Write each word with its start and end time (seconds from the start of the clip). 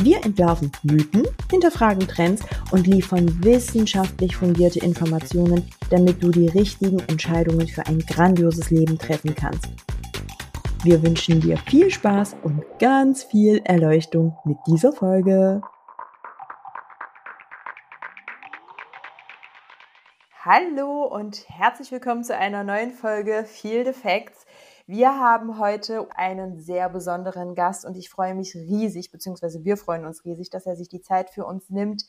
Wir 0.00 0.24
entwerfen 0.24 0.70
Mythen, 0.84 1.26
hinterfragen 1.50 2.06
Trends 2.06 2.44
und 2.70 2.86
liefern 2.86 3.42
wissenschaftlich 3.42 4.36
fundierte 4.36 4.78
Informationen, 4.78 5.68
damit 5.90 6.22
du 6.22 6.30
die 6.30 6.46
richtigen 6.46 7.00
Entscheidungen 7.08 7.66
für 7.66 7.84
ein 7.84 7.98
grandioses 7.98 8.70
Leben 8.70 8.96
treffen 8.96 9.34
kannst. 9.34 9.66
Wir 10.84 11.02
wünschen 11.02 11.40
dir 11.40 11.56
viel 11.56 11.90
Spaß 11.90 12.36
und 12.44 12.62
ganz 12.78 13.24
viel 13.24 13.60
Erleuchtung 13.64 14.38
mit 14.44 14.58
dieser 14.68 14.92
Folge. 14.92 15.62
Hallo 20.44 21.06
und 21.06 21.44
herzlich 21.48 21.90
willkommen 21.90 22.22
zu 22.22 22.36
einer 22.36 22.62
neuen 22.62 22.92
Folge 22.92 23.44
Field 23.44 23.88
Effects. 23.88 24.46
Wir 24.90 25.20
haben 25.20 25.58
heute 25.58 26.08
einen 26.16 26.58
sehr 26.58 26.88
besonderen 26.88 27.54
Gast 27.54 27.84
und 27.84 27.94
ich 27.98 28.08
freue 28.08 28.34
mich 28.34 28.54
riesig, 28.54 29.12
beziehungsweise 29.12 29.62
wir 29.62 29.76
freuen 29.76 30.06
uns 30.06 30.24
riesig, 30.24 30.48
dass 30.48 30.64
er 30.64 30.76
sich 30.76 30.88
die 30.88 31.02
Zeit 31.02 31.28
für 31.28 31.44
uns 31.44 31.68
nimmt. 31.68 32.06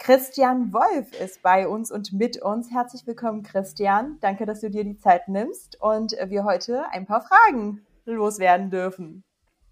Christian 0.00 0.72
Wolf 0.72 1.12
ist 1.22 1.40
bei 1.42 1.68
uns 1.68 1.92
und 1.92 2.12
mit 2.12 2.42
uns. 2.42 2.72
Herzlich 2.72 3.06
willkommen, 3.06 3.44
Christian. 3.44 4.18
Danke, 4.22 4.44
dass 4.44 4.60
du 4.60 4.70
dir 4.70 4.82
die 4.82 4.96
Zeit 4.96 5.28
nimmst 5.28 5.80
und 5.80 6.16
wir 6.26 6.42
heute 6.42 6.86
ein 6.90 7.06
paar 7.06 7.22
Fragen 7.22 7.86
loswerden 8.06 8.70
dürfen. 8.70 9.22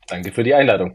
Danke 0.06 0.30
für 0.30 0.44
die 0.44 0.54
Einladung. 0.54 0.94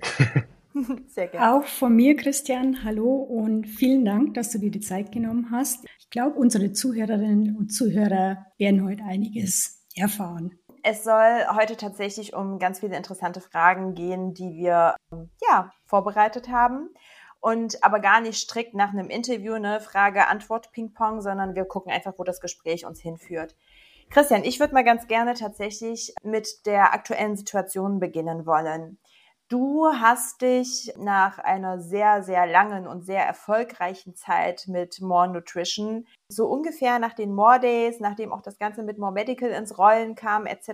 Sehr 1.07 1.27
gerne. 1.27 1.55
Auch 1.55 1.65
von 1.65 1.93
mir, 1.93 2.15
Christian, 2.15 2.85
hallo 2.85 3.15
und 3.15 3.65
vielen 3.67 4.05
Dank, 4.05 4.33
dass 4.35 4.51
du 4.51 4.59
dir 4.59 4.71
die 4.71 4.79
Zeit 4.79 5.11
genommen 5.11 5.49
hast. 5.51 5.83
Ich 5.99 6.09
glaube, 6.09 6.39
unsere 6.39 6.71
Zuhörerinnen 6.71 7.57
und 7.57 7.73
Zuhörer 7.73 8.45
werden 8.57 8.85
heute 8.85 9.03
einiges 9.03 9.85
erfahren. 9.93 10.58
Es 10.83 11.03
soll 11.03 11.45
heute 11.55 11.77
tatsächlich 11.77 12.33
um 12.33 12.59
ganz 12.59 12.79
viele 12.79 12.95
interessante 12.95 13.41
Fragen 13.41 13.95
gehen, 13.95 14.33
die 14.33 14.53
wir 14.55 14.95
ja 15.47 15.71
vorbereitet 15.85 16.49
haben 16.49 16.89
und 17.39 17.83
aber 17.83 17.99
gar 17.99 18.21
nicht 18.21 18.37
strikt 18.37 18.73
nach 18.73 18.89
einem 18.89 19.09
Interview, 19.09 19.57
ne 19.57 19.79
Frage-Antwort-Ping-Pong, 19.79 21.21
sondern 21.21 21.55
wir 21.55 21.65
gucken 21.65 21.91
einfach, 21.91 22.13
wo 22.17 22.23
das 22.23 22.41
Gespräch 22.41 22.85
uns 22.85 23.01
hinführt. 23.01 23.55
Christian, 24.09 24.43
ich 24.43 24.59
würde 24.59 24.73
mal 24.73 24.83
ganz 24.83 25.07
gerne 25.07 25.35
tatsächlich 25.35 26.13
mit 26.23 26.65
der 26.65 26.93
aktuellen 26.93 27.35
Situation 27.35 27.99
beginnen 27.99 28.45
wollen. 28.45 28.97
Du 29.49 29.87
hast 29.87 30.43
dich 30.43 30.93
nach 30.95 31.39
einer 31.39 31.79
sehr, 31.79 32.21
sehr 32.21 32.45
langen 32.45 32.85
und 32.85 33.03
sehr 33.03 33.25
erfolgreichen 33.25 34.13
Zeit 34.13 34.65
mit 34.67 35.01
More 35.01 35.27
Nutrition, 35.27 36.05
so 36.27 36.45
ungefähr 36.45 36.99
nach 36.99 37.13
den 37.15 37.33
More 37.33 37.59
Days, 37.59 37.99
nachdem 37.99 38.31
auch 38.31 38.43
das 38.43 38.59
Ganze 38.59 38.83
mit 38.83 38.99
More 38.99 39.11
Medical 39.11 39.49
ins 39.49 39.79
Rollen 39.79 40.13
kam 40.13 40.45
etc., 40.45 40.67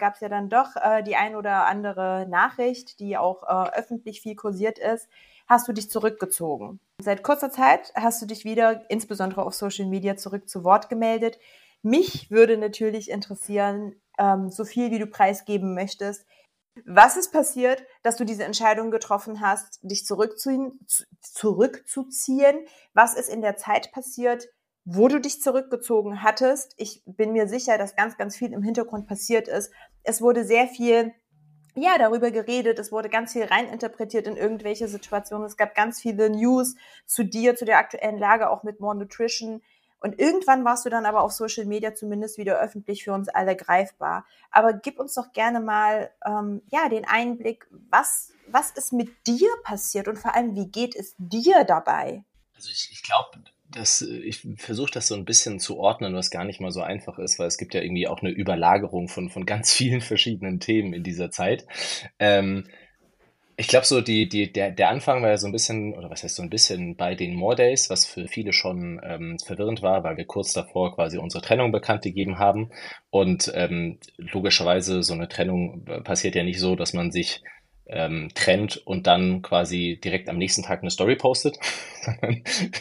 gab 0.00 0.14
es 0.14 0.20
ja 0.20 0.30
dann 0.30 0.48
doch 0.48 0.76
äh, 0.76 1.02
die 1.02 1.14
ein 1.14 1.36
oder 1.36 1.66
andere 1.66 2.26
Nachricht, 2.26 3.00
die 3.00 3.18
auch 3.18 3.42
äh, 3.42 3.78
öffentlich 3.78 4.22
viel 4.22 4.34
kursiert 4.34 4.78
ist, 4.78 5.10
hast 5.46 5.68
du 5.68 5.74
dich 5.74 5.90
zurückgezogen. 5.90 6.80
Seit 7.02 7.22
kurzer 7.22 7.50
Zeit 7.50 7.92
hast 7.94 8.22
du 8.22 8.26
dich 8.26 8.46
wieder, 8.46 8.90
insbesondere 8.90 9.44
auf 9.44 9.52
Social 9.52 9.84
Media, 9.84 10.16
zurück 10.16 10.48
zu 10.48 10.64
Wort 10.64 10.88
gemeldet. 10.88 11.38
Mich 11.82 12.30
würde 12.30 12.56
natürlich 12.56 13.10
interessieren, 13.10 13.94
ähm, 14.18 14.48
so 14.48 14.64
viel 14.64 14.90
wie 14.90 14.98
du 14.98 15.06
preisgeben 15.06 15.74
möchtest. 15.74 16.24
Was 16.86 17.16
ist 17.16 17.32
passiert, 17.32 17.84
dass 18.02 18.16
du 18.16 18.24
diese 18.24 18.44
Entscheidung 18.44 18.90
getroffen 18.90 19.40
hast, 19.40 19.78
dich 19.82 20.06
zurückzuziehen, 20.06 20.80
zurückzuziehen? 21.20 22.66
Was 22.94 23.14
ist 23.14 23.28
in 23.28 23.42
der 23.42 23.56
Zeit 23.56 23.92
passiert, 23.92 24.48
wo 24.84 25.08
du 25.08 25.20
dich 25.20 25.42
zurückgezogen 25.42 26.22
hattest? 26.22 26.74
Ich 26.78 27.02
bin 27.04 27.32
mir 27.32 27.46
sicher, 27.46 27.76
dass 27.76 27.94
ganz, 27.94 28.16
ganz 28.16 28.36
viel 28.36 28.52
im 28.52 28.62
Hintergrund 28.62 29.06
passiert 29.06 29.48
ist. 29.48 29.70
Es 30.02 30.22
wurde 30.22 30.44
sehr 30.44 30.66
viel 30.66 31.12
ja, 31.74 31.96
darüber 31.98 32.30
geredet, 32.30 32.78
es 32.78 32.92
wurde 32.92 33.08
ganz 33.08 33.32
viel 33.32 33.44
reininterpretiert 33.44 34.26
in 34.26 34.36
irgendwelche 34.36 34.88
Situationen. 34.88 35.46
Es 35.46 35.56
gab 35.56 35.74
ganz 35.74 36.00
viele 36.00 36.28
News 36.28 36.74
zu 37.06 37.24
dir, 37.24 37.54
zu 37.54 37.64
der 37.64 37.78
aktuellen 37.78 38.18
Lage, 38.18 38.50
auch 38.50 38.62
mit 38.62 38.80
More 38.80 38.96
Nutrition. 38.96 39.62
Und 40.02 40.18
irgendwann 40.18 40.64
warst 40.64 40.84
du 40.84 40.90
dann 40.90 41.06
aber 41.06 41.22
auf 41.22 41.32
Social 41.32 41.64
Media 41.64 41.94
zumindest 41.94 42.38
wieder 42.38 42.60
öffentlich 42.60 43.04
für 43.04 43.12
uns 43.12 43.28
alle 43.28 43.56
greifbar. 43.56 44.26
Aber 44.50 44.72
gib 44.72 44.98
uns 44.98 45.14
doch 45.14 45.32
gerne 45.32 45.60
mal 45.60 46.10
ähm, 46.26 46.62
ja 46.70 46.88
den 46.88 47.04
Einblick, 47.04 47.66
was 47.90 48.32
was 48.48 48.70
ist 48.72 48.92
mit 48.92 49.26
dir 49.26 49.48
passiert 49.62 50.08
und 50.08 50.18
vor 50.18 50.34
allem 50.34 50.54
wie 50.56 50.66
geht 50.66 50.96
es 50.96 51.14
dir 51.18 51.64
dabei? 51.64 52.24
Also 52.54 52.70
ich, 52.70 52.90
ich 52.92 53.02
glaube, 53.02 53.42
das, 53.68 54.02
ich 54.02 54.46
versuche 54.56 54.90
das 54.92 55.08
so 55.08 55.14
ein 55.14 55.24
bisschen 55.24 55.58
zu 55.58 55.78
ordnen, 55.78 56.14
was 56.14 56.30
gar 56.30 56.44
nicht 56.44 56.60
mal 56.60 56.70
so 56.70 56.82
einfach 56.82 57.18
ist, 57.18 57.38
weil 57.38 57.46
es 57.46 57.56
gibt 57.56 57.74
ja 57.74 57.80
irgendwie 57.80 58.06
auch 58.06 58.20
eine 58.20 58.30
Überlagerung 58.30 59.08
von, 59.08 59.30
von 59.30 59.46
ganz 59.46 59.72
vielen 59.74 60.00
verschiedenen 60.00 60.60
Themen 60.60 60.92
in 60.92 61.02
dieser 61.02 61.30
Zeit. 61.30 61.66
Ähm, 62.18 62.68
ich 63.62 63.68
glaube, 63.68 63.86
so 63.86 64.00
die, 64.00 64.28
die, 64.28 64.52
der, 64.52 64.72
der 64.72 64.88
Anfang 64.88 65.22
war 65.22 65.30
ja 65.30 65.36
so 65.36 65.46
ein 65.46 65.52
bisschen, 65.52 65.94
oder 65.94 66.10
was 66.10 66.24
heißt 66.24 66.34
so 66.34 66.42
ein 66.42 66.50
bisschen 66.50 66.96
bei 66.96 67.14
den 67.14 67.36
More 67.36 67.54
Days, 67.54 67.90
was 67.90 68.04
für 68.04 68.26
viele 68.26 68.52
schon 68.52 69.00
ähm, 69.04 69.38
verwirrend 69.38 69.82
war, 69.82 70.02
weil 70.02 70.16
wir 70.16 70.24
kurz 70.24 70.52
davor 70.52 70.92
quasi 70.96 71.16
unsere 71.16 71.44
Trennung 71.44 71.70
bekannt 71.70 72.02
gegeben 72.02 72.40
haben. 72.40 72.70
Und 73.10 73.52
ähm, 73.54 74.00
logischerweise, 74.16 75.04
so 75.04 75.14
eine 75.14 75.28
Trennung 75.28 75.86
äh, 75.86 76.00
passiert 76.00 76.34
ja 76.34 76.42
nicht 76.42 76.58
so, 76.58 76.74
dass 76.74 76.92
man 76.92 77.12
sich 77.12 77.40
ähm, 77.92 78.30
trennt 78.34 78.78
und 78.78 79.06
dann 79.06 79.42
quasi 79.42 80.00
direkt 80.02 80.28
am 80.28 80.38
nächsten 80.38 80.62
Tag 80.62 80.80
eine 80.80 80.90
Story 80.90 81.16
postet. 81.16 81.58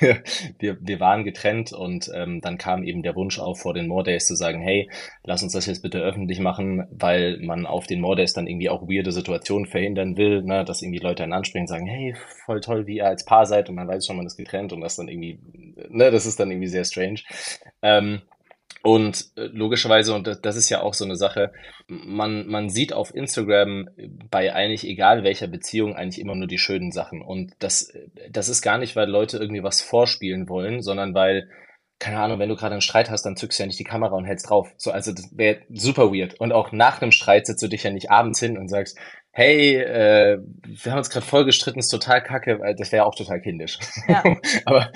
wir, 0.59 0.77
wir, 0.79 0.99
waren 0.99 1.23
getrennt 1.23 1.73
und 1.73 2.09
ähm, 2.15 2.41
dann 2.41 2.57
kam 2.57 2.83
eben 2.83 3.03
der 3.03 3.15
Wunsch 3.15 3.37
auf, 3.39 3.59
vor 3.59 3.73
den 3.73 3.87
More 3.87 4.03
Days 4.03 4.25
zu 4.25 4.35
sagen, 4.35 4.61
hey, 4.61 4.89
lass 5.23 5.43
uns 5.43 5.53
das 5.53 5.65
jetzt 5.65 5.83
bitte 5.83 5.99
öffentlich 5.99 6.39
machen, 6.39 6.87
weil 6.91 7.37
man 7.41 7.65
auf 7.65 7.87
den 7.87 8.01
More 8.01 8.15
Days 8.15 8.33
dann 8.33 8.47
irgendwie 8.47 8.69
auch 8.69 8.83
weirde 8.83 9.11
Situationen 9.11 9.67
verhindern 9.67 10.17
will, 10.17 10.41
ne, 10.43 10.63
dass 10.65 10.81
irgendwie 10.81 10.99
Leute 10.99 11.23
dann 11.23 11.33
ansprechen 11.33 11.63
und 11.63 11.67
sagen, 11.67 11.87
hey, 11.87 12.15
voll 12.45 12.61
toll, 12.61 12.87
wie 12.87 12.97
ihr 12.97 13.07
als 13.07 13.25
Paar 13.25 13.45
seid 13.45 13.69
und 13.69 13.75
man 13.75 13.87
weiß 13.87 14.05
schon, 14.05 14.17
man 14.17 14.25
ist 14.25 14.37
getrennt 14.37 14.73
und 14.73 14.81
das 14.81 14.95
dann 14.95 15.07
irgendwie, 15.07 15.39
ne, 15.89 16.09
das 16.09 16.25
ist 16.25 16.39
dann 16.39 16.49
irgendwie 16.49 16.67
sehr 16.67 16.85
strange. 16.85 17.19
Ähm, 17.81 18.21
und 18.83 19.27
äh, 19.35 19.47
logischerweise, 19.53 20.13
und 20.13 20.39
das 20.43 20.55
ist 20.55 20.69
ja 20.69 20.81
auch 20.81 20.93
so 20.93 21.05
eine 21.05 21.15
Sache, 21.15 21.51
man, 21.87 22.47
man 22.47 22.69
sieht 22.69 22.93
auf 22.93 23.13
Instagram 23.13 23.89
bei 24.29 24.53
eigentlich 24.53 24.85
egal 24.85 25.23
welcher 25.23 25.47
Beziehung 25.47 25.95
eigentlich 25.95 26.19
immer 26.19 26.35
nur 26.35 26.47
die 26.47 26.57
schönen 26.57 26.91
Sachen. 26.91 27.21
Und 27.21 27.53
das, 27.59 27.93
das 28.31 28.49
ist 28.49 28.61
gar 28.61 28.77
nicht, 28.77 28.95
weil 28.95 29.09
Leute 29.09 29.37
irgendwie 29.37 29.63
was 29.63 29.81
vorspielen 29.81 30.49
wollen, 30.49 30.81
sondern 30.81 31.13
weil, 31.13 31.49
keine 32.01 32.19
Ahnung, 32.19 32.39
wenn 32.39 32.49
du 32.49 32.55
gerade 32.55 32.73
einen 32.73 32.81
Streit 32.81 33.09
hast, 33.11 33.21
dann 33.21 33.37
zückst 33.37 33.59
du 33.59 33.63
ja 33.63 33.67
nicht 33.67 33.79
die 33.79 33.85
Kamera 33.85 34.15
und 34.15 34.25
hältst 34.25 34.49
drauf. 34.49 34.73
So, 34.75 34.91
also 34.91 35.13
das 35.13 35.37
wäre 35.37 35.59
super 35.69 36.11
weird. 36.11 36.33
Und 36.39 36.51
auch 36.51 36.71
nach 36.71 36.99
einem 37.01 37.11
Streit 37.11 37.45
setzt 37.45 37.61
du 37.61 37.67
dich 37.67 37.83
ja 37.83 37.91
nicht 37.91 38.09
abends 38.09 38.39
hin 38.39 38.57
und 38.57 38.69
sagst, 38.69 38.97
hey, 39.31 39.75
äh, 39.75 40.39
wir 40.65 40.91
haben 40.91 40.97
uns 40.97 41.11
gerade 41.11 41.25
voll 41.25 41.45
gestritten, 41.45 41.79
ist 41.79 41.89
total 41.89 42.23
kacke, 42.23 42.59
weil 42.59 42.75
das 42.75 42.91
wäre 42.91 43.05
auch 43.05 43.13
total 43.13 43.39
kindisch. 43.39 43.77
Ja. 44.07 44.23
Aber 44.65 44.91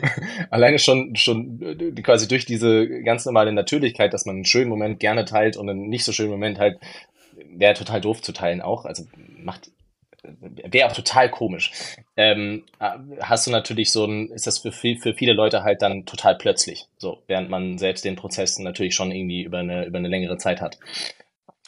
alleine 0.50 0.78
schon, 0.78 1.16
schon 1.16 1.60
äh, 1.62 2.02
quasi 2.02 2.28
durch 2.28 2.44
diese 2.44 2.86
ganz 3.02 3.24
normale 3.24 3.52
Natürlichkeit, 3.52 4.12
dass 4.12 4.26
man 4.26 4.36
einen 4.36 4.44
schönen 4.44 4.68
Moment 4.68 5.00
gerne 5.00 5.24
teilt 5.24 5.56
und 5.56 5.68
einen 5.68 5.88
nicht 5.88 6.04
so 6.04 6.12
schönen 6.12 6.30
Moment 6.30 6.58
halt, 6.58 6.78
wäre 7.52 7.72
total 7.72 8.02
doof 8.02 8.20
zu 8.20 8.32
teilen 8.32 8.60
auch. 8.60 8.84
Also 8.84 9.04
macht 9.38 9.70
wäre 10.22 10.88
auch 10.88 10.94
total 10.94 11.30
komisch. 11.30 11.72
Ähm, 12.16 12.64
hast 13.20 13.46
du 13.46 13.50
natürlich 13.50 13.90
so 13.92 14.04
ein, 14.04 14.28
ist 14.30 14.46
das 14.46 14.58
für, 14.58 14.72
für 14.72 15.14
viele 15.14 15.32
Leute 15.32 15.62
halt 15.62 15.82
dann 15.82 16.06
total 16.06 16.36
plötzlich, 16.36 16.86
so, 16.98 17.22
während 17.26 17.50
man 17.50 17.78
selbst 17.78 18.04
den 18.04 18.16
Prozess 18.16 18.58
natürlich 18.58 18.94
schon 18.94 19.12
irgendwie 19.12 19.42
über 19.42 19.58
eine, 19.58 19.84
über 19.86 19.98
eine 19.98 20.08
längere 20.08 20.38
Zeit 20.38 20.60
hat. 20.60 20.78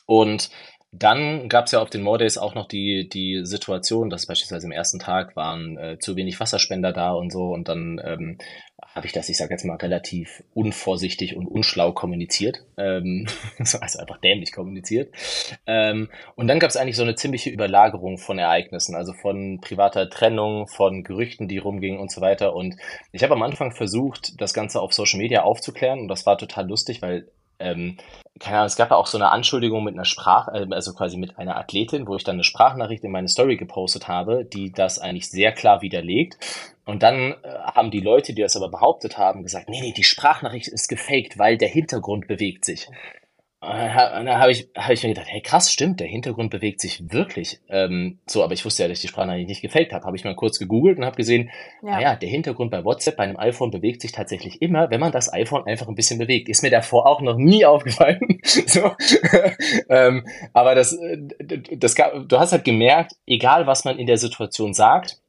Und 0.06 0.50
dann 0.92 1.48
gab 1.48 1.66
es 1.66 1.72
ja 1.72 1.80
auf 1.80 1.88
den 1.88 2.02
More 2.02 2.18
Days 2.18 2.36
auch 2.36 2.54
noch 2.54 2.68
die, 2.68 3.08
die 3.08 3.40
Situation, 3.44 4.10
dass 4.10 4.26
beispielsweise 4.26 4.66
im 4.66 4.72
ersten 4.72 4.98
Tag 4.98 5.36
waren 5.36 5.78
äh, 5.78 5.98
zu 5.98 6.16
wenig 6.16 6.38
Wasserspender 6.38 6.92
da 6.92 7.12
und 7.12 7.32
so 7.32 7.46
und 7.46 7.68
dann 7.68 8.00
ähm, 8.04 8.38
habe 8.94 9.06
ich 9.06 9.12
das, 9.12 9.28
ich 9.28 9.36
sage 9.36 9.52
jetzt 9.52 9.64
mal, 9.64 9.76
relativ 9.76 10.42
unvorsichtig 10.54 11.36
und 11.36 11.46
unschlau 11.46 11.92
kommuniziert. 11.92 12.64
Ähm, 12.76 13.26
also 13.58 13.78
einfach 13.80 14.18
dämlich 14.18 14.52
kommuniziert. 14.52 15.14
Ähm, 15.66 16.10
und 16.34 16.48
dann 16.48 16.58
gab 16.58 16.70
es 16.70 16.76
eigentlich 16.76 16.96
so 16.96 17.02
eine 17.02 17.14
ziemliche 17.14 17.50
Überlagerung 17.50 18.18
von 18.18 18.38
Ereignissen, 18.38 18.94
also 18.94 19.12
von 19.12 19.60
privater 19.60 20.10
Trennung, 20.10 20.66
von 20.68 21.04
Gerüchten, 21.04 21.48
die 21.48 21.58
rumgingen 21.58 22.00
und 22.00 22.10
so 22.10 22.20
weiter. 22.20 22.54
Und 22.54 22.76
ich 23.12 23.22
habe 23.22 23.34
am 23.34 23.42
Anfang 23.42 23.72
versucht, 23.72 24.40
das 24.40 24.52
Ganze 24.54 24.80
auf 24.80 24.92
Social 24.92 25.18
Media 25.18 25.42
aufzuklären 25.42 26.00
und 26.00 26.08
das 26.08 26.26
war 26.26 26.36
total 26.36 26.68
lustig, 26.68 27.00
weil 27.02 27.28
ähm, 27.62 27.96
keine 28.38 28.56
Ahnung, 28.58 28.66
es 28.66 28.76
gab 28.76 28.90
ja 28.90 28.96
auch 28.96 29.06
so 29.06 29.18
eine 29.18 29.30
Anschuldigung 29.30 29.84
mit 29.84 29.94
einer 29.94 30.04
Sprach, 30.04 30.48
äh, 30.48 30.66
also 30.70 30.94
quasi 30.94 31.16
mit 31.16 31.38
einer 31.38 31.56
Athletin, 31.56 32.06
wo 32.06 32.16
ich 32.16 32.24
dann 32.24 32.36
eine 32.36 32.44
Sprachnachricht 32.44 33.04
in 33.04 33.12
meine 33.12 33.28
Story 33.28 33.56
gepostet 33.56 34.08
habe, 34.08 34.44
die 34.44 34.72
das 34.72 34.98
eigentlich 34.98 35.30
sehr 35.30 35.52
klar 35.52 35.82
widerlegt. 35.82 36.38
Und 36.84 37.02
dann 37.02 37.32
äh, 37.32 37.36
haben 37.74 37.90
die 37.90 38.00
Leute, 38.00 38.34
die 38.34 38.42
das 38.42 38.56
aber 38.56 38.68
behauptet 38.68 39.16
haben, 39.18 39.42
gesagt, 39.42 39.68
nee, 39.68 39.80
nee, 39.80 39.92
die 39.92 40.04
Sprachnachricht 40.04 40.68
ist 40.68 40.88
gefaked, 40.88 41.38
weil 41.38 41.56
der 41.56 41.68
Hintergrund 41.68 42.26
bewegt 42.26 42.64
sich. 42.64 42.88
Und 43.62 44.26
dann 44.26 44.40
habe 44.40 44.50
ich, 44.50 44.68
hab 44.76 44.90
ich 44.90 45.04
mir 45.04 45.10
gedacht, 45.10 45.28
hey 45.28 45.40
krass, 45.40 45.72
stimmt, 45.72 46.00
der 46.00 46.08
Hintergrund 46.08 46.50
bewegt 46.50 46.80
sich 46.80 47.12
wirklich. 47.12 47.60
Ähm, 47.68 48.18
so, 48.26 48.42
aber 48.42 48.54
ich 48.54 48.64
wusste 48.64 48.82
ja, 48.82 48.88
dass 48.88 48.98
ich 48.98 49.02
die 49.02 49.08
Sprachnachricht 49.08 49.48
nicht 49.48 49.62
gefaked 49.62 49.92
habe. 49.92 50.04
Habe 50.04 50.16
ich 50.16 50.24
mal 50.24 50.34
kurz 50.34 50.58
gegoogelt 50.58 50.98
und 50.98 51.04
habe 51.04 51.14
gesehen, 51.14 51.48
ja. 51.80 51.92
naja, 51.92 52.16
der 52.16 52.28
Hintergrund 52.28 52.72
bei 52.72 52.84
WhatsApp 52.84 53.16
bei 53.16 53.22
einem 53.22 53.38
iPhone 53.38 53.70
bewegt 53.70 54.00
sich 54.00 54.10
tatsächlich 54.10 54.60
immer, 54.62 54.90
wenn 54.90 54.98
man 54.98 55.12
das 55.12 55.32
iPhone 55.32 55.64
einfach 55.64 55.86
ein 55.86 55.94
bisschen 55.94 56.18
bewegt. 56.18 56.48
Ist 56.48 56.64
mir 56.64 56.70
davor 56.70 57.06
auch 57.06 57.20
noch 57.20 57.36
nie 57.36 57.64
aufgefallen. 57.64 58.40
so. 58.42 58.96
ähm, 59.88 60.26
aber 60.52 60.74
das, 60.74 60.94
äh, 60.94 61.18
das, 61.76 61.94
du 61.94 62.40
hast 62.40 62.50
halt 62.50 62.64
gemerkt, 62.64 63.12
egal 63.28 63.68
was 63.68 63.84
man 63.84 63.96
in 63.96 64.08
der 64.08 64.18
Situation 64.18 64.74
sagt, 64.74 65.21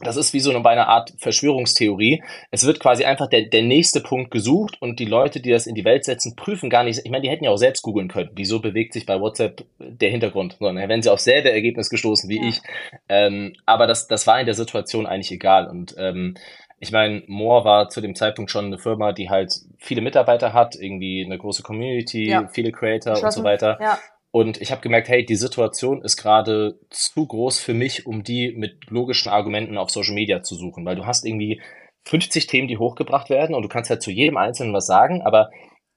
das 0.00 0.16
ist 0.16 0.32
wie 0.32 0.40
so 0.40 0.50
eine, 0.50 0.60
bei 0.60 0.70
einer 0.70 0.88
Art 0.88 1.12
Verschwörungstheorie. 1.18 2.22
Es 2.50 2.66
wird 2.66 2.80
quasi 2.80 3.04
einfach 3.04 3.28
der, 3.28 3.42
der 3.42 3.62
nächste 3.62 4.00
Punkt 4.00 4.30
gesucht 4.30 4.80
und 4.80 4.98
die 4.98 5.04
Leute, 5.04 5.40
die 5.40 5.50
das 5.50 5.66
in 5.66 5.74
die 5.74 5.84
Welt 5.84 6.04
setzen, 6.04 6.36
prüfen 6.36 6.70
gar 6.70 6.84
nicht. 6.84 7.00
Ich 7.04 7.10
meine, 7.10 7.22
die 7.22 7.30
hätten 7.30 7.44
ja 7.44 7.50
auch 7.50 7.56
selbst 7.56 7.82
googeln 7.82 8.08
können. 8.08 8.30
Wieso 8.34 8.60
bewegt 8.60 8.94
sich 8.94 9.06
bei 9.06 9.20
WhatsApp 9.20 9.64
der 9.78 10.10
Hintergrund? 10.10 10.56
Sondern 10.58 10.88
wären 10.88 11.02
sie 11.02 11.12
auf 11.12 11.20
selbe 11.20 11.52
Ergebnis 11.52 11.90
gestoßen 11.90 12.28
wie 12.28 12.42
ja. 12.42 12.48
ich. 12.48 12.60
Ähm, 13.08 13.54
aber 13.66 13.86
das, 13.86 14.08
das 14.08 14.26
war 14.26 14.40
in 14.40 14.46
der 14.46 14.54
Situation 14.54 15.06
eigentlich 15.06 15.32
egal. 15.32 15.68
Und 15.68 15.94
ähm, 15.98 16.34
ich 16.78 16.92
meine, 16.92 17.22
Moore 17.26 17.64
war 17.64 17.88
zu 17.90 18.00
dem 18.00 18.14
Zeitpunkt 18.14 18.50
schon 18.50 18.66
eine 18.66 18.78
Firma, 18.78 19.12
die 19.12 19.28
halt 19.28 19.52
viele 19.78 20.00
Mitarbeiter 20.00 20.54
hat, 20.54 20.76
irgendwie 20.76 21.22
eine 21.24 21.36
große 21.36 21.62
Community, 21.62 22.30
ja. 22.30 22.48
viele 22.48 22.72
Creator 22.72 23.22
und 23.22 23.32
so 23.32 23.44
weiter. 23.44 23.78
Ja. 23.80 23.98
Und 24.32 24.60
ich 24.60 24.70
habe 24.70 24.80
gemerkt, 24.80 25.08
hey, 25.08 25.24
die 25.24 25.36
Situation 25.36 26.02
ist 26.02 26.16
gerade 26.16 26.78
zu 26.90 27.26
groß 27.26 27.58
für 27.58 27.74
mich, 27.74 28.06
um 28.06 28.22
die 28.22 28.52
mit 28.52 28.88
logischen 28.88 29.28
Argumenten 29.28 29.76
auf 29.76 29.90
Social 29.90 30.14
Media 30.14 30.42
zu 30.42 30.54
suchen, 30.54 30.84
weil 30.84 30.96
du 30.96 31.04
hast 31.04 31.26
irgendwie 31.26 31.60
50 32.04 32.46
Themen, 32.46 32.68
die 32.68 32.78
hochgebracht 32.78 33.28
werden 33.28 33.54
und 33.54 33.62
du 33.62 33.68
kannst 33.68 33.90
halt 33.90 34.02
zu 34.02 34.10
jedem 34.10 34.36
Einzelnen 34.36 34.72
was 34.72 34.86
sagen, 34.86 35.22
aber 35.22 35.50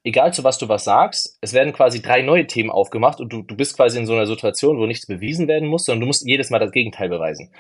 egal 0.03 0.33
zu 0.33 0.43
was 0.43 0.57
du 0.57 0.67
was 0.67 0.83
sagst, 0.83 1.37
es 1.41 1.53
werden 1.53 1.73
quasi 1.73 2.01
drei 2.01 2.21
neue 2.21 2.47
Themen 2.47 2.71
aufgemacht 2.71 3.19
und 3.19 3.31
du, 3.31 3.43
du 3.43 3.55
bist 3.55 3.75
quasi 3.75 3.99
in 3.99 4.05
so 4.05 4.13
einer 4.13 4.25
Situation, 4.25 4.79
wo 4.79 4.85
nichts 4.85 5.05
bewiesen 5.05 5.47
werden 5.47 5.69
muss, 5.69 5.85
sondern 5.85 6.01
du 6.01 6.07
musst 6.07 6.27
jedes 6.27 6.49
Mal 6.49 6.59
das 6.59 6.71
Gegenteil 6.71 7.09
beweisen. 7.09 7.51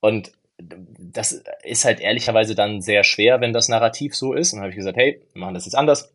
Und 0.00 0.32
das 0.58 1.42
ist 1.62 1.84
halt 1.84 2.00
ehrlicherweise 2.00 2.54
dann 2.54 2.80
sehr 2.80 3.04
schwer, 3.04 3.40
wenn 3.40 3.52
das 3.52 3.68
Narrativ 3.68 4.14
so 4.14 4.32
ist. 4.32 4.52
Und 4.52 4.58
dann 4.58 4.64
habe 4.64 4.70
ich 4.70 4.76
gesagt, 4.76 4.96
hey, 4.96 5.20
wir 5.32 5.40
machen 5.40 5.54
das 5.54 5.64
jetzt 5.64 5.74
anders 5.74 6.12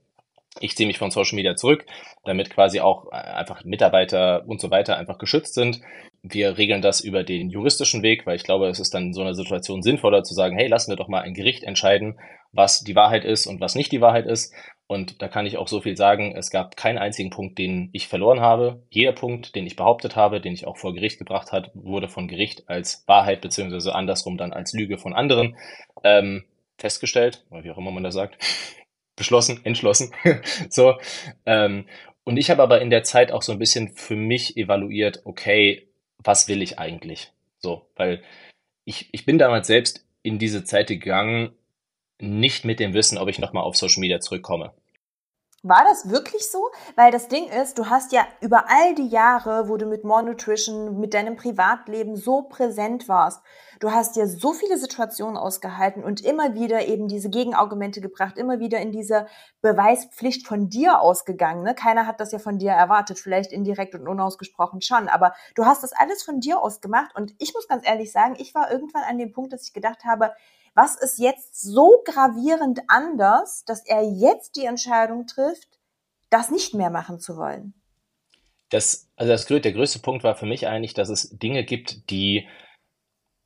ich 0.62 0.76
ziehe 0.76 0.88
mich 0.88 0.98
von 0.98 1.12
Social 1.12 1.36
Media 1.36 1.56
zurück, 1.56 1.86
damit 2.26 2.50
quasi 2.50 2.80
auch 2.80 3.08
äh, 3.12 3.16
einfach 3.16 3.64
Mitarbeiter 3.64 4.44
und 4.48 4.62
so 4.62 4.72
weiter 4.72 4.98
einfach 4.98 5.18
geschützt 5.18 5.54
sind. 5.54 5.82
Wir 6.24 6.58
regeln 6.58 6.82
das 6.82 7.02
über 7.02 7.24
den 7.24 7.50
juristischen 7.50 8.04
Weg, 8.04 8.26
weil 8.26 8.36
ich 8.36 8.44
glaube, 8.44 8.68
es 8.68 8.80
ist 8.80 8.94
dann 8.94 9.08
in 9.08 9.14
so 9.14 9.22
einer 9.22 9.34
Situation 9.34 9.82
sinnvoller 9.82 10.24
zu 10.24 10.34
sagen, 10.34 10.58
hey, 10.58 10.68
lassen 10.68 10.92
wir 10.92 10.98
doch 10.98 11.08
mal 11.08 11.22
ein 11.22 11.34
Gericht 11.34 11.64
entscheiden, 11.64 12.20
was 12.52 12.84
die 12.84 12.96
Wahrheit 12.96 13.24
ist 13.24 13.46
und 13.48 13.62
was 13.62 13.76
nicht 13.76 13.92
die 13.92 14.02
Wahrheit 14.02 14.26
ist. 14.26 14.54
Und 14.88 15.22
da 15.22 15.28
kann 15.28 15.46
ich 15.46 15.58
auch 15.58 15.68
so 15.68 15.82
viel 15.82 15.98
sagen, 15.98 16.34
es 16.36 16.50
gab 16.50 16.78
keinen 16.78 16.98
einzigen 16.98 17.30
Punkt, 17.30 17.58
den 17.58 17.90
ich 17.92 18.08
verloren 18.08 18.40
habe. 18.40 18.84
Jeder 18.90 19.12
Punkt, 19.12 19.54
den 19.56 19.68
ich 19.68 19.76
behauptet 19.76 20.16
habe, 20.16 20.40
den 20.40 20.54
ich 20.54 20.66
auch 20.66 20.78
vor 20.78 20.94
Gericht 20.94 21.20
gebracht 21.20 21.52
hat, 21.52 21.72
wurde 21.74 22.08
von 22.08 22.28
Gericht 22.28 22.70
als 22.70 23.04
Wahrheit 23.06 23.42
beziehungsweise 23.42 23.94
andersrum 23.94 24.38
dann 24.38 24.54
als 24.54 24.74
Lüge 24.74 24.98
von 24.98 25.14
anderen 25.14 25.58
ähm, 26.04 26.46
festgestellt, 26.78 27.44
oder 27.50 27.64
wie 27.64 27.72
auch 27.72 27.78
immer 27.78 27.92
man 27.92 28.04
das 28.04 28.14
sagt 28.14 28.38
beschlossen, 29.18 29.60
entschlossen. 29.66 30.14
so. 30.70 30.96
Ähm, 31.46 31.86
und 32.24 32.38
ich 32.38 32.50
habe 32.50 32.64
aber 32.64 32.82
in 32.82 32.90
der 32.90 33.04
Zeit 33.04 33.34
auch 33.34 33.42
so 33.42 33.52
ein 33.52 33.60
bisschen 33.60 33.90
für 33.90 34.16
mich 34.16 34.56
evaluiert, 34.56 35.22
okay, 35.26 35.90
was 36.24 36.48
will 36.48 36.62
ich 36.62 36.80
eigentlich? 36.80 37.34
So, 37.60 37.90
weil 37.96 38.24
ich, 38.86 39.10
ich 39.12 39.26
bin 39.26 39.38
damals 39.38 39.68
selbst 39.68 40.06
in 40.24 40.40
diese 40.40 40.64
Zeit 40.64 40.88
gegangen, 40.88 41.52
nicht 42.20 42.66
mit 42.66 42.80
dem 42.80 42.94
Wissen, 42.94 43.18
ob 43.18 43.28
ich 43.28 43.40
nochmal 43.40 43.64
auf 43.64 43.76
Social 43.76 44.00
Media 44.00 44.20
zurückkomme. 44.20 44.74
War 45.68 45.84
das 45.84 46.10
wirklich 46.10 46.50
so? 46.50 46.70
Weil 46.96 47.12
das 47.12 47.28
Ding 47.28 47.50
ist, 47.50 47.78
du 47.78 47.90
hast 47.90 48.14
ja 48.14 48.26
über 48.40 48.66
all 48.70 48.96
die 48.96 49.08
Jahre, 49.08 49.68
wo 49.68 49.78
du 49.78 49.86
mit 49.86 50.04
More 50.04 50.24
Nutrition, 50.24 51.00
mit 51.00 51.14
deinem 51.14 51.36
Privatleben 51.36 52.16
so 52.16 52.44
präsent 52.44 53.10
warst, 53.10 53.42
du 53.80 53.92
hast 53.92 54.16
dir 54.16 54.28
so 54.28 54.54
viele 54.54 54.78
Situationen 54.78 55.36
ausgehalten 55.36 56.04
und 56.04 56.22
immer 56.22 56.54
wieder 56.54 56.88
eben 56.88 57.08
diese 57.08 57.30
Gegenargumente 57.30 58.00
gebracht, 58.00 58.38
immer 58.38 58.60
wieder 58.60 58.80
in 58.80 58.92
diese 58.92 59.28
Beweispflicht 59.62 60.48
von 60.48 60.70
dir 60.70 61.02
ausgegangen. 61.02 61.64
Ne? 61.64 61.76
Keiner 61.76 62.08
hat 62.08 62.20
das 62.20 62.32
ja 62.32 62.40
von 62.40 62.60
dir 62.60 62.72
erwartet, 62.72 63.20
vielleicht 63.20 63.52
indirekt 63.52 63.94
und 63.94 64.08
unausgesprochen 64.08 64.82
schon, 64.82 65.10
aber 65.10 65.34
du 65.56 65.66
hast 65.66 65.84
das 65.84 65.94
alles 65.94 66.24
von 66.24 66.40
dir 66.40 66.62
aus 66.62 66.82
gemacht 66.82 67.12
und 67.16 67.34
ich 67.40 67.54
muss 67.54 67.68
ganz 67.68 67.86
ehrlich 67.86 68.12
sagen, 68.12 68.36
ich 68.40 68.56
war 68.56 68.72
irgendwann 68.72 69.04
an 69.04 69.18
dem 69.18 69.34
Punkt, 69.34 69.52
dass 69.52 69.64
ich 69.64 69.74
gedacht 69.74 70.06
habe, 70.06 70.32
was 70.78 70.96
ist 70.96 71.18
jetzt 71.18 71.60
so 71.60 72.04
gravierend 72.06 72.82
anders, 72.88 73.66
dass 73.66 73.84
er 73.84 74.04
jetzt 74.04 74.56
die 74.56 74.66
Entscheidung 74.66 75.26
trifft, 75.26 75.68
das 76.30 76.52
nicht 76.52 76.76
mehr 76.76 76.92
machen 76.92 77.20
zu 77.20 77.36
wollen? 77.36 77.74
Das, 78.70 79.10
also 79.16 79.32
das, 79.32 79.48
der 79.48 79.74
größte 79.74 79.98
Punkt 80.00 80.24
war 80.24 80.36
für 80.36 80.46
mich 80.46 80.68
eigentlich, 80.68 80.94
dass 80.94 81.10
es 81.10 81.30
Dinge 81.32 81.64
gibt, 81.64 82.12
die 82.12 82.48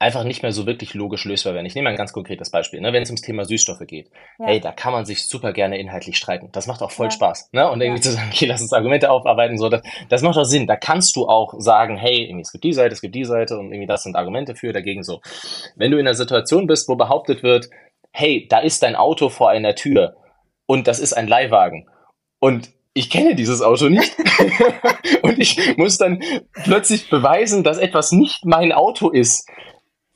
einfach 0.01 0.23
nicht 0.23 0.41
mehr 0.41 0.51
so 0.51 0.65
wirklich 0.65 0.95
logisch 0.95 1.25
lösbar 1.25 1.53
werden. 1.53 1.67
Ich 1.67 1.75
nehme 1.75 1.89
ein 1.89 1.95
ganz 1.95 2.11
konkretes 2.11 2.49
Beispiel, 2.49 2.81
ne? 2.81 2.91
wenn 2.91 3.03
es 3.03 3.09
ums 3.09 3.21
Thema 3.21 3.45
Süßstoffe 3.45 3.85
geht. 3.85 4.09
Ja. 4.39 4.47
Hey, 4.47 4.59
da 4.59 4.71
kann 4.71 4.91
man 4.93 5.05
sich 5.05 5.27
super 5.27 5.53
gerne 5.53 5.77
inhaltlich 5.77 6.17
streiten. 6.17 6.49
Das 6.51 6.65
macht 6.65 6.81
auch 6.81 6.89
voll 6.89 7.05
ja. 7.07 7.11
Spaß. 7.11 7.49
Ne? 7.51 7.69
Und 7.69 7.81
irgendwie 7.81 7.99
ja. 7.99 8.03
zu 8.03 8.11
sagen, 8.13 8.29
okay, 8.33 8.45
lass 8.45 8.61
uns 8.61 8.73
Argumente 8.73 9.11
aufarbeiten, 9.11 9.59
so, 9.59 9.69
das, 9.69 9.83
das 10.09 10.23
macht 10.23 10.37
auch 10.37 10.43
Sinn. 10.43 10.65
Da 10.65 10.75
kannst 10.75 11.15
du 11.15 11.27
auch 11.27 11.53
sagen, 11.59 11.97
hey, 11.97 12.25
irgendwie, 12.25 12.41
es 12.41 12.51
gibt 12.51 12.63
die 12.63 12.73
Seite, 12.73 12.93
es 12.93 13.01
gibt 13.01 13.13
die 13.13 13.25
Seite 13.25 13.59
und 13.59 13.71
irgendwie 13.71 13.85
das 13.85 14.01
sind 14.01 14.15
Argumente 14.15 14.55
für, 14.55 14.73
dagegen 14.73 15.03
so. 15.03 15.21
Wenn 15.75 15.91
du 15.91 15.99
in 15.99 16.07
einer 16.07 16.15
Situation 16.15 16.65
bist, 16.65 16.89
wo 16.89 16.95
behauptet 16.95 17.43
wird, 17.43 17.69
hey, 18.11 18.47
da 18.49 18.57
ist 18.57 18.81
dein 18.81 18.95
Auto 18.95 19.29
vor 19.29 19.51
einer 19.51 19.75
Tür 19.75 20.15
und 20.65 20.87
das 20.87 20.99
ist 20.99 21.13
ein 21.13 21.27
Leihwagen 21.27 21.87
und 22.39 22.71
ich 22.93 23.09
kenne 23.09 23.35
dieses 23.35 23.61
Auto 23.61 23.87
nicht. 23.87 24.17
und 25.21 25.39
ich 25.39 25.77
muss 25.77 25.97
dann 25.97 26.21
plötzlich 26.63 27.09
beweisen, 27.09 27.63
dass 27.63 27.77
etwas 27.77 28.11
nicht 28.11 28.45
mein 28.45 28.71
Auto 28.71 29.09
ist 29.09 29.47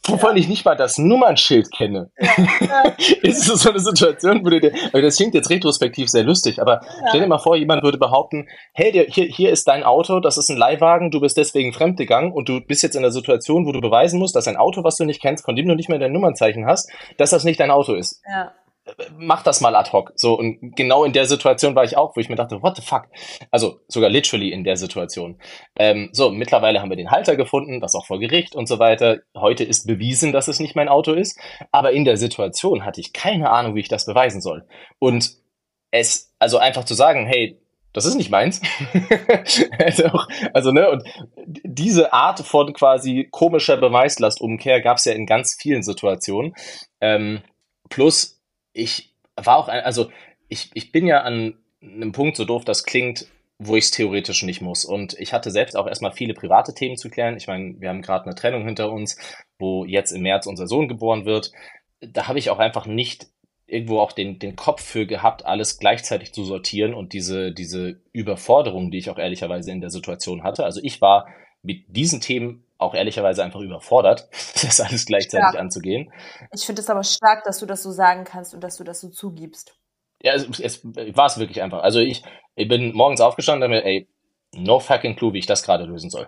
wovon 0.07 0.37
ich 0.37 0.47
nicht 0.47 0.65
mal 0.65 0.75
das 0.75 0.97
Nummernschild 0.97 1.71
kenne. 1.71 2.11
Ist 3.21 3.43
so 3.43 3.69
eine 3.69 3.79
Situation, 3.79 4.45
wo 4.45 4.49
du 4.49 4.59
dir, 4.59 4.71
das 4.93 5.17
klingt 5.17 5.33
jetzt 5.33 5.49
retrospektiv 5.49 6.09
sehr 6.09 6.23
lustig, 6.23 6.61
aber 6.61 6.81
stell 7.09 7.21
dir 7.21 7.27
mal 7.27 7.39
vor, 7.39 7.55
jemand 7.55 7.83
würde 7.83 7.97
behaupten, 7.97 8.47
hey, 8.73 8.91
der, 8.91 9.05
hier, 9.05 9.25
hier 9.25 9.51
ist 9.51 9.67
dein 9.67 9.83
Auto, 9.83 10.19
das 10.19 10.37
ist 10.37 10.49
ein 10.49 10.57
Leihwagen, 10.57 11.11
du 11.11 11.19
bist 11.19 11.37
deswegen 11.37 11.73
fremdgegangen 11.73 12.31
und 12.31 12.49
du 12.49 12.61
bist 12.61 12.83
jetzt 12.83 12.95
in 12.95 13.01
der 13.01 13.11
Situation, 13.11 13.65
wo 13.65 13.71
du 13.71 13.81
beweisen 13.81 14.19
musst, 14.19 14.35
dass 14.35 14.47
ein 14.47 14.57
Auto, 14.57 14.83
was 14.83 14.97
du 14.97 15.05
nicht 15.05 15.21
kennst, 15.21 15.45
von 15.45 15.55
dem 15.55 15.67
du 15.67 15.75
nicht 15.75 15.89
mehr 15.89 15.99
dein 15.99 16.11
Nummernzeichen 16.11 16.65
hast, 16.65 16.89
dass 17.17 17.29
das 17.29 17.43
nicht 17.43 17.59
dein 17.59 17.71
Auto 17.71 17.93
ist. 17.93 18.21
Ja 18.27 18.51
mach 19.17 19.43
das 19.43 19.61
mal 19.61 19.75
ad 19.75 19.91
hoc. 19.91 20.11
So, 20.15 20.37
und 20.37 20.75
genau 20.75 21.03
in 21.03 21.13
der 21.13 21.25
Situation 21.25 21.75
war 21.75 21.83
ich 21.83 21.97
auch, 21.97 22.15
wo 22.15 22.19
ich 22.19 22.29
mir 22.29 22.35
dachte, 22.35 22.61
what 22.61 22.75
the 22.75 22.81
fuck? 22.81 23.07
Also 23.51 23.79
sogar 23.87 24.09
literally 24.09 24.51
in 24.51 24.63
der 24.63 24.77
Situation. 24.77 25.39
Ähm, 25.77 26.09
so, 26.11 26.29
mittlerweile 26.29 26.81
haben 26.81 26.89
wir 26.89 26.97
den 26.97 27.11
Halter 27.11 27.35
gefunden, 27.35 27.79
das 27.79 27.95
auch 27.95 28.05
vor 28.05 28.19
Gericht 28.19 28.55
und 28.55 28.67
so 28.67 28.79
weiter. 28.79 29.19
Heute 29.35 29.63
ist 29.63 29.87
bewiesen, 29.87 30.31
dass 30.31 30.47
es 30.47 30.59
nicht 30.59 30.75
mein 30.75 30.89
Auto 30.89 31.13
ist. 31.13 31.39
Aber 31.71 31.91
in 31.91 32.05
der 32.05 32.17
Situation 32.17 32.85
hatte 32.85 33.01
ich 33.01 33.13
keine 33.13 33.49
Ahnung, 33.49 33.75
wie 33.75 33.81
ich 33.81 33.89
das 33.89 34.05
beweisen 34.05 34.41
soll. 34.41 34.65
Und 34.99 35.31
es, 35.91 36.33
also 36.39 36.57
einfach 36.57 36.83
zu 36.83 36.93
sagen, 36.93 37.25
hey, 37.25 37.59
das 37.93 38.05
ist 38.05 38.15
nicht 38.15 38.29
meins. 38.29 38.61
also, 39.79 40.09
also, 40.53 40.71
ne, 40.71 40.91
und 40.91 41.03
diese 41.63 42.11
Art 42.11 42.41
von 42.41 42.73
quasi 42.73 43.29
komischer 43.31 43.77
Beweislastumkehr 43.77 44.81
gab 44.81 44.97
es 44.97 45.05
ja 45.05 45.13
in 45.13 45.25
ganz 45.25 45.55
vielen 45.57 45.81
Situationen. 45.81 46.53
Ähm, 46.99 47.41
plus 47.89 48.34
ich 48.75 49.13
war 49.35 49.57
auch, 49.57 49.67
ein, 49.67 49.83
also 49.83 50.11
ich, 50.47 50.69
ich 50.73 50.91
bin 50.91 51.07
ja 51.07 51.21
an 51.21 51.55
einem 51.81 52.11
Punkt, 52.11 52.37
so 52.37 52.45
doof 52.45 52.65
das 52.65 52.83
klingt, 52.83 53.27
wo 53.57 53.75
ich 53.75 53.85
es 53.85 53.91
theoretisch 53.91 54.43
nicht 54.43 54.61
muss. 54.61 54.85
Und 54.85 55.17
ich 55.19 55.33
hatte 55.33 55.49
selbst 55.49 55.77
auch 55.77 55.87
erstmal 55.87 56.11
viele 56.11 56.33
private 56.33 56.73
Themen 56.73 56.97
zu 56.97 57.09
klären. 57.09 57.37
Ich 57.37 57.47
meine, 57.47 57.79
wir 57.79 57.89
haben 57.89 58.01
gerade 58.01 58.25
eine 58.25 58.35
Trennung 58.35 58.65
hinter 58.65 58.91
uns, 58.91 59.17
wo 59.57 59.85
jetzt 59.85 60.11
im 60.11 60.23
März 60.23 60.45
unser 60.45 60.67
Sohn 60.67 60.87
geboren 60.87 61.25
wird. 61.25 61.51
Da 62.01 62.27
habe 62.27 62.37
ich 62.37 62.49
auch 62.49 62.59
einfach 62.59 62.85
nicht 62.85 63.27
irgendwo 63.65 63.99
auch 63.99 64.11
den, 64.11 64.37
den 64.39 64.55
Kopf 64.55 64.83
für 64.83 65.07
gehabt, 65.07 65.45
alles 65.45 65.79
gleichzeitig 65.79 66.33
zu 66.33 66.43
sortieren 66.43 66.93
und 66.93 67.13
diese, 67.13 67.51
diese 67.51 67.99
Überforderung, 68.11 68.91
die 68.91 68.99
ich 68.99 69.09
auch 69.09 69.17
ehrlicherweise 69.17 69.71
in 69.71 69.81
der 69.81 69.89
Situation 69.89 70.43
hatte. 70.43 70.65
Also 70.65 70.81
ich 70.83 71.01
war 71.01 71.27
mit 71.63 71.85
diesen 71.87 72.21
Themen 72.21 72.64
auch 72.77 72.93
ehrlicherweise 72.93 73.43
einfach 73.43 73.61
überfordert, 73.61 74.27
das 74.61 74.81
alles 74.81 75.05
gleichzeitig 75.05 75.49
stark. 75.49 75.59
anzugehen. 75.59 76.11
Ich 76.53 76.65
finde 76.65 76.81
es 76.81 76.89
aber 76.89 77.03
stark, 77.03 77.43
dass 77.43 77.59
du 77.59 77.65
das 77.65 77.83
so 77.83 77.91
sagen 77.91 78.23
kannst 78.23 78.53
und 78.53 78.61
dass 78.61 78.77
du 78.77 78.83
das 78.83 79.01
so 79.01 79.09
zugibst. 79.09 79.77
Ja, 80.21 80.33
es, 80.33 80.59
es 80.59 80.81
war 80.83 81.27
es 81.27 81.37
wirklich 81.37 81.61
einfach. 81.61 81.83
Also 81.83 81.99
ich, 81.99 82.23
ich 82.55 82.67
bin 82.67 82.93
morgens 82.93 83.21
aufgestanden 83.21 83.69
und 83.71 83.77
mir, 83.77 83.85
ey, 83.85 84.07
no 84.55 84.79
fucking 84.79 85.15
clue, 85.15 85.33
wie 85.33 85.39
ich 85.39 85.45
das 85.45 85.63
gerade 85.63 85.85
lösen 85.85 86.09
soll. 86.09 86.27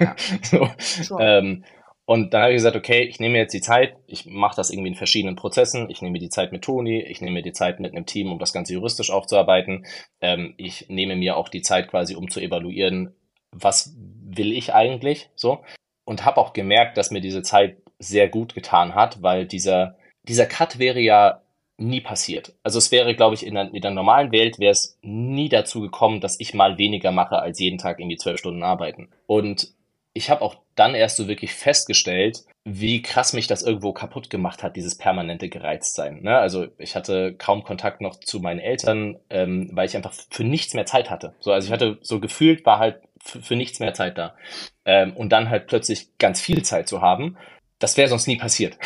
Ja. 0.00 0.16
so, 0.42 1.18
ähm, 1.18 1.64
Und 2.08 2.32
dann 2.32 2.40
habe 2.40 2.52
ich 2.52 2.56
gesagt, 2.56 2.74
okay, 2.74 3.02
ich 3.02 3.20
nehme 3.20 3.36
jetzt 3.36 3.52
die 3.52 3.60
Zeit, 3.60 3.96
ich 4.06 4.24
mache 4.24 4.56
das 4.56 4.70
irgendwie 4.70 4.88
in 4.88 4.94
verschiedenen 4.94 5.36
Prozessen, 5.36 5.90
ich 5.90 6.00
nehme 6.00 6.18
die 6.18 6.30
Zeit 6.30 6.52
mit 6.52 6.64
Toni, 6.64 7.02
ich 7.02 7.20
nehme 7.20 7.42
die 7.42 7.52
Zeit 7.52 7.80
mit 7.80 7.92
einem 7.92 8.06
Team, 8.06 8.32
um 8.32 8.38
das 8.38 8.54
Ganze 8.54 8.72
juristisch 8.72 9.10
aufzuarbeiten. 9.10 9.84
Ähm, 10.22 10.54
ich 10.56 10.86
nehme 10.88 11.16
mir 11.16 11.36
auch 11.36 11.50
die 11.50 11.60
Zeit 11.60 11.88
quasi, 11.88 12.14
um 12.14 12.30
zu 12.30 12.40
evaluieren, 12.40 13.14
was 13.52 13.94
will 14.36 14.52
ich 14.52 14.74
eigentlich 14.74 15.30
so. 15.34 15.60
Und 16.04 16.24
habe 16.24 16.38
auch 16.38 16.52
gemerkt, 16.52 16.96
dass 16.96 17.10
mir 17.10 17.20
diese 17.20 17.42
Zeit 17.42 17.76
sehr 17.98 18.28
gut 18.28 18.54
getan 18.54 18.94
hat, 18.94 19.22
weil 19.22 19.46
dieser, 19.46 19.96
dieser 20.22 20.46
Cut 20.46 20.78
wäre 20.78 21.00
ja 21.00 21.42
nie 21.76 22.00
passiert. 22.00 22.54
Also 22.62 22.78
es 22.78 22.90
wäre, 22.90 23.14
glaube 23.14 23.34
ich, 23.34 23.46
in 23.46 23.54
der, 23.54 23.72
in 23.72 23.80
der 23.80 23.90
normalen 23.90 24.32
Welt 24.32 24.58
wäre 24.58 24.72
es 24.72 24.98
nie 25.02 25.48
dazu 25.48 25.80
gekommen, 25.80 26.20
dass 26.20 26.40
ich 26.40 26.54
mal 26.54 26.76
weniger 26.76 27.12
mache 27.12 27.38
als 27.38 27.60
jeden 27.60 27.78
Tag 27.78 28.00
irgendwie 28.00 28.16
zwölf 28.16 28.38
Stunden 28.38 28.62
arbeiten. 28.62 29.08
Und 29.26 29.72
ich 30.12 30.30
habe 30.30 30.42
auch 30.42 30.56
dann 30.74 30.94
erst 30.94 31.16
so 31.16 31.28
wirklich 31.28 31.54
festgestellt, 31.54 32.44
wie 32.64 33.00
krass 33.00 33.32
mich 33.32 33.46
das 33.46 33.62
irgendwo 33.62 33.92
kaputt 33.92 34.30
gemacht 34.30 34.62
hat, 34.62 34.76
dieses 34.76 34.98
permanente 34.98 35.48
Gereiztsein. 35.48 36.22
Ne? 36.22 36.36
Also 36.36 36.66
ich 36.78 36.96
hatte 36.96 37.34
kaum 37.34 37.62
Kontakt 37.62 38.00
noch 38.00 38.16
zu 38.16 38.40
meinen 38.40 38.58
Eltern, 38.58 39.18
ähm, 39.30 39.70
weil 39.72 39.86
ich 39.86 39.96
einfach 39.96 40.12
für 40.30 40.44
nichts 40.44 40.74
mehr 40.74 40.86
Zeit 40.86 41.10
hatte. 41.10 41.34
So, 41.40 41.52
also 41.52 41.66
ich 41.66 41.72
hatte 41.72 41.98
so 42.02 42.20
gefühlt, 42.20 42.66
war 42.66 42.78
halt 42.78 43.00
für 43.22 43.56
nichts 43.56 43.80
mehr 43.80 43.94
Zeit 43.94 44.18
da. 44.18 44.36
Ähm, 44.84 45.16
und 45.16 45.30
dann 45.30 45.50
halt 45.50 45.66
plötzlich 45.66 46.16
ganz 46.18 46.40
viel 46.40 46.62
Zeit 46.62 46.88
zu 46.88 47.00
haben, 47.02 47.36
das 47.78 47.96
wäre 47.96 48.08
sonst 48.08 48.26
nie 48.26 48.36
passiert. 48.36 48.76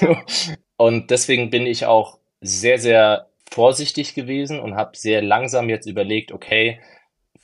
und 0.76 1.10
deswegen 1.10 1.50
bin 1.50 1.66
ich 1.66 1.86
auch 1.86 2.18
sehr, 2.40 2.78
sehr 2.78 3.28
vorsichtig 3.50 4.14
gewesen 4.14 4.60
und 4.60 4.74
habe 4.74 4.96
sehr 4.96 5.22
langsam 5.22 5.68
jetzt 5.68 5.86
überlegt, 5.86 6.32
okay, 6.32 6.80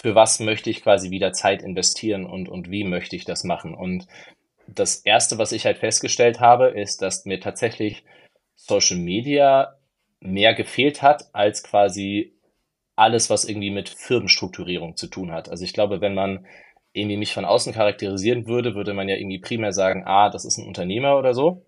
für 0.01 0.15
was 0.15 0.41
möchte 0.41 0.71
ich 0.71 0.83
quasi 0.83 1.11
wieder 1.11 1.33
Zeit 1.33 1.63
investieren 1.63 2.25
und, 2.25 2.49
und 2.49 2.71
wie 2.71 2.85
möchte 2.85 3.17
ich 3.17 3.25
das 3.25 3.45
machen. 3.45 3.75
Und 3.75 4.07
das 4.67 4.97
Erste, 4.97 5.39
was 5.39 5.53
ich 5.53 5.67
halt 5.67 5.79
festgestellt 5.79 6.41
habe, 6.41 6.69
ist, 6.69 7.03
dass 7.03 7.25
mir 7.25 7.41
tatsächlich 7.41 8.05
Social 8.55 8.99
Media 8.99 9.77
mehr 10.21 10.55
gefehlt 10.55 11.03
hat 11.03 11.25
als 11.33 11.63
quasi 11.63 12.38
alles, 12.99 13.31
was 13.31 13.45
irgendwie 13.45 13.71
mit 13.71 13.89
Firmenstrukturierung 13.89 14.97
zu 14.97 15.07
tun 15.07 15.33
hat. 15.33 15.49
Also 15.49 15.65
ich 15.65 15.73
glaube, 15.73 16.01
wenn 16.01 16.15
man 16.15 16.47
irgendwie 16.93 17.17
mich 17.17 17.33
von 17.33 17.45
außen 17.45 17.73
charakterisieren 17.73 18.47
würde, 18.47 18.75
würde 18.75 18.95
man 18.95 19.09
ja 19.09 19.17
irgendwie 19.17 19.39
primär 19.39 19.73
sagen, 19.73 20.05
ah, 20.07 20.31
das 20.31 20.45
ist 20.45 20.59
ein 20.59 20.67
Unternehmer 20.67 21.17
oder 21.17 21.35
so. 21.35 21.65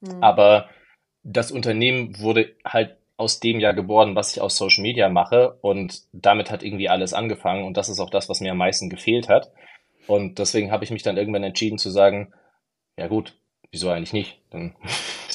Mhm. 0.00 0.22
Aber 0.22 0.68
das 1.22 1.50
Unternehmen 1.50 2.18
wurde 2.20 2.54
halt 2.64 2.96
aus 3.16 3.40
dem 3.40 3.60
Jahr 3.60 3.72
geboren, 3.72 4.14
was 4.14 4.32
ich 4.32 4.42
aus 4.42 4.56
Social 4.56 4.82
Media 4.82 5.08
mache 5.08 5.56
und 5.62 6.02
damit 6.12 6.50
hat 6.50 6.62
irgendwie 6.62 6.90
alles 6.90 7.14
angefangen 7.14 7.64
und 7.64 7.76
das 7.78 7.88
ist 7.88 7.98
auch 7.98 8.10
das, 8.10 8.28
was 8.28 8.40
mir 8.40 8.52
am 8.52 8.58
meisten 8.58 8.90
gefehlt 8.90 9.28
hat. 9.28 9.50
Und 10.06 10.38
deswegen 10.38 10.70
habe 10.70 10.84
ich 10.84 10.90
mich 10.90 11.02
dann 11.02 11.16
irgendwann 11.16 11.42
entschieden 11.42 11.78
zu 11.78 11.90
sagen, 11.90 12.32
ja 12.98 13.08
gut, 13.08 13.34
wieso 13.70 13.90
eigentlich 13.90 14.12
nicht? 14.12 14.38
Dann 14.50 14.76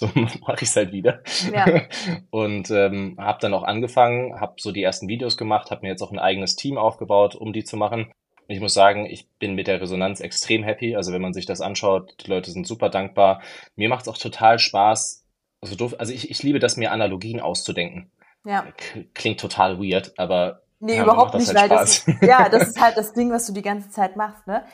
so 0.02 0.10
mache 0.16 0.64
ich 0.64 0.70
es 0.70 0.76
halt 0.76 0.92
wieder. 0.92 1.22
Ja. 1.54 1.84
Und 2.32 2.72
ähm, 2.72 3.16
habe 3.20 3.38
dann 3.40 3.54
auch 3.54 3.64
angefangen, 3.64 4.40
habe 4.40 4.56
so 4.58 4.72
die 4.72 4.82
ersten 4.82 5.08
Videos 5.08 5.38
gemacht, 5.38 5.70
habe 5.70 5.82
mir 5.84 5.90
jetzt 5.90 6.02
auch 6.02 6.12
ein 6.12 6.20
eigenes 6.20 6.56
Team 6.56 6.78
aufgebaut, 6.78 7.36
um 7.36 7.54
die 7.54 7.64
zu 7.64 7.78
machen. 7.78 8.12
Und 8.48 8.56
ich 8.56 8.60
muss 8.60 8.74
sagen, 8.74 9.06
ich 9.06 9.30
bin 9.38 9.54
mit 9.54 9.68
der 9.68 9.80
Resonanz 9.80 10.20
extrem 10.20 10.64
happy. 10.64 10.96
Also 10.96 11.14
wenn 11.14 11.22
man 11.22 11.34
sich 11.34 11.46
das 11.46 11.62
anschaut, 11.62 12.16
die 12.26 12.30
Leute 12.30 12.52
sind 12.52 12.66
super 12.66 12.90
dankbar. 12.90 13.42
Mir 13.76 13.90
macht 13.90 14.02
es 14.04 14.08
auch 14.08 14.18
total 14.18 14.58
Spaß. 14.58 15.24
Also, 15.62 15.76
doof, 15.76 15.96
also 16.00 16.12
ich, 16.12 16.32
ich 16.32 16.42
liebe 16.42 16.58
das, 16.58 16.76
mir 16.76 16.92
Analogien 16.92 17.40
auszudenken. 17.40 18.10
Ja. 18.44 18.66
Klingt 19.14 19.40
total 19.40 19.80
weird, 19.80 20.18
aber. 20.18 20.64
Nee, 20.80 20.96
ja, 20.96 21.04
überhaupt 21.04 21.36
nicht, 21.36 21.48
halt 21.50 21.70
weil 21.70 21.78
Spaß. 21.78 22.06
das, 22.06 22.28
ja, 22.28 22.50
das 22.52 22.70
ist 22.70 22.82
halt 22.82 22.98
das 22.98 23.14
Ding, 23.14 23.32
was 23.32 23.46
du 23.46 23.54
die 23.54 23.62
ganze 23.62 23.92
Zeit 23.92 24.16
machst, 24.16 24.48
ne? 24.48 24.66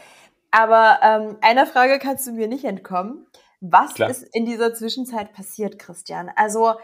Aber 0.51 0.99
ähm, 1.03 1.35
einer 1.41 1.65
Frage 1.65 1.99
kannst 1.99 2.25
du 2.25 2.31
mir 2.31 2.47
nicht 2.47 2.63
entkommen. 2.63 3.27
Was 3.59 3.95
Klar. 3.95 4.09
ist 4.09 4.23
in 4.33 4.45
dieser 4.45 4.73
Zwischenzeit 4.73 5.33
passiert, 5.33 5.79
Christian? 5.79 6.29
Also 6.35 6.75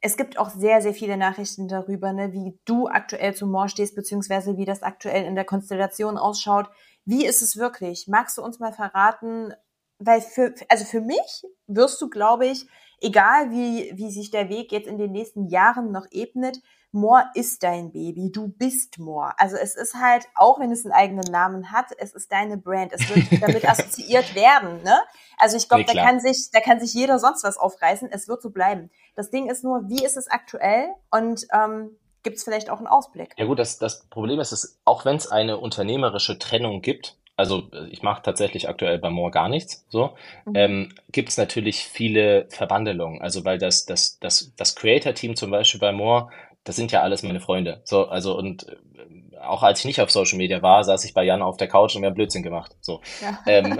es 0.00 0.16
gibt 0.16 0.38
auch 0.38 0.50
sehr, 0.50 0.80
sehr 0.82 0.94
viele 0.94 1.16
Nachrichten 1.16 1.68
darüber, 1.68 2.12
ne, 2.12 2.32
wie 2.32 2.58
du 2.64 2.86
aktuell 2.86 3.34
zu 3.34 3.46
Moor 3.46 3.68
stehst, 3.68 3.96
beziehungsweise 3.96 4.56
wie 4.56 4.64
das 4.64 4.82
aktuell 4.82 5.24
in 5.24 5.34
der 5.34 5.44
Konstellation 5.44 6.16
ausschaut. 6.16 6.68
Wie 7.04 7.26
ist 7.26 7.42
es 7.42 7.56
wirklich? 7.56 8.06
Magst 8.08 8.38
du 8.38 8.42
uns 8.42 8.58
mal 8.58 8.72
verraten? 8.72 9.52
Weil 9.98 10.20
für, 10.20 10.54
also 10.68 10.84
für 10.84 11.00
mich 11.00 11.44
wirst 11.66 12.00
du, 12.00 12.08
glaube 12.08 12.46
ich, 12.46 12.66
egal 13.00 13.50
wie, 13.50 13.92
wie 13.96 14.10
sich 14.10 14.30
der 14.30 14.48
Weg 14.48 14.72
jetzt 14.72 14.86
in 14.86 14.98
den 14.98 15.12
nächsten 15.12 15.48
Jahren 15.48 15.90
noch 15.90 16.06
ebnet, 16.10 16.60
Moor 16.96 17.26
ist 17.34 17.62
dein 17.62 17.92
Baby, 17.92 18.32
du 18.32 18.48
bist 18.48 18.98
Moor. 18.98 19.34
Also 19.36 19.56
es 19.56 19.76
ist 19.76 19.94
halt, 19.94 20.24
auch 20.34 20.58
wenn 20.58 20.72
es 20.72 20.84
einen 20.84 20.94
eigenen 20.94 21.30
Namen 21.30 21.70
hat, 21.70 21.86
es 21.98 22.14
ist 22.14 22.32
deine 22.32 22.56
Brand. 22.56 22.92
Es 22.92 23.08
wird 23.14 23.26
damit 23.42 23.68
assoziiert 23.68 24.34
werden. 24.34 24.82
Ne? 24.82 24.96
Also 25.36 25.56
ich 25.56 25.68
glaube, 25.68 25.84
nee, 25.86 25.94
da 25.94 26.02
kann 26.02 26.20
sich, 26.20 26.48
da 26.52 26.60
kann 26.60 26.80
sich 26.80 26.94
jeder 26.94 27.18
sonst 27.18 27.44
was 27.44 27.58
aufreißen. 27.58 28.08
Es 28.10 28.28
wird 28.28 28.40
so 28.40 28.50
bleiben. 28.50 28.90
Das 29.14 29.30
Ding 29.30 29.48
ist 29.50 29.62
nur, 29.62 29.88
wie 29.88 30.04
ist 30.04 30.16
es 30.16 30.28
aktuell 30.28 30.88
und 31.10 31.46
ähm, 31.52 31.90
gibt 32.22 32.38
es 32.38 32.44
vielleicht 32.44 32.70
auch 32.70 32.78
einen 32.78 32.86
Ausblick? 32.86 33.34
Ja 33.36 33.44
gut, 33.44 33.58
das, 33.58 33.78
das 33.78 34.06
Problem 34.06 34.40
ist, 34.40 34.52
dass 34.52 34.78
auch 34.84 35.04
wenn 35.04 35.16
es 35.16 35.30
eine 35.30 35.58
unternehmerische 35.58 36.38
Trennung 36.38 36.80
gibt, 36.80 37.16
also 37.36 37.68
ich 37.90 38.02
mache 38.02 38.22
tatsächlich 38.22 38.68
aktuell 38.68 38.98
bei 38.98 39.10
Moore 39.10 39.30
gar 39.30 39.50
nichts, 39.50 39.84
so, 39.90 40.16
mhm. 40.46 40.52
ähm, 40.54 40.94
gibt 41.12 41.28
es 41.28 41.36
natürlich 41.36 41.84
viele 41.84 42.46
Verbandelungen. 42.48 43.20
Also 43.20 43.44
weil 43.44 43.58
das, 43.58 43.84
das, 43.84 44.18
das, 44.18 44.52
das 44.56 44.74
Creator-Team 44.74 45.36
zum 45.36 45.50
Beispiel 45.50 45.80
bei 45.80 45.92
Moore 45.92 46.30
das 46.66 46.76
sind 46.76 46.90
ja 46.92 47.02
alles 47.02 47.22
meine 47.22 47.40
Freunde. 47.40 47.80
So, 47.84 48.06
also 48.06 48.36
und 48.36 48.68
äh, 48.68 49.36
auch 49.40 49.62
als 49.62 49.78
ich 49.80 49.84
nicht 49.86 50.00
auf 50.00 50.10
Social 50.10 50.36
Media 50.36 50.60
war, 50.62 50.82
saß 50.82 51.04
ich 51.04 51.14
bei 51.14 51.24
Jan 51.24 51.40
auf 51.40 51.56
der 51.56 51.68
Couch 51.68 51.94
und 51.94 52.02
wir 52.02 52.08
haben 52.08 52.14
Blödsinn 52.14 52.42
gemacht. 52.42 52.76
So. 52.80 53.00
Ja. 53.22 53.38
Ähm, 53.46 53.78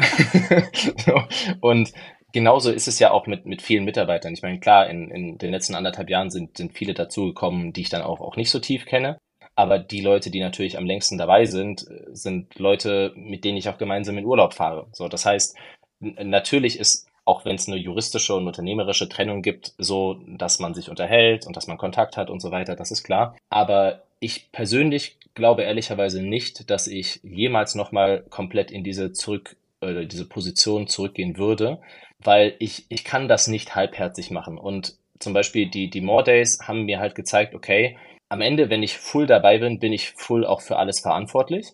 und 1.61 1.93
genauso 2.33 2.71
ist 2.71 2.87
es 2.87 3.01
ja 3.01 3.11
auch 3.11 3.27
mit, 3.27 3.45
mit 3.45 3.61
vielen 3.61 3.85
Mitarbeitern. 3.85 4.33
Ich 4.33 4.43
meine, 4.43 4.61
klar, 4.61 4.89
in, 4.89 5.11
in 5.11 5.37
den 5.37 5.51
letzten 5.51 5.75
anderthalb 5.75 6.09
Jahren 6.09 6.31
sind, 6.31 6.57
sind 6.57 6.75
viele 6.75 6.95
dazugekommen, 6.95 7.73
die 7.73 7.81
ich 7.81 7.89
dann 7.89 8.03
auch, 8.03 8.21
auch 8.21 8.37
nicht 8.37 8.51
so 8.51 8.61
tief 8.61 8.87
kenne. 8.87 9.19
Aber 9.57 9.79
die 9.81 10.03
Leute, 10.03 10.31
die 10.31 10.41
natürlich 10.41 10.79
am 10.79 10.87
längsten 10.87 11.19
dabei 11.19 11.47
sind, 11.47 11.87
sind 12.13 12.57
Leute, 12.59 13.13
mit 13.17 13.45
denen 13.45 13.57
ich 13.59 13.69
auch 13.69 13.79
gemeinsam 13.79 14.17
in 14.19 14.27
Urlaub 14.27 14.55
fahre. 14.55 14.87
So, 14.93 15.09
das 15.09 15.27
heißt, 15.27 15.57
natürlich 15.99 16.79
ist 16.79 17.09
auch 17.27 17.45
wenn 17.45 17.57
es 17.57 17.69
eine 17.69 17.77
juristische 17.77 18.35
und 18.35 18.47
unternehmerische 18.47 19.09
Trennung 19.09 19.43
gibt, 19.43 19.75
so 19.79 20.15
dass 20.27 20.61
man 20.61 20.73
sich 20.75 20.89
unterhält 20.89 21.47
und 21.47 21.57
dass 21.57 21.67
man 21.67 21.77
Kontakt 21.77 22.17
hat 22.17 22.31
und 22.31 22.41
so 22.41 22.51
weiter, 22.53 22.77
das 22.77 22.91
ist 22.91 23.03
klar. 23.03 23.37
Aber 23.51 24.05
ich 24.21 24.51
persönlich 24.53 25.19
glaube 25.35 25.63
ehrlicherweise 25.63 26.23
nicht, 26.23 26.71
dass 26.71 26.87
ich 26.87 27.21
jemals 27.23 27.75
nochmal 27.75 28.25
komplett 28.31 28.71
in 28.71 28.85
diese 28.85 29.13
zurück, 29.13 29.57
äh, 29.81 30.07
diese 30.07 30.27
Position 30.27 30.87
zurückgehen 30.87 31.37
würde, 31.37 31.81
weil 32.21 32.55
ich, 32.61 32.87
ich 32.89 33.05
kann 33.05 33.29
das 33.29 33.49
nicht 33.49 33.75
halbherzig 33.75 34.31
machen. 34.31 34.57
Und 34.57 34.97
zum 35.19 35.33
Beispiel 35.33 35.69
die, 35.69 35.91
die 35.91 36.01
More 36.01 36.25
Days 36.25 36.61
haben 36.63 36.85
mir 36.85 37.01
halt 37.01 37.17
gezeigt, 37.17 37.55
okay, 37.55 37.99
am 38.29 38.41
Ende, 38.41 38.71
wenn 38.71 38.83
ich 38.83 38.99
full 38.99 39.27
dabei 39.27 39.59
bin, 39.59 39.81
bin 39.81 39.93
ich 39.93 40.11
full 40.13 40.47
auch 40.47 40.61
für 40.61 40.77
alles 40.77 41.01
verantwortlich. 41.01 41.67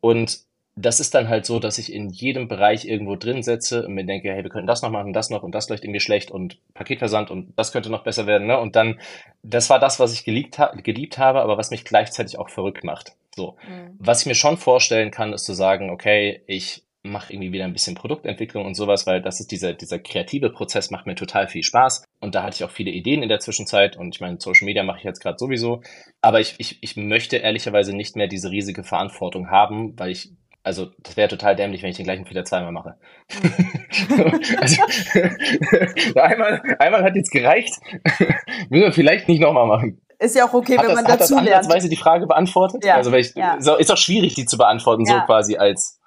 Und 0.00 0.40
das 0.74 1.00
ist 1.00 1.14
dann 1.14 1.28
halt 1.28 1.44
so, 1.44 1.58
dass 1.58 1.78
ich 1.78 1.92
in 1.92 2.08
jedem 2.08 2.48
Bereich 2.48 2.86
irgendwo 2.86 3.16
drin 3.16 3.42
setze 3.42 3.86
und 3.86 3.94
mir 3.94 4.06
denke, 4.06 4.32
hey, 4.32 4.42
wir 4.42 4.50
könnten 4.50 4.66
das 4.66 4.82
noch 4.82 4.90
machen, 4.90 5.12
das 5.12 5.28
noch 5.28 5.42
und 5.42 5.54
das 5.54 5.68
läuft 5.68 5.84
irgendwie 5.84 6.00
schlecht 6.00 6.30
und 6.30 6.58
Paketversand 6.74 7.30
und 7.30 7.52
das 7.56 7.72
könnte 7.72 7.90
noch 7.90 8.04
besser 8.04 8.26
werden, 8.26 8.46
ne? 8.46 8.58
Und 8.58 8.74
dann, 8.74 8.98
das 9.42 9.68
war 9.68 9.78
das, 9.78 10.00
was 10.00 10.14
ich 10.14 10.24
geliebt, 10.24 10.58
ha 10.58 10.72
geliebt 10.82 11.18
habe, 11.18 11.42
aber 11.42 11.58
was 11.58 11.70
mich 11.70 11.84
gleichzeitig 11.84 12.38
auch 12.38 12.48
verrückt 12.48 12.84
macht. 12.84 13.12
So. 13.34 13.56
Mhm. 13.68 13.96
Was 13.98 14.22
ich 14.22 14.26
mir 14.26 14.34
schon 14.34 14.56
vorstellen 14.56 15.10
kann, 15.10 15.32
ist 15.32 15.44
zu 15.44 15.52
sagen, 15.52 15.90
okay, 15.90 16.42
ich 16.46 16.84
mache 17.02 17.32
irgendwie 17.32 17.52
wieder 17.52 17.64
ein 17.64 17.72
bisschen 17.72 17.96
Produktentwicklung 17.96 18.64
und 18.64 18.74
sowas, 18.74 19.06
weil 19.06 19.20
das 19.20 19.40
ist 19.40 19.50
dieser, 19.50 19.74
dieser 19.74 19.98
kreative 19.98 20.50
Prozess 20.50 20.90
macht 20.90 21.06
mir 21.06 21.16
total 21.16 21.48
viel 21.48 21.64
Spaß. 21.64 22.04
Und 22.20 22.34
da 22.34 22.44
hatte 22.44 22.54
ich 22.54 22.64
auch 22.64 22.70
viele 22.70 22.92
Ideen 22.92 23.22
in 23.22 23.28
der 23.28 23.40
Zwischenzeit. 23.40 23.96
Und 23.96 24.14
ich 24.14 24.20
meine, 24.20 24.40
Social 24.40 24.66
Media 24.66 24.84
mache 24.84 24.98
ich 24.98 25.04
jetzt 25.04 25.20
gerade 25.20 25.36
sowieso. 25.38 25.82
Aber 26.20 26.40
ich, 26.40 26.54
ich, 26.58 26.78
ich 26.80 26.96
möchte 26.96 27.38
ehrlicherweise 27.38 27.94
nicht 27.94 28.14
mehr 28.14 28.28
diese 28.28 28.50
riesige 28.50 28.84
Verantwortung 28.84 29.50
haben, 29.50 29.98
weil 29.98 30.10
ich 30.10 30.30
also 30.64 30.90
das 31.00 31.16
wäre 31.16 31.28
total 31.28 31.56
dämlich, 31.56 31.82
wenn 31.82 31.90
ich 31.90 31.96
den 31.96 32.04
gleichen 32.04 32.24
Fehler 32.24 32.44
zweimal 32.44 32.72
mache. 32.72 32.96
also, 34.60 34.82
einmal, 36.20 36.62
einmal 36.78 37.02
hat 37.02 37.16
jetzt 37.16 37.30
gereicht. 37.30 37.74
Müssen 38.70 38.84
wir 38.84 38.92
vielleicht 38.92 39.28
nicht 39.28 39.40
nochmal 39.40 39.66
machen. 39.66 40.00
Ist 40.20 40.36
ja 40.36 40.46
auch 40.46 40.54
okay, 40.54 40.78
hat 40.78 40.86
wenn 40.86 40.94
das, 40.94 41.02
man 41.02 41.18
dazu 41.18 41.36
hat 41.36 41.42
das 41.42 41.50
lernt. 41.50 41.74
Weise 41.74 41.88
die 41.88 41.96
Frage 41.96 42.28
beantwortet? 42.28 42.84
Ja. 42.84 42.94
Also 42.94 43.12
ich, 43.12 43.34
ja. 43.34 43.54
ist 43.54 43.90
auch 43.90 43.96
schwierig, 43.96 44.34
die 44.34 44.46
zu 44.46 44.56
beantworten, 44.56 45.04
ja. 45.04 45.14
so 45.14 45.26
quasi 45.26 45.56
als. 45.56 45.98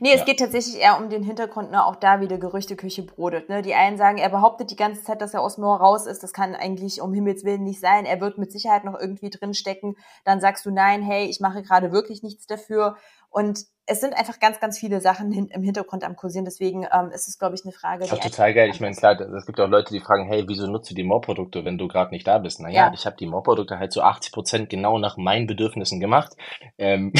Nee, 0.00 0.12
es 0.12 0.20
ja. 0.20 0.24
geht 0.26 0.40
tatsächlich 0.40 0.78
eher 0.78 0.98
um 0.98 1.08
den 1.08 1.22
Hintergrund, 1.22 1.70
ne, 1.70 1.84
auch 1.84 1.96
da 1.96 2.20
wieder 2.20 2.38
Gerüchteküche 2.38 3.02
brodelt. 3.02 3.48
Ne? 3.48 3.62
Die 3.62 3.74
einen 3.74 3.98
sagen, 3.98 4.18
er 4.18 4.30
behauptet 4.30 4.70
die 4.70 4.76
ganze 4.76 5.02
Zeit, 5.02 5.20
dass 5.20 5.34
er 5.34 5.42
aus 5.42 5.58
Moor 5.58 5.78
raus 5.80 6.06
ist. 6.06 6.22
Das 6.22 6.32
kann 6.32 6.54
eigentlich 6.54 7.00
um 7.00 7.12
Himmels 7.14 7.44
Willen 7.44 7.64
nicht 7.64 7.80
sein. 7.80 8.04
Er 8.04 8.20
wird 8.20 8.38
mit 8.38 8.52
Sicherheit 8.52 8.84
noch 8.84 8.98
irgendwie 8.98 9.30
drin 9.30 9.52
stecken. 9.52 9.96
Dann 10.24 10.40
sagst 10.40 10.64
du, 10.64 10.70
nein, 10.70 11.02
hey, 11.02 11.26
ich 11.26 11.40
mache 11.40 11.62
gerade 11.62 11.92
wirklich 11.92 12.22
nichts 12.22 12.46
dafür. 12.46 12.96
Und 13.30 13.64
es 13.92 14.00
sind 14.00 14.14
einfach 14.14 14.40
ganz, 14.40 14.58
ganz 14.58 14.78
viele 14.78 15.02
Sachen 15.02 15.30
hin, 15.32 15.48
im 15.52 15.62
Hintergrund 15.62 16.02
am 16.02 16.16
Kursieren. 16.16 16.46
Deswegen 16.46 16.86
ähm, 16.90 17.10
ist 17.14 17.28
es, 17.28 17.38
glaube 17.38 17.54
ich, 17.54 17.62
eine 17.64 17.72
Frage. 17.72 18.00
Das 18.00 18.12
ist 18.12 18.22
total 18.22 18.54
geil. 18.54 18.70
Ich 18.70 18.80
meine, 18.80 18.96
klar, 18.96 19.20
es 19.20 19.44
gibt 19.44 19.60
auch 19.60 19.68
Leute, 19.68 19.92
die 19.92 20.00
fragen, 20.00 20.24
hey, 20.26 20.44
wieso 20.48 20.66
nutzt 20.66 20.90
du 20.90 20.94
die 20.94 21.02
More-Produkte, 21.02 21.66
wenn 21.66 21.76
du 21.76 21.88
gerade 21.88 22.10
nicht 22.10 22.26
da 22.26 22.38
bist? 22.38 22.60
Naja, 22.60 22.86
ja. 22.86 22.92
ich 22.94 23.04
habe 23.04 23.16
die 23.16 23.26
More-Produkte 23.26 23.78
halt 23.78 23.92
zu 23.92 24.02
80 24.02 24.32
Prozent 24.32 24.70
genau 24.70 24.98
nach 24.98 25.18
meinen 25.18 25.46
Bedürfnissen 25.46 26.00
gemacht. 26.00 26.32
Ähm, 26.78 27.12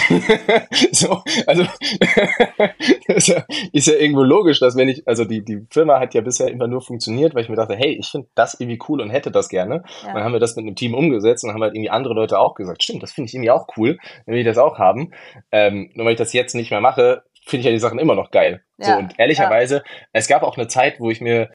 so, 0.93 1.23
also 1.47 1.64
ist, 3.09 3.29
ja, 3.29 3.45
ist 3.73 3.88
ja 3.88 3.95
irgendwo 3.95 4.23
logisch, 4.23 4.59
dass 4.59 4.75
wenn 4.75 4.88
ich, 4.88 5.07
also 5.07 5.26
die, 5.26 5.45
die 5.45 5.67
Firma 5.71 6.00
hat 6.00 6.14
ja 6.14 6.23
bisher 6.23 6.49
immer 6.49 6.69
nur 6.69 6.81
funktioniert, 6.81 7.35
weil 7.35 7.43
ich 7.43 7.50
mir 7.50 7.57
dachte, 7.57 7.76
hey, 7.76 7.99
ich 8.00 8.09
finde 8.09 8.29
das 8.35 8.59
irgendwie 8.59 8.79
cool 8.88 9.02
und 9.02 9.11
hätte 9.11 9.31
das 9.31 9.50
gerne. 9.50 9.83
Ja. 10.07 10.14
Dann 10.14 10.25
haben 10.25 10.33
wir 10.33 10.41
das 10.41 10.57
mit 10.57 10.64
einem 10.64 10.76
Team 10.76 10.95
umgesetzt 10.95 11.45
und 11.45 11.52
haben 11.52 11.62
halt 11.62 11.75
irgendwie 11.75 11.91
andere 11.91 12.14
Leute 12.14 12.38
auch 12.38 12.55
gesagt, 12.55 12.83
stimmt, 12.83 13.02
das 13.02 13.12
finde 13.12 13.29
ich 13.29 13.35
irgendwie 13.35 13.50
auch 13.50 13.67
cool, 13.76 13.99
wenn 14.25 14.37
wir 14.37 14.45
das 14.45 14.57
auch 14.57 14.79
haben. 14.79 15.12
Ähm, 15.50 15.91
nur 15.95 16.07
weil 16.07 16.12
ich 16.12 16.19
das 16.19 16.33
jetzt 16.33 16.55
nicht 16.55 16.62
mehr 16.71 16.81
mache, 16.81 17.25
finde 17.45 17.61
ich 17.61 17.66
ja 17.66 17.73
die 17.73 17.78
Sachen 17.78 17.99
immer 17.99 18.14
noch 18.14 18.31
geil. 18.31 18.62
Ja, 18.78 18.87
so, 18.87 18.92
und 18.99 19.19
ehrlicherweise, 19.19 19.76
ja. 19.76 19.83
es 20.12 20.28
gab 20.28 20.42
auch 20.42 20.57
eine 20.57 20.69
Zeit, 20.69 21.00
wo 21.00 21.11
ich 21.11 21.21
mir, 21.21 21.52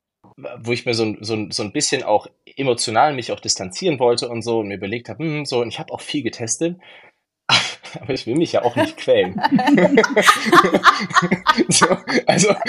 wo 0.59 0.71
ich 0.71 0.85
mir 0.85 0.93
so, 0.93 1.15
so, 1.21 1.47
so 1.49 1.63
ein 1.63 1.71
bisschen 1.71 2.03
auch 2.03 2.27
emotional 2.55 3.13
mich 3.13 3.31
auch 3.31 3.39
distanzieren 3.39 3.99
wollte 3.99 4.29
und 4.29 4.41
so 4.41 4.59
und 4.59 4.67
mir 4.67 4.75
überlegt 4.75 5.09
habe, 5.09 5.23
hm, 5.23 5.45
so, 5.45 5.61
und 5.61 5.69
ich 5.69 5.79
habe 5.79 5.93
auch 5.93 6.01
viel 6.01 6.23
getestet. 6.23 6.77
Aber 8.01 8.13
ich 8.13 8.27
will 8.27 8.35
mich 8.35 8.51
ja 8.51 8.63
auch 8.63 8.75
nicht 8.75 8.97
quälen. 8.97 9.41
so, 11.69 11.87
also, 12.25 12.49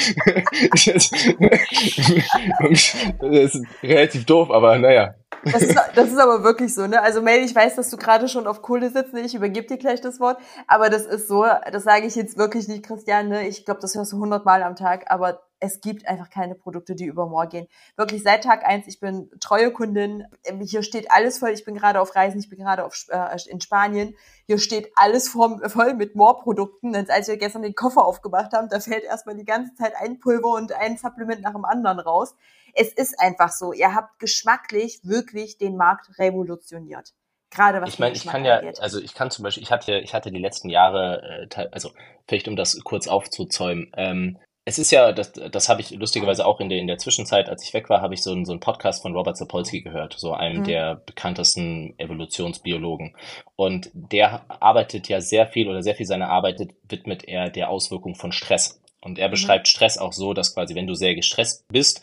das 3.21 3.55
ist 3.55 3.67
relativ 3.83 4.27
doof, 4.27 4.51
aber 4.53 4.79
naja, 4.79 5.17
das 5.45 5.63
ist, 5.63 5.79
das 5.95 6.09
ist 6.09 6.19
aber 6.19 6.43
wirklich 6.43 6.75
so, 6.75 6.87
ne? 6.87 7.03
Also 7.03 7.23
Mel, 7.23 7.45
ich 7.45 7.55
weiß, 7.55 7.77
dass 7.77 7.91
du 7.91 7.97
gerade 7.97 8.29
schon 8.29 8.47
auf 8.47 8.63
Kohle 8.63 8.91
sitzt, 8.91 9.13
ne? 9.13 9.21
ich 9.21 9.35
übergebe 9.35 9.67
dir 9.67 9.79
gleich 9.79 10.01
das 10.01 10.21
Wort, 10.21 10.39
aber 10.67 10.91
das 10.91 11.07
ist 11.07 11.29
so, 11.29 11.45
das 11.71 11.85
sage 11.85 12.07
ich 12.07 12.15
jetzt 12.15 12.37
wirklich 12.37 12.69
nicht, 12.69 12.85
Christian, 12.85 13.29
ne? 13.29 13.49
Ich 13.49 13.65
glaube, 13.65 13.81
das 13.81 13.95
hörst 13.95 14.13
du 14.13 14.19
hundertmal 14.19 14.63
am 14.63 14.77
Tag, 14.77 15.11
aber 15.11 15.43
es 15.61 15.81
gibt 15.81 16.07
einfach 16.07 16.31
keine 16.31 16.55
Produkte, 16.55 16.95
die 16.95 17.07
über 17.07 17.27
Moor 17.27 17.47
gehen. 17.47 17.67
Wirklich 17.97 18.23
seit 18.23 18.45
Tag 18.45 18.65
eins, 18.65 18.87
ich 18.87 19.01
bin 19.01 19.31
treue 19.41 19.73
Kundin, 19.73 20.25
hier 20.61 20.83
steht 20.83 21.11
alles 21.11 21.39
voll, 21.39 21.51
ich 21.51 21.65
bin 21.65 21.75
gerade 21.75 22.01
auf 22.01 22.15
Reisen, 22.15 22.39
ich 22.39 22.49
bin 22.49 22.61
gerade 22.61 22.85
auf, 22.85 22.95
äh, 23.09 23.37
in 23.49 23.61
Spanien, 23.61 24.15
hier 24.47 24.59
steht 24.59 24.93
alles 24.95 25.29
voll, 25.29 25.69
voll 25.69 25.95
mit 25.95 26.15
Moor-Produkten. 26.15 26.95
Als 26.95 27.29
wir 27.29 27.37
gestern 27.37 27.63
den 27.63 27.75
Koffer 27.75 28.05
aufgemacht 28.05 28.53
haben, 28.53 28.69
da 28.69 28.81
fällt 28.81 29.05
erstmal 29.05 29.37
die 29.37 29.45
ganze 29.45 29.75
Zeit 29.75 29.95
ein 30.01 30.21
Pulver 30.21 30.53
und 30.55 30.73
ein 30.73 30.97
Supplement 30.97 31.43
nach 31.43 31.53
dem 31.53 31.65
anderen 31.65 31.99
raus 31.99 32.35
es 32.75 32.93
ist 32.93 33.19
einfach 33.19 33.51
so. 33.51 33.73
Ihr 33.73 33.95
habt 33.95 34.19
geschmacklich 34.19 35.01
wirklich 35.03 35.59
den 35.59 35.77
Markt 35.77 36.19
revolutioniert. 36.19 37.13
Gerade 37.51 37.81
was 37.81 37.95
ich 37.95 37.99
meine, 37.99 38.15
ich 38.15 38.27
kann 38.27 38.45
ja, 38.45 38.61
also 38.79 39.01
ich 39.01 39.15
kann 39.15 39.31
zum 39.31 39.43
Beispiel, 39.43 39.63
ich 39.63 39.71
hatte, 39.71 39.99
ich 39.99 40.13
hatte 40.13 40.31
die 40.31 40.41
letzten 40.41 40.69
Jahre, 40.69 41.49
äh, 41.51 41.69
also 41.73 41.93
vielleicht 42.27 42.47
um 42.47 42.57
das 42.57 42.79
kurz 42.85 43.09
aufzuzäumen, 43.09 43.91
ähm, 43.97 44.39
es 44.69 44.79
ist 44.79 44.91
ja, 44.91 45.13
das, 45.13 45.33
das 45.33 45.71
habe 45.71 45.81
ich 45.81 45.93
lustigerweise 45.93 46.45
auch 46.45 46.61
in 46.61 46.69
der, 46.69 46.79
in 46.79 46.87
der 46.87 46.99
Zwischenzeit, 46.99 47.49
als 47.49 47.65
ich 47.65 47.73
weg 47.73 47.89
war, 47.89 48.03
habe 48.03 48.13
ich 48.13 48.23
so, 48.23 48.33
einen, 48.33 48.45
so 48.45 48.53
einen 48.53 48.61
Podcast 48.61 49.01
von 49.01 49.17
Robert 49.17 49.39
Sapolsky 49.39 49.81
gehört, 49.81 50.15
so 50.19 50.35
einem 50.35 50.59
mhm. 50.59 50.65
der 50.65 50.97
bekanntesten 51.07 51.99
Evolutionsbiologen. 51.99 53.17
Und 53.57 53.91
der 53.95 54.45
arbeitet 54.61 55.09
ja 55.09 55.23
sehr 55.23 55.47
viel 55.47 55.71
oder 55.71 55.83
sehr 55.83 55.95
viel 55.95 56.05
seiner 56.05 56.29
Arbeit 56.29 56.61
widmet 56.87 57.25
er 57.27 57.49
der 57.49 57.71
Auswirkung 57.71 58.15
von 58.15 58.31
Stress. 58.31 58.79
Und 59.01 59.19
er 59.19 59.29
mhm. 59.29 59.33
beschreibt 59.33 59.67
mhm. 59.67 59.71
Stress 59.71 59.97
auch 59.97 60.13
so, 60.13 60.35
dass 60.35 60.53
quasi, 60.53 60.75
wenn 60.75 60.87
du 60.87 60.93
sehr 60.93 61.15
gestresst 61.15 61.65
bist, 61.69 62.03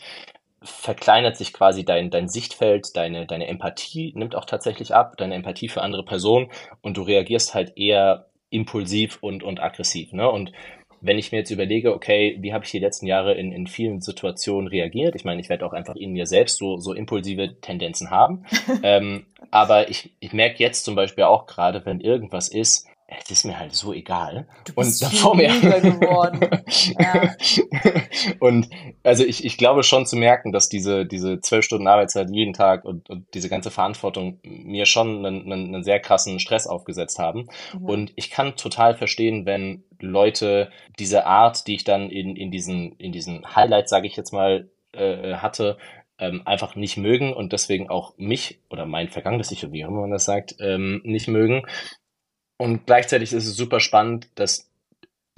verkleinert 0.66 1.36
sich 1.36 1.52
quasi 1.52 1.84
dein, 1.84 2.10
dein 2.10 2.28
Sichtfeld, 2.28 2.96
deine, 2.96 3.26
deine 3.26 3.46
Empathie 3.46 4.12
nimmt 4.14 4.34
auch 4.34 4.44
tatsächlich 4.44 4.94
ab, 4.94 5.16
deine 5.16 5.34
Empathie 5.34 5.68
für 5.68 5.82
andere 5.82 6.04
Personen 6.04 6.50
und 6.82 6.96
du 6.96 7.02
reagierst 7.02 7.54
halt 7.54 7.76
eher 7.76 8.26
impulsiv 8.50 9.18
und, 9.22 9.42
und 9.42 9.60
aggressiv. 9.60 10.12
Ne? 10.12 10.30
Und 10.30 10.52
wenn 11.00 11.18
ich 11.18 11.32
mir 11.32 11.38
jetzt 11.38 11.50
überlege, 11.50 11.94
okay, 11.94 12.36
wie 12.40 12.52
habe 12.52 12.64
ich 12.64 12.70
die 12.70 12.78
letzten 12.78 13.06
Jahre 13.06 13.34
in, 13.34 13.52
in 13.52 13.66
vielen 13.66 14.00
Situationen 14.00 14.68
reagiert? 14.68 15.14
Ich 15.14 15.24
meine, 15.24 15.40
ich 15.40 15.48
werde 15.48 15.64
auch 15.66 15.72
einfach 15.72 15.94
in 15.94 16.12
mir 16.12 16.26
selbst 16.26 16.58
so, 16.58 16.78
so 16.78 16.92
impulsive 16.92 17.60
Tendenzen 17.60 18.10
haben. 18.10 18.44
ähm, 18.82 19.26
aber 19.50 19.88
ich, 19.88 20.12
ich 20.20 20.32
merke 20.32 20.62
jetzt 20.62 20.84
zum 20.84 20.94
Beispiel 20.94 21.24
auch 21.24 21.46
gerade, 21.46 21.84
wenn 21.84 22.00
irgendwas 22.00 22.48
ist, 22.48 22.88
es 23.08 23.30
ist 23.30 23.44
mir 23.44 23.58
halt 23.58 23.72
so 23.72 23.92
egal. 23.92 24.48
Du 24.64 24.74
bist 24.74 25.02
und 25.02 25.12
davor 25.12 25.36
mir 25.36 25.48
geworden. 25.48 26.40
ja. 26.98 27.36
Und 28.40 28.68
also 29.04 29.24
ich, 29.24 29.44
ich 29.44 29.58
glaube 29.58 29.84
schon 29.84 30.06
zu 30.06 30.16
merken, 30.16 30.50
dass 30.50 30.68
diese 30.68 31.06
diese 31.06 31.40
zwölf 31.40 31.64
Stunden 31.64 31.86
Arbeitszeit 31.86 32.30
jeden 32.30 32.52
Tag 32.52 32.84
und, 32.84 33.08
und 33.08 33.26
diese 33.34 33.48
ganze 33.48 33.70
Verantwortung 33.70 34.40
mir 34.42 34.86
schon 34.86 35.24
einen, 35.24 35.42
einen, 35.42 35.74
einen 35.74 35.84
sehr 35.84 36.00
krassen 36.00 36.40
Stress 36.40 36.66
aufgesetzt 36.66 37.20
haben. 37.20 37.46
Mhm. 37.78 37.84
Und 37.84 38.12
ich 38.16 38.30
kann 38.30 38.56
total 38.56 38.96
verstehen, 38.96 39.46
wenn 39.46 39.84
Leute 40.00 40.70
diese 40.98 41.26
Art, 41.26 41.68
die 41.68 41.76
ich 41.76 41.84
dann 41.84 42.10
in, 42.10 42.34
in 42.34 42.50
diesen 42.50 42.96
in 42.96 43.12
diesen 43.12 43.54
Highlights, 43.54 43.90
sage 43.90 44.08
ich 44.08 44.16
jetzt 44.16 44.32
mal, 44.32 44.68
äh, 44.92 45.34
hatte, 45.34 45.78
ähm, 46.18 46.42
einfach 46.44 46.74
nicht 46.74 46.96
mögen 46.96 47.32
und 47.34 47.52
deswegen 47.52 47.88
auch 47.88 48.14
mich 48.16 48.60
oder 48.68 48.84
mein 48.84 49.08
vergangenes 49.08 49.52
Ich, 49.52 49.70
wie 49.70 49.80
immer 49.82 50.00
man 50.00 50.10
das 50.10 50.24
sagt, 50.24 50.56
ähm, 50.58 51.02
nicht 51.04 51.28
mögen 51.28 51.62
und 52.58 52.86
gleichzeitig 52.86 53.32
ist 53.32 53.46
es 53.46 53.56
super 53.56 53.80
spannend, 53.80 54.28
dass 54.34 54.70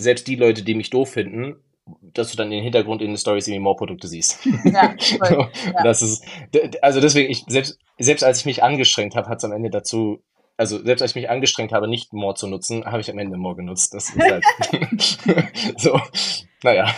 selbst 0.01 0.27
die 0.29 0.37
Leute, 0.37 0.63
die 0.63 0.75
mich 0.75 0.91
doof 0.91 1.11
finden, 1.11 1.57
dass 2.03 2.31
du 2.31 2.37
dann 2.37 2.51
den 2.51 2.63
Hintergrund 2.63 3.03
in 3.03 3.09
den 3.09 3.17
Stories 3.17 3.49
irgendwie 3.49 3.63
More-Produkte 3.63 4.09
siehst. 4.09 4.45
Ja, 4.65 4.95
voll, 4.99 5.49
ja. 5.75 5.83
Das 5.83 6.03
ist, 6.03 6.25
also 6.83 7.01
deswegen, 7.01 7.31
ich, 7.31 7.45
selbst, 7.47 7.79
selbst 7.99 8.25
als 8.25 8.41
ich 8.41 8.47
mich 8.47 8.63
angestrengt 8.63 9.17
habe, 9.17 9.29
hat 9.29 9.39
es 9.39 9.45
am 9.45 9.53
Ende 9.53 9.71
dazu, 9.71 10.23
also 10.57 10.83
selbst 10.85 11.03
als 11.03 11.13
ich 11.13 11.17
mich 11.17 11.31
angestrengt 11.31 11.73
habe, 11.73 11.89
nicht 11.89 12.13
More 12.13 12.35
zu 12.35 12.47
nutzen, 12.47 12.85
habe 12.85 13.01
ich 13.01 13.11
am 13.11 13.19
Ende 13.19 13.39
More 13.39 13.57
genutzt. 13.57 13.95
Das 13.95 14.11
ist 14.11 14.21
halt 14.21 14.45
so, 15.79 16.01
naja. 16.63 16.95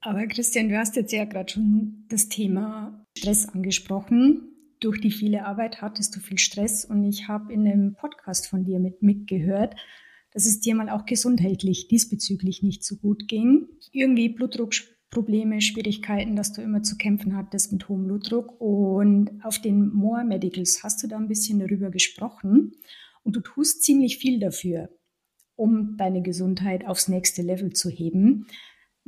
Aber 0.00 0.26
Christian, 0.26 0.68
du 0.68 0.78
hast 0.78 0.96
jetzt 0.96 1.12
ja 1.12 1.24
gerade 1.24 1.52
schon 1.52 2.04
das 2.08 2.28
Thema 2.28 3.04
Stress 3.16 3.48
angesprochen 3.48 4.57
durch 4.80 5.00
die 5.00 5.10
viele 5.10 5.44
Arbeit 5.44 5.82
hattest 5.82 6.14
du 6.14 6.20
viel 6.20 6.38
Stress 6.38 6.84
und 6.84 7.04
ich 7.04 7.28
habe 7.28 7.52
in 7.52 7.66
einem 7.66 7.94
Podcast 7.94 8.48
von 8.48 8.64
dir 8.64 8.78
mit 8.78 9.02
mitgehört, 9.02 9.74
dass 10.32 10.46
es 10.46 10.60
dir 10.60 10.74
mal 10.74 10.90
auch 10.90 11.06
gesundheitlich 11.06 11.88
diesbezüglich 11.88 12.62
nicht 12.62 12.84
so 12.84 12.96
gut 12.96 13.28
ging. 13.28 13.68
Irgendwie 13.92 14.28
Blutdruckprobleme, 14.28 15.60
Schwierigkeiten, 15.60 16.36
dass 16.36 16.52
du 16.52 16.62
immer 16.62 16.82
zu 16.82 16.96
kämpfen 16.96 17.36
hattest 17.36 17.72
mit 17.72 17.88
hohem 17.88 18.04
Blutdruck. 18.04 18.60
Und 18.60 19.30
auf 19.42 19.58
den 19.58 19.88
More 19.88 20.24
Medicals 20.24 20.82
hast 20.82 21.02
du 21.02 21.06
da 21.06 21.16
ein 21.16 21.28
bisschen 21.28 21.58
darüber 21.58 21.90
gesprochen 21.90 22.72
und 23.24 23.36
du 23.36 23.40
tust 23.40 23.82
ziemlich 23.82 24.18
viel 24.18 24.38
dafür, 24.38 24.90
um 25.56 25.96
deine 25.96 26.22
Gesundheit 26.22 26.86
aufs 26.86 27.08
nächste 27.08 27.42
Level 27.42 27.72
zu 27.72 27.88
heben. 27.90 28.46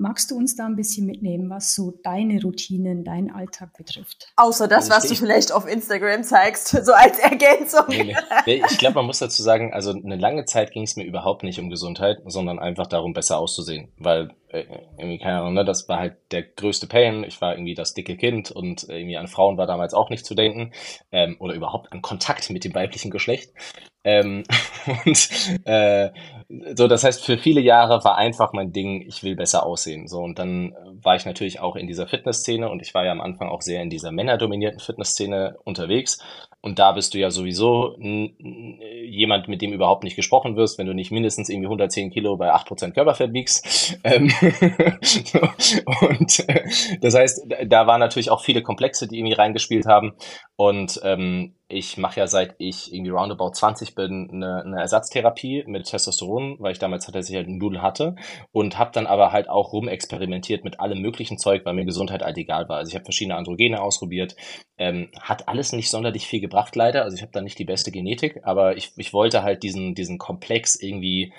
Magst 0.01 0.31
du 0.31 0.37
uns 0.39 0.57
da 0.57 0.65
ein 0.65 0.77
bisschen 0.77 1.05
mitnehmen, 1.05 1.51
was 1.51 1.75
so 1.75 1.93
deine 2.03 2.41
Routinen, 2.41 3.05
dein 3.05 3.31
Alltag 3.31 3.77
betrifft? 3.77 4.33
Außer 4.37 4.67
das, 4.67 4.89
was 4.89 5.07
du 5.07 5.15
vielleicht 5.15 5.53
auf 5.53 5.69
Instagram 5.69 6.23
zeigst, 6.23 6.69
so 6.87 6.95
als 6.95 7.19
Ergänzung. 7.19 7.85
Nee, 7.89 8.17
nee. 8.47 8.63
Ich 8.71 8.79
glaube, 8.79 8.95
man 8.95 9.05
muss 9.05 9.19
dazu 9.19 9.43
sagen, 9.43 9.75
also 9.75 9.91
eine 9.91 10.17
lange 10.17 10.47
Zeit 10.47 10.73
ging 10.73 10.85
es 10.85 10.97
mir 10.97 11.05
überhaupt 11.05 11.43
nicht 11.43 11.61
um 11.61 11.69
Gesundheit, 11.69 12.23
sondern 12.25 12.59
einfach 12.59 12.87
darum, 12.87 13.13
besser 13.13 13.37
auszusehen. 13.37 13.93
Weil, 13.99 14.31
irgendwie, 14.53 15.19
keine 15.19 15.41
Ahnung, 15.41 15.55
ne, 15.55 15.65
das 15.65 15.89
war 15.89 15.99
halt 15.99 16.17
der 16.33 16.43
größte 16.43 16.87
Pain. 16.87 17.25
Ich 17.25 17.41
war 17.41 17.53
irgendwie 17.55 17.75
das 17.75 17.95
dicke 17.95 18.17
Kind 18.17 18.51
und 18.51 18.85
irgendwie 18.89 19.17
an 19.17 19.29
Frauen 19.29 19.57
war 19.57 19.67
damals 19.67 19.95
auch 19.95 20.11
nicht 20.11 20.27
zu 20.27 20.35
denken. 20.35 20.73
Ähm, 21.13 21.37
oder 21.39 21.55
überhaupt 21.55 21.93
an 21.93 22.03
Kontakt 22.03 22.51
mit 22.51 22.65
dem 22.65 22.75
weiblichen 22.75 23.11
Geschlecht. 23.11 23.53
Ähm, 24.03 24.45
und 25.05 25.31
äh, 25.65 26.11
so, 26.75 26.89
das 26.89 27.05
heißt, 27.05 27.25
für 27.25 27.39
viele 27.39 27.61
Jahre 27.61 28.03
war 28.05 28.17
einfach 28.17 28.53
mein 28.53 28.73
Ding, 28.73 29.03
ich 29.07 29.23
will 29.23 29.37
besser 29.37 29.65
aussehen. 29.65 30.09
So, 30.09 30.19
und 30.19 30.39
dann 30.39 30.75
war 31.03 31.17
ich 31.17 31.27
natürlich 31.27 31.61
auch 31.61 31.77
in 31.77 31.87
dieser 31.87 32.09
Fitnessszene 32.09 32.69
und 32.69 32.83
ich 32.83 32.95
war 32.95 33.05
ja 33.05 33.13
am 33.13 33.21
Anfang 33.21 33.49
auch 33.49 33.63
sehr 33.63 33.83
in 33.83 33.91
dieser 33.91 34.11
männerdominierten 34.11 34.81
Fitnessszene 34.81 35.57
unterwegs. 35.65 36.19
Und 36.63 36.79
da 36.79 36.93
bist 36.93 37.15
du 37.15 37.19
ja 37.19 37.31
sowieso 37.31 37.97
jemand, 37.99 39.49
mit 39.49 39.63
dem 39.63 39.73
überhaupt 39.73 40.05
nicht 40.05 40.17
gesprochen 40.17 40.57
wirst, 40.57 40.79
wenn 40.79 40.87
du 40.87 40.93
nicht 40.93 41.11
mindestens 41.11 41.49
irgendwie 41.49 41.69
110 41.69 42.11
Kilo 42.11 42.37
bei 42.37 42.55
8% 42.55 42.93
Körperfett 42.93 43.33
wiegst. 43.33 43.99
Und 46.01 46.49
äh, 46.49 46.65
das 47.01 47.15
heißt, 47.15 47.47
da 47.67 47.87
waren 47.87 48.01
natürlich 48.01 48.31
auch 48.31 48.43
viele 48.43 48.63
Komplexe, 48.63 49.09
die 49.09 49.19
irgendwie 49.19 49.35
reingespielt 49.35 49.87
haben. 49.87 50.13
Und 50.57 51.01
ähm, 51.03 51.55
ich 51.71 51.97
mache 51.97 52.21
ja 52.21 52.27
seit 52.27 52.55
ich 52.59 52.93
irgendwie 52.93 53.11
roundabout 53.11 53.53
20 53.53 53.95
bin 53.95 54.29
eine, 54.33 54.63
eine 54.65 54.81
Ersatztherapie 54.81 55.65
mit 55.67 55.87
Testosteron, 55.87 56.57
weil 56.59 56.73
ich 56.73 56.79
damals 56.79 57.07
tatsächlich 57.07 57.37
halt 57.37 57.47
einen 57.47 57.59
Nudel 57.59 57.83
hatte 57.83 58.17
und 58.53 58.79
habe 58.79 58.91
dann 58.93 59.07
aber 59.07 59.33
halt 59.33 59.49
auch 59.49 59.73
rumexperimentiert 59.73 60.65
mit 60.65 60.81
allem 60.81 61.01
möglichen 61.01 61.39
Zeug, 61.39 61.65
weil 61.65 61.75
mir 61.75 61.85
Gesundheit 61.85 62.23
halt 62.23 62.37
egal 62.37 62.69
war. 62.69 62.79
Also 62.79 62.91
ich 62.91 62.95
habe 62.95 63.05
verschiedene 63.05 63.37
Androgene 63.37 63.81
ausprobiert, 63.81 64.37
ähm, 64.79 65.11
hat 65.21 65.49
alles 65.49 65.73
nicht 65.73 65.91
sonderlich 65.91 66.27
viel 66.27 66.41
gebracht 66.41 66.75
leider. 66.77 67.05
Also 67.05 67.17
ich 67.17 67.23
habe 67.23 67.33
da 67.33 67.41
nicht 67.41 67.59
die 67.59 67.65
beste 67.65 67.91
Genetik, 67.91 68.41
aber 68.43 68.77
ich, 68.77 68.93
ich 68.97 69.13
wollte 69.13 69.43
halt 69.43 69.63
diesen, 69.63 69.95
diesen 69.95 70.19
Komplex 70.19 70.81
irgendwie 70.81 71.33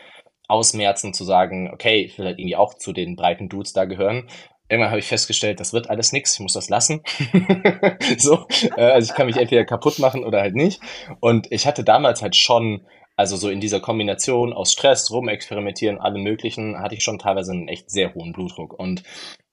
ausmerzen, 0.47 1.13
zu 1.13 1.23
sagen, 1.23 1.71
okay, 1.73 2.01
ich 2.01 2.17
will 2.17 2.25
halt 2.25 2.39
irgendwie 2.39 2.57
auch 2.57 2.73
zu 2.73 2.93
den 2.93 3.15
breiten 3.15 3.47
Dudes 3.47 3.73
da 3.73 3.85
gehören 3.85 4.27
irgendwann 4.71 4.89
habe 4.91 4.99
ich 4.99 5.07
festgestellt, 5.07 5.59
das 5.59 5.73
wird 5.73 5.89
alles 5.89 6.13
nix, 6.13 6.33
ich 6.33 6.39
muss 6.39 6.53
das 6.53 6.69
lassen. 6.69 7.03
so, 8.17 8.47
äh, 8.77 8.81
also 8.81 9.11
ich 9.11 9.15
kann 9.15 9.27
mich 9.27 9.37
entweder 9.37 9.65
kaputt 9.65 9.99
machen 9.99 10.23
oder 10.23 10.41
halt 10.41 10.55
nicht. 10.55 10.81
Und 11.19 11.51
ich 11.51 11.67
hatte 11.67 11.83
damals 11.83 12.21
halt 12.21 12.35
schon 12.35 12.85
Also 13.17 13.35
so 13.35 13.49
in 13.49 13.59
dieser 13.61 13.79
Kombination 13.81 14.53
aus 14.53 14.71
Stress, 14.71 15.11
rumexperimentieren, 15.11 15.99
allem 15.99 16.23
möglichen, 16.23 16.79
hatte 16.79 16.95
ich 16.95 17.03
schon 17.03 17.19
teilweise 17.19 17.51
einen 17.51 17.67
echt 17.67 17.91
sehr 17.91 18.15
hohen 18.15 18.31
Blutdruck. 18.33 18.73
Und 18.73 19.03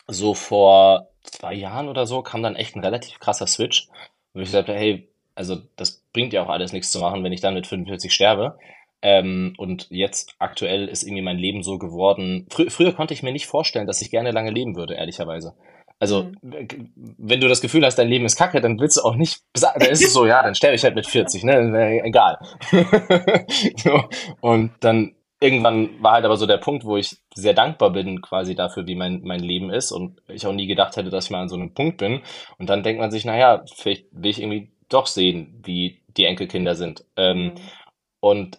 so 0.07 0.33
vor 0.35 1.09
zwei 1.23 1.55
Jahren 1.55 1.89
oder 1.89 2.07
so 2.07 2.23
kam 2.23 2.43
dann 2.43 2.57
echt 2.57 2.77
ein 2.77 2.85
relativ 2.85 3.19
krasser 3.19 3.47
Switch, 3.47 3.89
wo 4.33 4.41
ich 4.41 4.51
sagte, 4.51 4.73
hey, 4.75 5.09
also 5.35 5.57
das 5.77 6.03
bringt 6.13 6.33
ja 6.33 6.43
auch 6.43 6.49
alles 6.49 6.73
nichts 6.73 6.91
zu 6.91 6.99
machen, 7.01 7.23
wenn 7.25 7.33
ich 7.33 7.41
dann 7.41 7.55
mit 7.55 7.67
45 7.67 8.13
sterbe. 8.13 8.59
Ähm, 9.01 9.55
und 9.59 9.87
jetzt 9.91 10.35
aktuell 10.39 10.89
ist 10.89 11.05
irgendwie 11.05 11.23
mein 11.23 11.39
Leben 11.39 11.63
so 11.63 11.79
geworden. 11.79 12.47
Fr 12.51 12.71
früher 12.71 12.93
konnte 12.93 13.15
ich 13.15 13.23
mir 13.23 13.33
nicht 13.33 13.47
vorstellen, 13.47 13.87
dass 13.87 14.03
ich 14.03 14.11
gerne 14.11 14.33
lange 14.33 14.51
leben 14.51 14.77
würde, 14.77 14.95
ehrlicherweise. 14.95 15.55
Also, 16.01 16.31
mhm. 16.43 16.93
wenn 17.17 17.41
du 17.41 17.49
das 17.49 17.61
Gefühl 17.61 17.85
hast, 17.85 17.97
dein 17.97 18.09
Leben 18.09 18.25
ist 18.25 18.37
kacke, 18.37 18.61
dann 18.61 18.79
willst 18.79 18.97
du 18.97 19.03
auch 19.03 19.17
nicht, 19.17 19.43
dann 19.55 19.91
ist 19.91 20.05
es 20.05 20.13
so, 20.13 20.27
ja, 20.27 20.43
dann 20.43 20.55
sterbe 20.55 20.77
ich 20.77 20.85
halt 20.85 20.95
mit 20.95 21.07
40, 21.07 21.45
ne, 21.45 22.03
egal. 22.05 22.39
so, 23.77 24.05
und 24.41 24.73
dann 24.81 25.15
irgendwann 25.41 26.03
war 26.03 26.15
halt 26.15 26.25
aber 26.25 26.37
so 26.37 26.47
der 26.47 26.59
Punkt, 26.59 26.85
wo 26.85 26.97
ich 26.97 27.17
sehr 27.35 27.55
dankbar 27.55 27.91
bin 27.91 28.21
quasi 28.21 28.55
dafür, 28.55 28.87
wie 28.87 28.95
mein, 28.95 29.23
mein 29.23 29.41
Leben 29.41 29.71
ist 29.71 29.93
und 29.93 30.21
ich 30.29 30.47
auch 30.47 30.53
nie 30.53 30.67
gedacht 30.67 30.97
hätte, 30.97 31.11
dass 31.11 31.27
ich 31.27 31.31
mal 31.31 31.43
an 31.43 31.49
so 31.49 31.57
einem 31.57 31.75
Punkt 31.75 31.99
bin. 31.99 32.23
Und 32.59 32.69
dann 32.69 32.83
denkt 32.83 33.01
man 33.01 33.11
sich, 33.11 33.25
naja, 33.25 33.65
vielleicht 33.75 34.07
will 34.11 34.31
ich 34.31 34.41
irgendwie 34.41 34.71
doch 34.89 35.07
sehen, 35.07 35.61
wie 35.65 36.01
die 36.17 36.25
Enkelkinder 36.25 36.75
sind. 36.75 37.05
Ähm, 37.17 37.45
mhm. 37.45 37.53
Und 38.21 38.59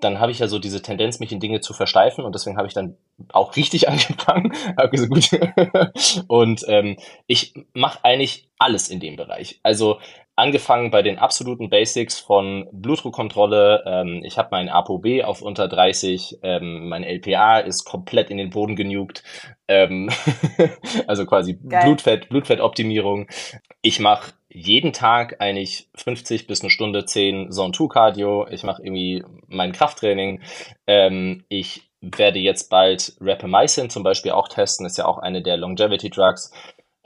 dann 0.00 0.20
habe 0.20 0.32
ich 0.32 0.38
ja 0.38 0.48
so 0.48 0.58
diese 0.58 0.82
Tendenz, 0.82 1.20
mich 1.20 1.32
in 1.32 1.40
Dinge 1.40 1.60
zu 1.60 1.72
versteifen 1.72 2.24
und 2.24 2.34
deswegen 2.34 2.56
habe 2.56 2.68
ich 2.68 2.74
dann 2.74 2.96
auch 3.32 3.56
richtig 3.56 3.88
angefangen. 3.88 4.52
Okay, 4.76 5.06
gut. 5.06 5.30
und 6.28 6.64
ähm, 6.68 6.96
ich 7.26 7.54
mache 7.72 8.00
eigentlich 8.04 8.48
alles 8.58 8.88
in 8.88 9.00
dem 9.00 9.16
Bereich. 9.16 9.60
Also 9.62 9.98
angefangen 10.36 10.90
bei 10.90 11.02
den 11.02 11.18
absoluten 11.18 11.70
Basics 11.70 12.20
von 12.20 12.68
Blutdruckkontrolle. 12.70 13.82
Ähm, 13.86 14.22
ich 14.22 14.36
habe 14.36 14.48
mein 14.52 14.68
ApoB 14.68 15.24
auf 15.24 15.40
unter 15.40 15.66
30, 15.66 16.38
ähm, 16.42 16.88
mein 16.88 17.04
LPA 17.04 17.58
ist 17.58 17.84
komplett 17.84 18.30
in 18.30 18.36
den 18.36 18.50
Boden 18.50 18.76
genugt. 18.76 19.24
Ähm, 19.66 20.10
also 21.06 21.24
quasi 21.24 21.58
Geil. 21.66 21.84
Blutfett, 21.84 22.28
Blutfettoptimierung. 22.28 23.28
Ich 23.80 23.98
mache 23.98 24.32
jeden 24.48 24.92
Tag 24.92 25.40
eigentlich 25.40 25.88
50 25.94 26.46
bis 26.46 26.60
eine 26.60 26.70
Stunde 26.70 27.04
10 27.04 27.50
Zone 27.52 27.72
2 27.72 27.88
Cardio. 27.88 28.46
Ich 28.48 28.62
mache 28.62 28.82
irgendwie 28.82 29.24
mein 29.48 29.72
Krafttraining. 29.72 30.40
Ähm, 30.86 31.44
ich 31.48 31.90
werde 32.00 32.38
jetzt 32.38 32.70
bald 32.70 33.16
Rapamycin 33.20 33.90
zum 33.90 34.02
Beispiel 34.02 34.32
auch 34.32 34.48
testen. 34.48 34.86
Ist 34.86 34.98
ja 34.98 35.06
auch 35.06 35.18
eine 35.18 35.42
der 35.42 35.56
Longevity 35.56 36.10
Drugs. 36.10 36.52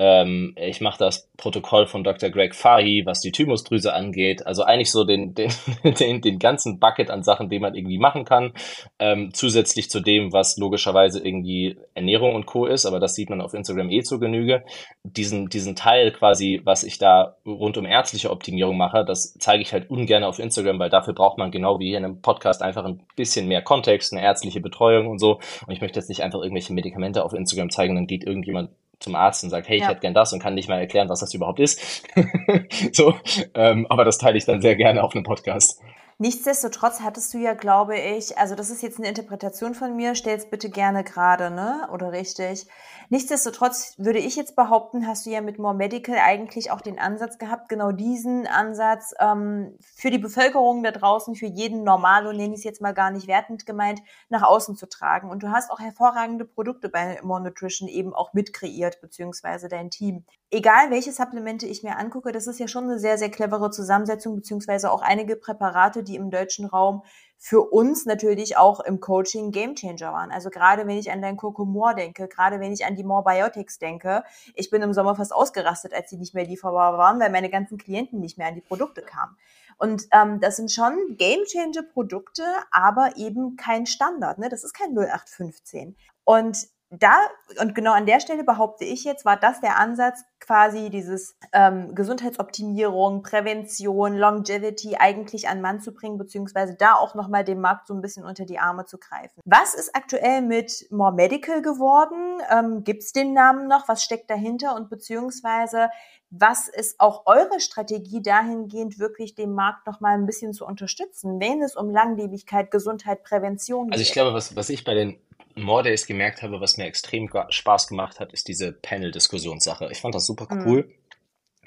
Ähm, 0.01 0.55
ich 0.57 0.81
mache 0.81 0.99
das 0.99 1.29
Protokoll 1.37 1.87
von 1.87 2.03
Dr. 2.03 2.31
Greg 2.31 2.55
Fahy, 2.55 3.03
was 3.05 3.21
die 3.21 3.33
Thymusdrüse 3.33 3.93
angeht. 3.93 4.47
Also 4.47 4.63
eigentlich 4.63 4.91
so 4.91 5.05
den, 5.05 5.35
den, 5.35 5.53
den, 5.85 6.23
den 6.23 6.39
ganzen 6.39 6.81
Bucket 6.81 7.11
an 7.11 7.23
Sachen, 7.23 7.51
den 7.51 7.61
man 7.61 7.75
irgendwie 7.75 7.99
machen 7.99 8.25
kann. 8.25 8.55
Ähm, 8.99 9.35
zusätzlich 9.35 9.91
zu 9.91 10.01
dem, 10.01 10.33
was 10.33 10.57
logischerweise 10.57 11.23
irgendwie 11.23 11.77
Ernährung 11.93 12.35
und 12.35 12.47
Co. 12.47 12.65
ist, 12.65 12.87
aber 12.87 12.99
das 12.99 13.15
sieht 13.15 13.29
man 13.29 13.43
auf 13.43 13.53
Instagram 13.53 13.91
eh 13.91 14.01
zu 14.03 14.19
Genüge. 14.19 14.65
Diesen, 15.03 15.51
diesen 15.51 15.77
Teil 15.77 16.13
quasi, 16.13 16.63
was 16.65 16.83
ich 16.83 16.97
da 16.97 17.37
rund 17.45 17.77
um 17.77 17.85
ärztliche 17.85 18.31
Optimierung 18.31 18.79
mache, 18.79 19.05
das 19.05 19.35
zeige 19.39 19.63
ich 19.63 19.75
halt 19.75 19.91
ungern 19.91 20.25
auf 20.25 20.39
Instagram, 20.39 20.79
weil 20.79 20.89
dafür 20.89 21.13
braucht 21.13 21.37
man 21.37 21.51
genau 21.51 21.79
wie 21.79 21.89
hier 21.89 21.99
in 21.99 22.07
einem 22.07 22.23
Podcast 22.23 22.63
einfach 22.63 22.87
ein 22.87 23.03
bisschen 23.17 23.49
mehr 23.49 23.61
Kontext, 23.61 24.15
eine 24.15 24.23
ärztliche 24.23 24.63
Betreuung 24.63 25.09
und 25.09 25.19
so. 25.19 25.41
Und 25.67 25.75
ich 25.75 25.83
möchte 25.83 26.01
jetzt 26.01 26.09
nicht 26.09 26.23
einfach 26.23 26.41
irgendwelche 26.41 26.73
Medikamente 26.73 27.23
auf 27.23 27.35
Instagram 27.35 27.69
zeigen, 27.69 27.97
dann 27.97 28.07
geht 28.07 28.25
irgendjemand 28.25 28.71
zum 29.01 29.15
Arzt 29.15 29.43
und 29.43 29.51
sagt, 29.51 29.69
hey, 29.69 29.77
ich 29.77 29.83
ja. 29.83 29.89
hätte 29.89 30.01
gern 30.01 30.15
das 30.15 30.33
und 30.33 30.41
kann 30.41 30.55
nicht 30.55 30.69
mal 30.69 30.79
erklären, 30.79 31.09
was 31.09 31.21
das 31.21 31.35
überhaupt 31.35 31.59
ist. 31.59 32.05
so, 32.93 33.15
ähm, 33.55 33.87
aber 33.89 34.05
das 34.05 34.19
teile 34.19 34.37
ich 34.39 34.45
dann 34.45 34.61
sehr 34.61 34.77
gerne 34.77 35.03
auf 35.03 35.15
einem 35.15 35.25
Podcast. 35.25 35.81
Nichtsdestotrotz 36.23 37.01
hattest 37.01 37.33
du 37.33 37.39
ja, 37.39 37.55
glaube 37.55 37.99
ich, 37.99 38.37
also 38.37 38.55
das 38.55 38.69
ist 38.69 38.83
jetzt 38.83 38.99
eine 38.99 39.09
Interpretation 39.09 39.73
von 39.75 39.97
mir, 39.97 40.15
stell's 40.15 40.51
bitte 40.51 40.69
gerne 40.69 41.03
gerade, 41.03 41.51
ne? 41.51 41.89
Oder 41.95 42.13
richtig? 42.13 42.67
Nichtsdestotrotz 43.09 43.95
würde 43.97 44.19
ich 44.19 44.37
jetzt 44.37 44.55
behaupten, 44.55 45.07
hast 45.07 45.25
du 45.25 45.31
ja 45.31 45.41
mit 45.41 45.59
More 45.59 45.75
Medical 45.75 46.19
eigentlich 46.19 46.71
auch 46.73 46.83
den 46.83 46.99
Ansatz 46.99 47.39
gehabt, 47.39 47.71
genau 47.71 47.91
diesen 47.91 48.47
Ansatz 48.47 49.15
ähm, 49.19 49.79
für 49.81 50.11
die 50.11 50.19
Bevölkerung 50.19 50.83
da 50.83 50.91
draußen, 50.91 51.37
für 51.37 51.47
jeden 51.47 51.85
Normalo, 51.85 52.35
nenne 52.35 52.53
ich 52.53 52.61
es 52.61 52.65
jetzt 52.65 52.83
mal 52.83 52.93
gar 52.93 53.11
nicht 53.11 53.27
wertend 53.27 53.65
gemeint, 53.65 54.03
nach 54.29 54.43
außen 54.43 54.77
zu 54.77 54.91
tragen. 54.91 55.31
Und 55.31 55.43
du 55.43 55.51
hast 55.51 55.71
auch 55.71 55.81
hervorragende 55.81 56.45
Produkte 56.45 56.91
bei 56.91 57.19
More 57.23 57.41
Nutrition 57.41 57.89
eben 57.89 58.13
auch 58.13 58.35
mitkreiert, 58.35 59.01
beziehungsweise 59.01 59.69
dein 59.69 59.89
Team. 59.89 60.27
Egal, 60.53 60.91
welche 60.91 61.13
Supplemente 61.13 61.67
ich 61.67 61.85
mir 61.85 61.97
angucke, 61.97 62.33
das 62.33 62.49
ist 62.49 62.59
ja 62.59 62.67
schon 62.67 62.85
eine 62.85 62.99
sehr, 62.99 63.19
sehr 63.19 63.31
clevere 63.31 63.71
Zusammensetzung, 63.71 64.35
beziehungsweise 64.35 64.91
auch 64.91 65.01
einige 65.01 65.37
Präparate, 65.37 66.03
die 66.03 66.17
im 66.17 66.31
deutschen 66.31 66.67
Raum 66.67 67.05
für 67.39 67.61
uns 67.61 68.05
natürlich 68.05 68.57
auch 68.57 68.81
im 68.81 68.99
Coaching 68.99 69.53
Gamechanger 69.53 70.13
waren. 70.13 70.33
Also 70.33 70.51
gerade 70.51 70.89
wenn 70.89 70.99
ich 70.99 71.13
an 71.13 71.23
dein 71.23 71.37
Kokomor 71.37 71.95
denke, 71.95 72.27
gerade 72.27 72.59
wenn 72.59 72.73
ich 72.73 72.85
an 72.85 72.97
die 72.97 73.05
More 73.05 73.23
Biotics 73.23 73.79
denke, 73.79 74.25
ich 74.57 74.71
bin 74.71 74.83
im 74.83 74.93
Sommer 74.93 75.15
fast 75.15 75.33
ausgerastet, 75.33 75.95
als 75.95 76.11
sie 76.11 76.19
nicht 76.19 76.35
mehr 76.35 76.45
lieferbar 76.45 76.99
waren, 76.99 77.21
weil 77.21 77.31
meine 77.31 77.49
ganzen 77.49 77.79
Klienten 77.79 78.19
nicht 78.19 78.37
mehr 78.37 78.49
an 78.49 78.57
die 78.57 78.61
Produkte 78.61 79.03
kamen. 79.03 79.37
Und 79.79 80.09
ähm, 80.11 80.41
das 80.41 80.57
sind 80.57 80.73
schon 80.73 81.17
Gamechanger 81.17 81.85
Produkte, 81.95 82.43
aber 82.73 83.17
eben 83.17 83.57
kein 83.57 83.87
Standard. 83.87 84.39
Ne? 84.39 84.49
Das 84.49 84.65
ist 84.65 84.75
kein 84.75 84.91
0815. 84.91 85.97
Und 86.25 86.69
da, 86.91 87.15
und 87.61 87.75
genau 87.77 87.93
an 87.93 88.07
der 88.07 88.19
Stelle 88.19 88.43
behaupte 88.43 88.85
ich 88.85 89.05
jetzt, 89.05 89.25
war 89.25 89.37
das 89.37 89.61
der 89.61 89.79
Ansatz, 89.79 90.25
quasi 90.41 90.91
dieses 90.91 91.37
ähm, 91.53 91.95
Gesundheitsoptimierung, 91.95 93.23
Prävention, 93.23 94.17
Longevity 94.17 94.97
eigentlich 94.99 95.49
an 95.49 95.61
Mann 95.61 95.81
zu 95.81 95.93
bringen, 95.93 96.19
beziehungsweise 96.19 96.75
da 96.75 96.95
auch 96.95 97.15
nochmal 97.15 97.45
dem 97.45 97.61
Markt 97.61 97.87
so 97.87 97.95
ein 97.95 98.01
bisschen 98.01 98.25
unter 98.25 98.45
die 98.45 98.59
Arme 98.59 98.87
zu 98.87 98.99
greifen. 98.99 99.41
Was 99.45 99.75
ist 99.75 99.95
aktuell 99.95 100.43
mit 100.43 100.87
More 100.91 101.13
Medical 101.13 101.63
geworden? 101.63 102.41
Ähm, 102.51 102.83
Gibt 102.83 103.05
es 103.05 103.13
den 103.13 103.35
Namen 103.35 103.69
noch? 103.69 103.87
Was 103.87 104.03
steckt 104.03 104.29
dahinter? 104.29 104.75
Und 104.75 104.91
beziehungsweise 104.91 105.91
was 106.31 106.69
ist 106.69 107.01
auch 107.01 107.27
eure 107.27 107.59
Strategie 107.59 108.23
dahingehend, 108.23 109.01
wirklich 109.01 109.35
den 109.35 109.53
Markt 109.53 109.87
noch 109.87 110.01
mal 110.01 110.15
ein 110.15 110.27
bisschen 110.27 110.53
zu 110.53 110.65
unterstützen, 110.65 111.41
wenn 111.41 111.61
es 111.61 111.75
um 111.75 111.91
Langlebigkeit, 111.91 112.71
Gesundheit, 112.71 113.25
Prävention 113.25 113.87
geht? 113.87 113.95
Also 113.95 114.03
ich 114.03 114.13
glaube, 114.13 114.33
was, 114.33 114.55
was 114.55 114.69
ich 114.71 114.85
bei 114.85 114.95
den 114.95 115.21
More 115.55 115.83
Days 115.83 116.07
gemerkt 116.07 116.43
habe, 116.43 116.61
was 116.61 116.77
mir 116.77 116.85
extrem 116.85 117.31
Spaß 117.49 117.89
gemacht 117.89 118.21
hat, 118.21 118.33
ist 118.33 118.49
diese 118.49 118.73
Panel-Diskussionssache. 118.73 119.89
Ich 119.91 120.01
fand 120.01 120.15
das 120.15 120.27
super 120.27 120.47
mhm. 120.51 120.67
cool. 120.67 120.83
Mhm. 120.83 120.95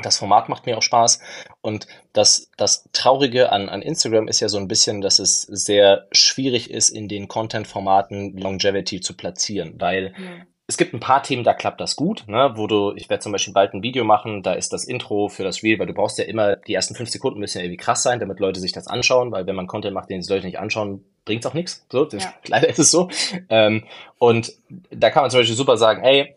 Das 0.02 0.18
Format 0.18 0.50
macht 0.50 0.66
mir 0.66 0.78
auch 0.78 0.82
Spaß. 0.82 1.20
Und 1.62 1.88
das, 2.14 2.50
das 2.58 2.90
Traurige 2.94 3.52
an, 3.52 3.70
an 3.70 3.84
Instagram 3.84 4.28
ist 4.28 4.40
ja 4.40 4.50
so 4.50 4.58
ein 4.58 4.68
bisschen, 4.68 5.02
dass 5.02 5.20
es 5.20 5.44
sehr 5.44 6.08
schwierig 6.12 6.72
ist, 6.72 6.90
in 6.90 7.08
den 7.08 7.28
Content-Formaten 7.28 8.36
Longevity 8.38 9.02
zu 9.02 9.16
platzieren, 9.16 9.80
weil 9.80 10.14
mhm 10.18 10.48
es 10.66 10.78
gibt 10.78 10.94
ein 10.94 11.00
paar 11.02 11.22
Themen, 11.24 11.44
da 11.44 11.54
klappt 11.54 11.82
das 11.82 11.96
gut, 11.96 12.24
ne, 12.28 12.54
wo 12.56 12.68
du, 12.68 12.94
ich 12.96 13.10
werde 13.10 13.22
zum 13.22 13.34
Beispiel 13.34 13.54
bald 13.54 13.74
ein 13.74 13.84
Video 13.84 14.06
machen, 14.06 14.44
da 14.44 14.54
ist 14.54 14.72
das 14.72 14.86
Intro 14.86 15.28
für 15.28 15.44
das 15.44 15.62
Reel, 15.62 15.78
weil 15.78 15.88
du 15.88 15.94
brauchst 15.94 16.18
ja 16.18 16.24
immer, 16.24 16.56
die 16.56 16.74
ersten 16.74 16.96
fünf 16.96 17.10
Sekunden 17.10 17.40
müssen 17.40 17.58
ja 17.58 17.66
irgendwie 17.66 17.78
krass 17.78 18.02
sein, 18.02 18.20
damit 18.20 18.40
Leute 18.40 18.62
sich 18.62 18.72
das 18.72 18.88
anschauen, 18.88 19.32
weil 19.32 19.46
wenn 19.46 19.56
man 19.56 19.68
Content 19.68 19.94
macht, 19.94 20.10
den 20.10 20.22
die 20.22 20.32
Leute 20.32 20.46
nicht 20.46 20.60
anschauen, 20.60 21.04
bringt's 21.26 21.46
auch 21.46 21.54
nichts. 21.54 21.86
So, 21.92 22.08
ja. 22.08 22.34
leider 22.48 22.70
ist 22.70 22.80
es 22.80 22.92
so. 22.92 23.10
Ähm, 23.50 23.84
und 24.20 24.54
da 24.90 25.10
kann 25.10 25.24
man 25.24 25.32
zum 25.32 25.42
Beispiel 25.42 25.58
super 25.58 25.76
sagen, 25.76 26.02
ey, 26.04 26.36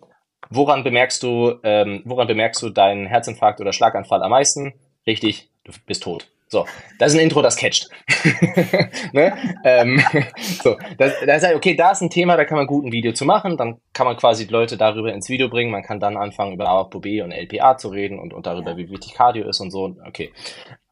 woran 0.51 0.83
bemerkst 0.83 1.23
du, 1.23 1.55
ähm, 1.63 2.03
woran 2.05 2.27
bemerkst 2.27 2.61
du 2.63 2.71
deinen 2.71 3.07
Herzinfarkt 3.07 3.61
oder 3.61 3.73
Schlaganfall 3.73 4.23
am 4.23 4.31
meisten? 4.31 4.75
Richtig, 5.07 5.51
du 5.63 5.73
bist 5.87 6.03
tot. 6.03 6.29
So, 6.49 6.65
das 6.99 7.13
ist 7.13 7.19
ein 7.19 7.25
Intro, 7.25 7.43
das 7.43 7.57
catcht. 7.57 7.89
ne? 9.13 9.37
ähm, 9.65 10.01
so, 10.63 10.77
das, 10.97 11.15
das 11.27 11.43
heißt, 11.43 11.57
okay, 11.57 11.75
da 11.75 11.91
ist 11.91 12.03
ein 12.03 12.11
Thema, 12.11 12.37
da 12.37 12.45
kann 12.45 12.57
man 12.57 12.69
gut 12.69 12.85
ein 12.85 12.93
Video 12.93 13.13
zu 13.13 13.25
machen, 13.25 13.57
dann 13.57 13.81
kann 13.93 14.07
man 14.07 14.17
quasi 14.17 14.45
Leute 14.45 14.77
darüber 14.77 15.13
ins 15.13 15.29
Video 15.29 15.49
bringen, 15.49 15.73
man 15.73 15.83
kann 15.83 15.99
dann 15.99 16.17
anfangen, 16.17 16.53
über 16.53 16.69
ApoB 16.69 17.07
und 17.25 17.33
LPA 17.33 17.77
zu 17.79 17.89
reden 17.89 18.21
und, 18.21 18.33
und 18.33 18.47
darüber, 18.47 18.77
wie 18.77 18.89
wichtig 18.89 19.15
Cardio 19.15 19.49
ist 19.49 19.61
und 19.61 19.73
so. 19.73 19.97
Okay. 20.07 20.33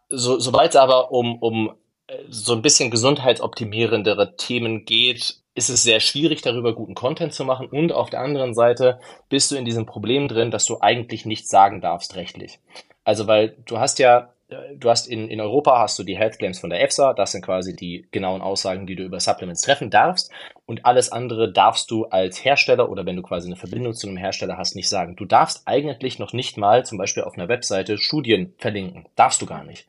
So, 0.08 0.40
sobald 0.40 0.70
es 0.70 0.76
aber 0.76 1.12
um, 1.12 1.38
um 1.40 1.74
äh, 2.08 2.18
so 2.28 2.52
ein 2.54 2.62
bisschen 2.62 2.90
gesundheitsoptimierendere 2.90 4.36
Themen 4.36 4.84
geht, 4.84 5.36
ist 5.54 5.68
es 5.68 5.84
sehr 5.84 6.00
schwierig, 6.00 6.42
darüber 6.42 6.74
guten 6.74 6.94
Content 6.94 7.32
zu 7.32 7.44
machen. 7.44 7.68
Und 7.68 7.92
auf 7.92 8.10
der 8.10 8.20
anderen 8.20 8.54
Seite 8.54 8.98
bist 9.28 9.52
du 9.52 9.56
in 9.56 9.64
diesem 9.64 9.86
Problem 9.86 10.26
drin, 10.26 10.50
dass 10.50 10.64
du 10.64 10.80
eigentlich 10.80 11.26
nichts 11.26 11.48
sagen 11.48 11.80
darfst 11.80 12.16
rechtlich. 12.16 12.58
Also, 13.04 13.28
weil 13.28 13.56
du 13.64 13.78
hast 13.78 14.00
ja 14.00 14.33
du 14.48 14.90
hast 14.90 15.06
in, 15.06 15.28
in 15.28 15.40
Europa 15.40 15.78
hast 15.78 15.98
du 15.98 16.02
die 16.02 16.16
Health 16.16 16.38
Claims 16.38 16.58
von 16.58 16.70
der 16.70 16.82
EFSA, 16.82 17.14
das 17.14 17.32
sind 17.32 17.44
quasi 17.44 17.74
die 17.74 18.06
genauen 18.10 18.42
Aussagen, 18.42 18.86
die 18.86 18.96
du 18.96 19.02
über 19.02 19.20
Supplements 19.20 19.62
treffen 19.62 19.90
darfst 19.90 20.30
und 20.66 20.84
alles 20.84 21.10
andere 21.10 21.52
darfst 21.52 21.90
du 21.90 22.04
als 22.06 22.44
Hersteller 22.44 22.90
oder 22.90 23.06
wenn 23.06 23.16
du 23.16 23.22
quasi 23.22 23.48
eine 23.48 23.56
Verbindung 23.56 23.94
zu 23.94 24.06
einem 24.06 24.16
Hersteller 24.16 24.56
hast, 24.56 24.76
nicht 24.76 24.88
sagen. 24.88 25.16
Du 25.16 25.24
darfst 25.24 25.66
eigentlich 25.66 26.18
noch 26.18 26.32
nicht 26.32 26.56
mal 26.58 26.84
zum 26.84 26.98
Beispiel 26.98 27.22
auf 27.22 27.34
einer 27.34 27.48
Webseite 27.48 27.98
Studien 27.98 28.54
verlinken. 28.58 29.06
Darfst 29.16 29.40
du 29.40 29.46
gar 29.46 29.64
nicht. 29.64 29.86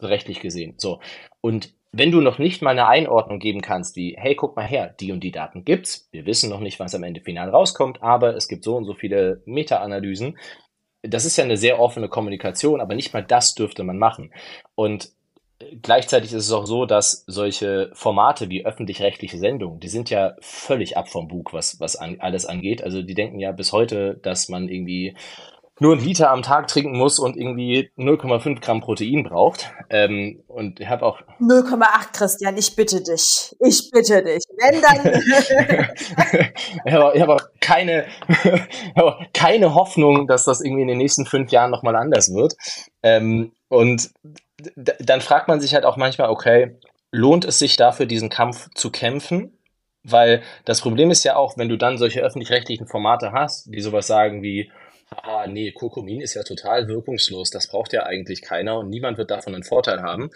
Rechtlich 0.00 0.40
gesehen. 0.40 0.74
So. 0.76 1.00
Und 1.40 1.74
wenn 1.92 2.10
du 2.10 2.20
noch 2.20 2.38
nicht 2.38 2.60
mal 2.60 2.70
eine 2.70 2.86
Einordnung 2.86 3.38
geben 3.38 3.62
kannst, 3.62 3.96
wie, 3.96 4.14
hey, 4.18 4.34
guck 4.34 4.56
mal 4.56 4.66
her, 4.66 4.94
die 5.00 5.10
und 5.10 5.20
die 5.20 5.32
Daten 5.32 5.64
gibt's, 5.64 6.08
wir 6.12 6.26
wissen 6.26 6.50
noch 6.50 6.60
nicht, 6.60 6.78
was 6.80 6.94
am 6.94 7.02
Ende 7.02 7.22
final 7.22 7.48
rauskommt, 7.48 8.02
aber 8.02 8.36
es 8.36 8.46
gibt 8.46 8.62
so 8.62 8.76
und 8.76 8.84
so 8.84 8.94
viele 8.94 9.42
Meta-Analysen, 9.46 10.36
das 11.02 11.24
ist 11.24 11.36
ja 11.36 11.44
eine 11.44 11.56
sehr 11.56 11.80
offene 11.80 12.08
Kommunikation, 12.08 12.80
aber 12.80 12.94
nicht 12.94 13.12
mal 13.14 13.22
das 13.22 13.54
dürfte 13.54 13.84
man 13.84 13.98
machen. 13.98 14.32
Und 14.74 15.12
gleichzeitig 15.82 16.32
ist 16.32 16.46
es 16.46 16.52
auch 16.52 16.66
so, 16.66 16.86
dass 16.86 17.24
solche 17.26 17.90
Formate 17.92 18.48
wie 18.48 18.64
öffentlich-rechtliche 18.64 19.38
Sendungen, 19.38 19.80
die 19.80 19.88
sind 19.88 20.10
ja 20.10 20.36
völlig 20.40 20.96
ab 20.96 21.08
vom 21.08 21.28
Bug, 21.28 21.52
was, 21.52 21.80
was 21.80 21.96
an, 21.96 22.16
alles 22.20 22.46
angeht. 22.46 22.82
Also 22.82 23.02
die 23.02 23.14
denken 23.14 23.40
ja 23.40 23.52
bis 23.52 23.72
heute, 23.72 24.18
dass 24.22 24.48
man 24.48 24.68
irgendwie 24.68 25.16
nur 25.80 25.92
einen 25.92 26.04
Liter 26.04 26.30
am 26.30 26.42
Tag 26.42 26.68
trinken 26.68 26.96
muss 26.96 27.18
und 27.18 27.36
irgendwie 27.36 27.90
0,5 27.96 28.60
Gramm 28.60 28.80
Protein 28.80 29.24
braucht. 29.24 29.70
Ähm, 29.90 30.42
und 30.48 30.80
ich 30.80 30.88
habe 30.88 31.06
auch 31.06 31.20
0,8 31.40 32.12
Christian, 32.12 32.56
ich 32.56 32.74
bitte 32.74 33.02
dich, 33.02 33.54
ich 33.60 33.90
bitte 33.90 34.22
dich. 34.24 34.42
Wenn 34.56 34.82
dann. 34.82 35.22
ich 36.84 36.92
habe 36.92 37.20
hab 37.20 37.28
auch 37.28 37.48
keine, 37.60 38.06
hab 38.96 39.32
keine 39.32 39.74
Hoffnung, 39.74 40.26
dass 40.26 40.44
das 40.44 40.60
irgendwie 40.60 40.82
in 40.82 40.88
den 40.88 40.98
nächsten 40.98 41.26
fünf 41.26 41.50
Jahren 41.52 41.70
nochmal 41.70 41.96
anders 41.96 42.32
wird. 42.34 42.54
Ähm, 43.02 43.52
und 43.68 44.10
dann 44.76 45.20
fragt 45.20 45.48
man 45.48 45.60
sich 45.60 45.74
halt 45.74 45.84
auch 45.84 45.96
manchmal, 45.96 46.30
okay, 46.30 46.76
lohnt 47.12 47.44
es 47.44 47.58
sich 47.58 47.76
dafür, 47.76 48.06
diesen 48.06 48.28
Kampf 48.28 48.68
zu 48.74 48.90
kämpfen? 48.90 49.52
Weil 50.02 50.42
das 50.64 50.80
Problem 50.80 51.10
ist 51.10 51.24
ja 51.24 51.36
auch, 51.36 51.56
wenn 51.58 51.68
du 51.68 51.76
dann 51.76 51.98
solche 51.98 52.20
öffentlich-rechtlichen 52.20 52.86
Formate 52.86 53.32
hast, 53.32 53.66
die 53.66 53.80
sowas 53.80 54.06
sagen 54.06 54.42
wie, 54.42 54.70
ah, 55.10 55.46
nee, 55.46 55.72
Kokomin 55.72 56.20
ist 56.20 56.34
ja 56.34 56.42
total 56.42 56.88
wirkungslos, 56.88 57.50
das 57.50 57.68
braucht 57.68 57.92
ja 57.92 58.04
eigentlich 58.04 58.42
keiner 58.42 58.78
und 58.78 58.90
niemand 58.90 59.18
wird 59.18 59.30
davon 59.30 59.54
einen 59.54 59.64
Vorteil 59.64 60.02
haben. 60.02 60.30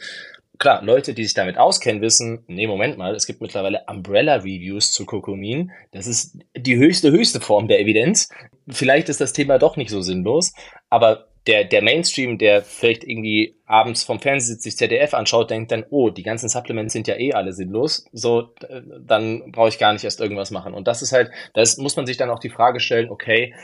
Klar, 0.58 0.82
Leute, 0.84 1.14
die 1.14 1.24
sich 1.24 1.34
damit 1.34 1.58
auskennen, 1.58 2.02
wissen, 2.02 2.44
nee, 2.46 2.66
Moment 2.66 2.96
mal, 2.96 3.14
es 3.14 3.26
gibt 3.26 3.40
mittlerweile 3.40 3.84
Umbrella-Reviews 3.88 4.92
zu 4.92 5.06
Kokomin. 5.06 5.72
Das 5.90 6.06
ist 6.06 6.38
die 6.56 6.76
höchste, 6.76 7.10
höchste 7.10 7.40
Form 7.40 7.66
der 7.68 7.80
Evidenz. 7.80 8.28
Vielleicht 8.68 9.08
ist 9.08 9.20
das 9.20 9.32
Thema 9.32 9.58
doch 9.58 9.76
nicht 9.76 9.90
so 9.90 10.02
sinnlos, 10.02 10.52
aber 10.88 11.26
der, 11.46 11.64
der 11.64 11.82
Mainstream, 11.82 12.38
der 12.38 12.62
vielleicht 12.62 13.02
irgendwie 13.02 13.56
abends 13.66 14.04
vom 14.04 14.20
Fernsehen 14.20 14.60
sich 14.60 14.76
ZDF 14.76 15.14
anschaut, 15.14 15.50
denkt 15.50 15.72
dann, 15.72 15.84
oh, 15.90 16.10
die 16.10 16.22
ganzen 16.22 16.48
Supplements 16.48 16.92
sind 16.92 17.08
ja 17.08 17.16
eh 17.16 17.32
alle 17.32 17.52
sinnlos, 17.52 18.04
so, 18.12 18.54
dann 19.00 19.50
brauche 19.50 19.68
ich 19.68 19.78
gar 19.78 19.92
nicht 19.92 20.04
erst 20.04 20.20
irgendwas 20.20 20.52
machen. 20.52 20.74
Und 20.74 20.86
das 20.86 21.02
ist 21.02 21.12
halt, 21.12 21.32
das 21.54 21.78
muss 21.78 21.96
man 21.96 22.06
sich 22.06 22.16
dann 22.16 22.30
auch 22.30 22.38
die 22.38 22.50
Frage 22.50 22.78
stellen, 22.78 23.10
okay, 23.10 23.54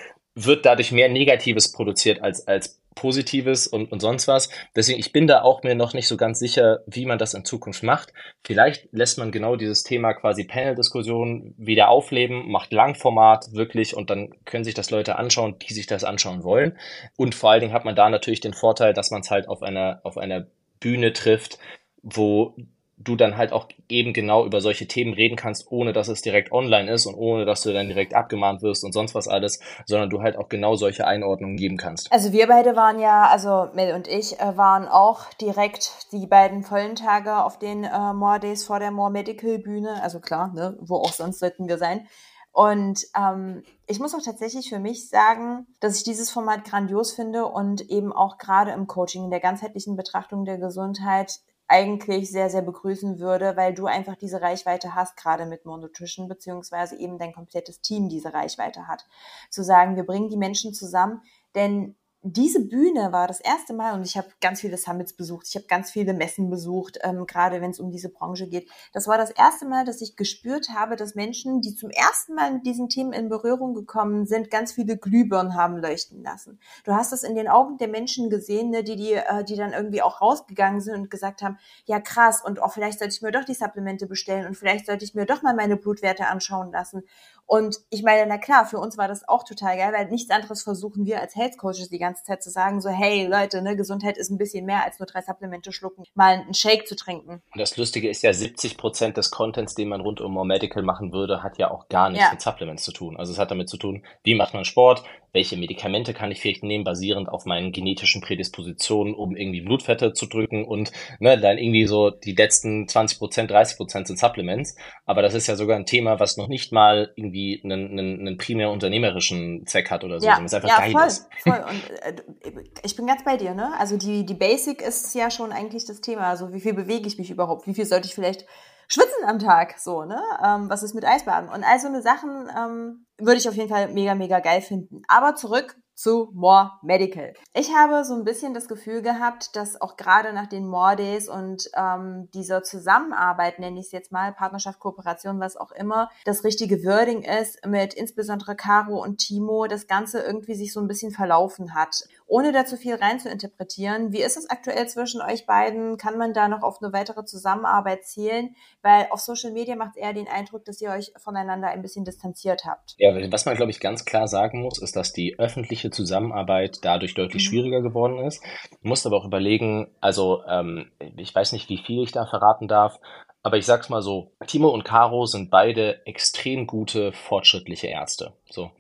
wird 0.44 0.64
dadurch 0.66 0.92
mehr 0.92 1.09
Negatives 1.09 1.72
produziert 1.72 2.22
als, 2.22 2.46
als 2.46 2.81
Positives 2.94 3.68
und, 3.68 3.92
und 3.92 4.01
sonst 4.01 4.27
was. 4.27 4.48
Deswegen, 4.74 4.98
ich 4.98 5.12
bin 5.12 5.29
da 5.29 5.42
auch 5.42 5.62
mir 5.62 5.74
noch 5.74 5.94
nicht 5.94 6.09
so 6.09 6.16
ganz 6.16 6.40
sicher, 6.40 6.81
wie 6.87 7.07
man 7.07 7.18
das 7.18 7.35
in 7.35 7.44
Zukunft 7.44 7.83
macht. 7.85 8.12
Vielleicht 8.44 8.88
lässt 8.92 9.18
man 9.18 9.31
genau 9.31 9.55
dieses 9.55 9.85
Thema 9.85 10.14
quasi 10.14 10.44
Panel-Diskussion 10.44 11.55
wieder 11.57 11.88
aufleben, 11.90 12.51
macht 12.51 12.72
Langformat 12.72 13.53
wirklich 13.53 13.96
und 13.96 14.11
dann 14.11 14.31
können 14.44 14.64
sich 14.64 14.74
das 14.74 14.90
Leute 14.90 15.16
anschauen, 15.16 15.57
die 15.61 15.74
sich 15.74 15.87
das 15.87 16.03
anschauen 16.03 16.42
wollen. 16.42 16.77
Und 17.16 17.37
vor 17.37 17.53
allen 17.53 17.61
Dingen 17.61 17.72
hat 17.72 17.85
man 17.85 17.94
da 17.94 18.11
natürlich 18.11 18.40
den 18.40 18.55
Vorteil, 18.55 18.94
dass 18.94 19.12
man 19.12 19.20
es 19.20 19.31
halt 19.31 19.48
auf 19.48 19.62
einer, 19.62 20.01
auf 20.03 20.18
einer 20.18 20.46
Bühne 20.81 21.12
trifft, 21.12 21.59
wo 22.03 22.57
du 22.99 23.17
dann 23.17 23.37
halt 23.37 23.53
auch 23.53 23.69
eben 23.89 24.13
genau 24.13 24.45
über 24.45 24.61
solche 24.61 24.87
Themen 24.87 25.15
reden 25.15 25.37
kannst, 25.37 25.71
ohne 25.71 25.93
dass 25.93 26.09
es 26.09 26.23
direkt 26.23 26.53
online 26.53 26.91
ist 26.91 27.07
und 27.07 27.15
ohne 27.15 27.45
dass 27.45 27.63
du 27.63 27.73
dann 27.73 27.89
direkt 27.89 28.15
abgemahnt 28.15 28.63
wirst 28.63 28.85
und 28.85 28.93
sonst 28.93 29.15
was 29.15 29.29
alles, 29.29 29.61
sondern 29.87 30.11
du 30.11 30.21
halt 30.21 30.37
auch 30.37 30.49
genau 30.49 30.75
solche 30.75 31.07
Einordnungen 31.07 31.57
geben 31.57 31.77
kannst. 31.77 32.11
Also 32.13 32.33
wir 32.33 32.47
beide 32.49 32.77
waren 32.77 32.99
ja, 32.99 33.27
also 33.29 33.69
Mel 33.75 33.95
und 33.95 34.09
ich 34.09 34.41
äh, 34.41 34.57
waren 34.57 34.87
auch 34.89 35.33
direkt 35.41 35.93
die 36.13 36.27
beiden 36.27 36.63
vollen 36.63 36.97
Tage 36.97 37.43
auf 37.43 37.59
den 37.59 37.85
äh, 37.85 38.13
More 38.13 38.41
Days 38.41 38.65
vor 38.65 38.81
der 38.81 38.91
More 38.91 39.11
Medical 39.11 39.59
Bühne, 39.59 40.03
also 40.03 40.21
klar, 40.21 40.53
ne, 40.55 40.77
wo 40.81 40.97
auch 40.97 41.13
sonst 41.13 41.39
sollten 41.39 41.69
wir 41.69 41.79
sein. 41.79 42.07
Und 42.51 43.05
ähm, 43.17 43.63
ich 43.87 44.01
muss 44.01 44.15
auch 44.15 44.23
tatsächlich 44.25 44.69
für 44.69 44.81
mich 44.81 45.09
sagen, 45.09 45.67
dass 45.79 45.97
ich 45.97 46.03
dieses 46.03 46.31
Format 46.31 46.65
grandios 46.65 47.13
finde 47.13 47.47
und 47.47 47.89
eben 47.89 48.13
auch 48.13 48.37
gerade 48.39 48.73
im 48.73 48.89
Coaching, 48.89 49.25
in 49.25 49.31
der 49.31 49.39
ganzheitlichen 49.39 49.97
Betrachtung 49.97 50.45
der 50.45 50.59
Gesundheit 50.59 51.39
eigentlich 51.69 52.31
sehr, 52.31 52.49
sehr 52.49 52.63
begrüßen 52.63 53.19
würde, 53.19 53.57
weil 53.57 53.75
du 53.75 53.87
einfach 53.87 54.17
diese 54.17 54.41
Reichweite 54.41 54.95
hast, 54.95 55.17
gerade 55.17 55.45
mit 55.45 55.67
Nutrition, 55.67 56.27
beziehungsweise 56.27 56.97
eben 56.97 57.19
dein 57.19 57.35
komplettes 57.35 57.83
Team 57.83 58.09
diese 58.09 58.33
Reichweite 58.33 58.89
hat. 58.89 59.07
Zu 59.51 59.63
sagen, 59.63 59.95
wir 59.95 60.05
bringen 60.05 60.31
die 60.31 60.39
Menschen 60.39 60.73
zusammen, 60.73 61.23
denn 61.55 61.95
diese 62.23 62.61
Bühne 62.61 63.13
war 63.13 63.29
das 63.29 63.41
erste 63.41 63.73
Mal, 63.75 63.95
und 63.95 64.05
ich 64.05 64.17
habe 64.17 64.27
ganz 64.41 64.61
viele 64.61 64.77
Summits 64.77 65.13
besucht, 65.13 65.47
ich 65.49 65.55
habe 65.55 65.67
ganz 65.67 65.91
viele 65.93 66.15
Messen 66.15 66.51
besucht, 66.51 66.99
ähm, 67.03 67.27
gerade 67.27 67.61
wenn 67.61 67.71
es 67.71 67.79
um 67.79 67.93
diese 67.93 68.09
Branche 68.09 68.49
geht. 68.49 68.69
Das 68.93 69.07
war 69.07 69.17
das 69.19 69.31
erste 69.31 69.67
Mal, 69.67 69.85
dass 69.85 70.01
ich 70.01 70.17
gespürt 70.17 70.71
habe, 70.71 70.97
dass 70.97 71.15
Menschen, 71.15 71.61
die 71.61 71.77
zum 71.77 71.91
ersten 71.91 72.35
Mal 72.35 72.55
mit 72.55 72.67
diesen 72.67 72.89
Themen 72.89 73.13
in 73.13 73.29
Berührung 73.29 73.73
gekommen 73.75 74.27
sind, 74.27 74.51
ganz 74.51 74.73
viele 74.73 74.97
Glühbirnen 74.97 75.55
haben 75.55 75.77
leuchten 75.77 76.23
lassen. 76.25 76.59
Du 76.85 76.93
hast 76.93 77.13
das 77.13 77.23
in 77.23 77.37
den 77.37 77.47
Augen 77.47 77.79
der 77.79 77.89
Menschen 77.89 78.31
gesehen, 78.31 78.71
ne, 78.71 78.83
die, 78.83 78.97
die, 78.97 79.13
äh, 79.13 79.45
die 79.45 79.57
dann 79.57 79.73
irgendwie 79.73 80.03
auch 80.03 80.21
rausgegangen 80.21 80.81
sind 80.81 80.97
und 80.97 81.11
gesagt 81.11 81.43
haben, 81.43 81.59
ja 81.85 82.01
krass, 82.01 82.43
und 82.45 82.61
auch 82.61 82.73
vielleicht 82.73 82.99
sollte 82.99 83.15
ich 83.15 83.23
mir 83.23 83.31
doch 83.31 83.45
die 83.45 83.55
Supplemente 83.55 84.07
bestellen 84.07 84.47
und 84.47 84.57
vielleicht 84.57 84.87
sollte 84.87 85.05
ich 85.05 85.15
mir 85.15 85.25
doch 85.25 85.43
mal 85.43 85.55
meine 85.55 85.77
Blutwerte 85.77 86.27
anschauen 86.27 86.73
lassen. 86.73 87.05
Und 87.49 87.79
ich 87.89 88.03
meine, 88.03 88.27
na 88.27 88.37
klar, 88.37 88.67
für 88.67 88.77
uns 88.77 88.99
war 88.99 89.09
das 89.09 89.27
auch 89.27 89.43
total 89.43 89.79
geil, 89.79 89.91
weil 89.97 90.07
nichts 90.09 90.31
anderes 90.31 90.63
versuchen 90.63 91.07
wir 91.07 91.23
als 91.23 91.35
Health 91.35 91.57
Coaches 91.57 91.89
die 91.89 91.99
ganze 91.99 92.23
Zeit 92.23 92.43
zu 92.43 92.51
sagen, 92.51 92.83
so, 92.83 92.91
hey 92.91 93.27
Leute, 93.27 93.63
ne, 93.63 93.75
Gesundheit 93.75 94.19
ist 94.19 94.29
ein 94.31 94.37
bisschen 94.37 94.67
mehr 94.67 94.85
als 94.85 94.99
nur 94.99 95.07
drei 95.07 95.23
Supplemente 95.23 95.73
schlucken, 95.73 96.05
mal 96.15 96.35
einen 96.35 96.53
Shake 96.53 96.87
zu 96.87 96.95
trinken. 96.95 97.41
Und 97.55 97.59
das 97.59 97.79
Lustige 97.79 98.11
ist 98.11 98.21
ja, 98.21 98.35
70 98.35 98.77
Prozent 98.77 99.17
des 99.17 99.31
Contents, 99.31 99.75
den 99.75 99.89
man 99.89 100.03
rund 100.03 100.21
um 100.21 100.35
More 100.35 100.47
Medical 100.47 100.83
machen 100.83 101.11
würde, 101.15 101.43
hat 101.43 101.57
ja 101.57 101.71
auch 101.71 101.89
gar 101.89 102.11
nichts 102.11 102.27
ja. 102.27 102.33
mit 102.33 102.43
Supplements 102.43 102.85
zu 102.85 102.93
tun. 102.93 103.17
Also 103.17 103.33
es 103.33 103.39
hat 103.39 103.51
damit 103.51 103.71
zu 103.71 103.79
tun, 103.79 104.05
wie 104.25 104.35
macht 104.35 104.53
man 104.53 104.67
Sport, 104.67 105.03
welche 105.33 105.57
Medikamente 105.57 106.14
kann 106.14 106.31
ich 106.31 106.41
vielleicht 106.41 106.64
nehmen, 106.64 106.85
basierend 106.85 107.29
auf 107.29 107.45
meinen 107.45 107.73
genetischen 107.73 108.21
Prädispositionen, 108.21 109.14
um 109.14 109.37
irgendwie 109.37 109.61
Blutfette 109.61 110.12
zu 110.12 110.27
drücken 110.27 110.64
und 110.64 110.93
ne, 111.21 111.38
dann 111.38 111.59
irgendwie 111.59 111.87
so 111.87 112.11
die 112.11 112.35
letzten 112.35 112.88
20 112.88 113.19
Prozent, 113.19 113.51
30 113.51 113.77
Prozent 113.77 114.07
sind 114.07 114.19
Supplements. 114.19 114.77
Aber 115.05 115.23
das 115.23 115.35
ist 115.35 115.47
ja 115.47 115.57
sogar 115.57 115.77
ein 115.77 115.87
Thema, 115.87 116.19
was 116.19 116.37
noch 116.37 116.49
nicht 116.49 116.73
mal 116.73 117.12
irgendwie 117.17 117.61
einen, 117.62 117.91
einen, 117.91 118.21
einen 118.21 118.38
primär 118.38 118.71
unternehmerischen 118.71 119.67
Zweck 119.67 119.91
hat 119.91 120.05
oder 120.05 120.21
so. 120.21 120.27
Ja, 120.27 120.38
ist 120.43 120.55
einfach 120.55 120.69
ja, 120.69 120.79
geil 120.79 120.93
voll, 120.93 121.07
ist. 121.07 121.29
voll. 121.41 121.64
Und 121.71 121.91
äh, 122.03 122.62
ich 122.83 122.97
bin 122.97 123.07
ganz 123.07 123.25
bei 123.25 123.37
dir, 123.37 123.55
ne? 123.55 123.73
Also 123.79 123.97
die, 123.97 124.25
die 124.25 124.35
Basic 124.35 124.83
ist 124.83 125.14
ja 125.14 125.31
schon 125.31 125.53
eigentlich 125.53 125.85
das 125.85 126.01
Thema. 126.01 126.29
Also 126.29 126.53
wie 126.53 126.61
viel 126.61 126.75
bewege 126.75 127.07
ich 127.07 127.19
mich 127.19 127.31
überhaupt? 127.31 127.67
Wie 127.67 127.75
viel 127.75 127.85
sollte 127.85 128.07
ich 128.07 128.14
vielleicht 128.14 128.47
schwitzen 128.88 129.24
am 129.27 129.38
Tag, 129.38 129.79
so, 129.79 130.05
ne? 130.05 130.20
Ähm, 130.44 130.68
was 130.68 130.83
ist 130.83 130.94
mit 130.94 131.05
Eisbaden? 131.05 131.48
Und 131.48 131.62
all 131.62 131.79
so 131.79 131.87
eine 131.87 132.03
Sachen 132.03 132.48
ähm, 132.57 133.07
würde 133.18 133.38
ich 133.38 133.48
auf 133.48 133.55
jeden 133.55 133.68
Fall 133.68 133.88
mega, 133.88 134.14
mega 134.14 134.40
geil 134.40 134.62
finden. 134.62 135.03
Aber 135.09 135.35
zurück 135.35 135.77
zu 135.98 136.31
More 136.33 136.70
Medical. 136.83 137.35
Ich 137.55 137.74
habe 137.74 138.05
so 138.05 138.14
ein 138.14 138.22
bisschen 138.22 138.55
das 138.55 138.68
Gefühl 138.68 139.03
gehabt, 139.03 139.57
dass 139.57 139.81
auch 139.81 139.96
gerade 139.96 140.33
nach 140.33 140.46
den 140.46 140.64
More 140.64 140.94
Days 140.94 141.29
und 141.29 141.68
ähm, 141.74 142.29
dieser 142.33 142.62
Zusammenarbeit, 142.62 143.59
nenne 143.59 143.81
ich 143.81 143.87
es 143.87 143.92
jetzt 143.92 144.12
mal, 144.12 144.33
Partnerschaft, 144.33 144.79
Kooperation, 144.79 145.40
was 145.40 145.57
auch 145.57 145.72
immer, 145.72 146.09
das 146.24 146.44
richtige 146.44 146.85
Wording 146.85 147.22
ist, 147.22 147.66
mit 147.66 147.94
insbesondere 147.94 148.55
Caro 148.55 149.03
und 149.03 149.18
Timo, 149.18 149.66
das 149.66 149.88
Ganze 149.88 150.20
irgendwie 150.20 150.55
sich 150.55 150.72
so 150.72 150.79
ein 150.79 150.87
bisschen 150.87 151.11
verlaufen 151.11 151.74
hat. 151.74 152.05
Ohne 152.31 152.53
da 152.53 152.67
zu 152.67 152.77
viel 152.77 152.95
rein 152.95 153.19
zu 153.19 153.31
interpretieren, 153.31 154.12
wie 154.12 154.21
ist 154.21 154.37
es 154.37 154.51
aktuell 154.51 154.87
zwischen 154.87 155.23
euch 155.23 155.47
beiden? 155.47 155.97
Kann 155.97 156.19
man 156.19 156.35
da 156.35 156.47
noch 156.47 156.62
auf 156.62 156.83
eine 156.83 156.93
weitere 156.93 157.25
Zusammenarbeit 157.25 158.05
zählen? 158.05 158.55
Weil 158.83 159.07
auf 159.11 159.21
Social 159.21 159.51
Media 159.51 159.77
macht 159.77 159.97
es 159.97 160.03
eher 160.03 160.12
den 160.12 160.29
Eindruck, 160.29 160.67
dass 160.67 160.81
ihr 160.83 160.91
euch 160.91 161.11
voneinander 161.17 161.69
ein 161.69 161.81
bisschen 161.81 162.05
distanziert 162.05 162.67
habt. 162.67 162.95
Ja, 162.99 163.14
was 163.33 163.47
man, 163.47 163.57
glaube 163.57 163.71
ich, 163.71 163.81
ganz 163.81 164.05
klar 164.05 164.29
sagen 164.29 164.61
muss, 164.61 164.79
ist, 164.79 164.95
dass 164.95 165.14
die 165.14 165.38
öffentliche 165.38 165.91
Zusammenarbeit 165.91 166.81
dadurch 166.83 167.14
deutlich 167.14 167.45
mhm. 167.45 167.49
schwieriger 167.49 167.81
geworden 167.81 168.19
ist. 168.19 168.45
Du 168.83 168.88
musst 168.88 169.07
aber 169.07 169.17
auch 169.17 169.25
überlegen, 169.25 169.97
also 170.03 170.43
ähm, 170.47 170.93
ich 171.17 171.35
weiß 171.35 171.53
nicht, 171.53 171.71
wie 171.71 171.79
viel 171.79 172.03
ich 172.03 172.12
da 172.12 172.27
verraten 172.27 172.69
darf, 172.69 173.01
aber 173.43 173.57
ich 173.57 173.64
sag's 173.64 173.88
mal 173.88 174.03
so, 174.03 174.33
Timo 174.47 174.69
und 174.69 174.85
Caro 174.85 175.25
sind 175.25 175.51
beide 175.51 176.05
extrem 176.07 176.67
gute, 176.67 177.12
fortschrittliche 177.12 177.87
Ärzte. 177.87 178.35
So. 178.51 178.71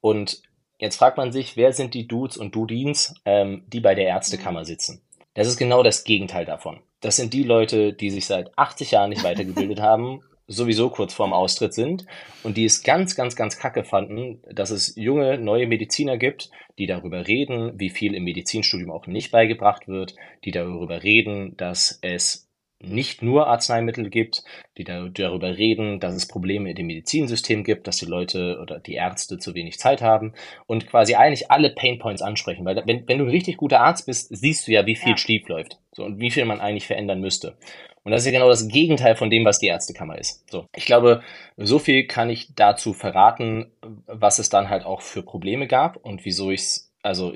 Und 0.00 0.42
jetzt 0.78 0.96
fragt 0.96 1.16
man 1.16 1.32
sich, 1.32 1.56
wer 1.56 1.72
sind 1.72 1.94
die 1.94 2.06
Dudes 2.06 2.36
und 2.36 2.54
Dudins, 2.54 3.14
ähm, 3.24 3.64
die 3.68 3.80
bei 3.80 3.94
der 3.94 4.06
Ärztekammer 4.06 4.60
mhm. 4.60 4.66
sitzen? 4.66 5.02
Das 5.34 5.46
ist 5.46 5.56
genau 5.56 5.82
das 5.82 6.04
Gegenteil 6.04 6.44
davon. 6.44 6.80
Das 7.00 7.16
sind 7.16 7.32
die 7.32 7.44
Leute, 7.44 7.92
die 7.92 8.10
sich 8.10 8.26
seit 8.26 8.56
80 8.58 8.90
Jahren 8.92 9.10
nicht 9.10 9.24
weitergebildet 9.24 9.80
haben 9.82 10.22
sowieso 10.48 10.88
kurz 10.88 11.12
vorm 11.12 11.32
Austritt 11.32 11.74
sind 11.74 12.06
und 12.42 12.56
die 12.56 12.64
es 12.64 12.82
ganz, 12.82 13.14
ganz, 13.14 13.36
ganz 13.36 13.58
kacke 13.58 13.84
fanden, 13.84 14.40
dass 14.50 14.70
es 14.70 14.96
junge, 14.96 15.38
neue 15.38 15.66
Mediziner 15.66 16.16
gibt, 16.16 16.50
die 16.78 16.86
darüber 16.86 17.28
reden, 17.28 17.78
wie 17.78 17.90
viel 17.90 18.14
im 18.14 18.24
Medizinstudium 18.24 18.90
auch 18.90 19.06
nicht 19.06 19.30
beigebracht 19.30 19.86
wird, 19.86 20.16
die 20.44 20.50
darüber 20.50 21.02
reden, 21.02 21.56
dass 21.58 21.98
es 22.00 22.47
nicht 22.80 23.22
nur 23.22 23.48
Arzneimittel 23.48 24.08
gibt, 24.08 24.44
die 24.76 24.84
darüber 24.84 25.56
reden, 25.56 25.98
dass 26.00 26.14
es 26.14 26.28
Probleme 26.28 26.70
in 26.70 26.76
dem 26.76 26.86
Medizinsystem 26.86 27.64
gibt, 27.64 27.86
dass 27.86 27.96
die 27.96 28.06
Leute 28.06 28.58
oder 28.62 28.78
die 28.78 28.94
Ärzte 28.94 29.38
zu 29.38 29.54
wenig 29.54 29.78
Zeit 29.78 30.00
haben 30.00 30.34
und 30.66 30.86
quasi 30.86 31.14
eigentlich 31.14 31.50
alle 31.50 31.70
Painpoints 31.70 32.22
ansprechen. 32.22 32.64
Weil 32.64 32.82
wenn, 32.86 33.08
wenn 33.08 33.18
du 33.18 33.24
ein 33.24 33.30
richtig 33.30 33.56
guter 33.56 33.80
Arzt 33.80 34.06
bist, 34.06 34.28
siehst 34.30 34.68
du 34.68 34.72
ja, 34.72 34.86
wie 34.86 34.96
viel 34.96 35.10
ja. 35.10 35.16
schief 35.16 35.48
läuft 35.48 35.78
so, 35.92 36.04
und 36.04 36.20
wie 36.20 36.30
viel 36.30 36.44
man 36.44 36.60
eigentlich 36.60 36.86
verändern 36.86 37.20
müsste. 37.20 37.56
Und 38.04 38.12
das 38.12 38.22
ist 38.22 38.26
ja 38.26 38.32
genau 38.32 38.48
das 38.48 38.68
Gegenteil 38.68 39.16
von 39.16 39.28
dem, 39.28 39.44
was 39.44 39.58
die 39.58 39.66
Ärztekammer 39.66 40.16
ist. 40.16 40.48
So, 40.50 40.66
ich 40.74 40.86
glaube, 40.86 41.22
so 41.56 41.78
viel 41.78 42.06
kann 42.06 42.30
ich 42.30 42.54
dazu 42.54 42.94
verraten, 42.94 43.70
was 44.06 44.38
es 44.38 44.48
dann 44.48 44.70
halt 44.70 44.84
auch 44.84 45.02
für 45.02 45.22
Probleme 45.22 45.66
gab 45.66 45.96
und 45.96 46.24
wieso 46.24 46.50
ich 46.50 46.60
es 46.60 46.87
also 47.08 47.32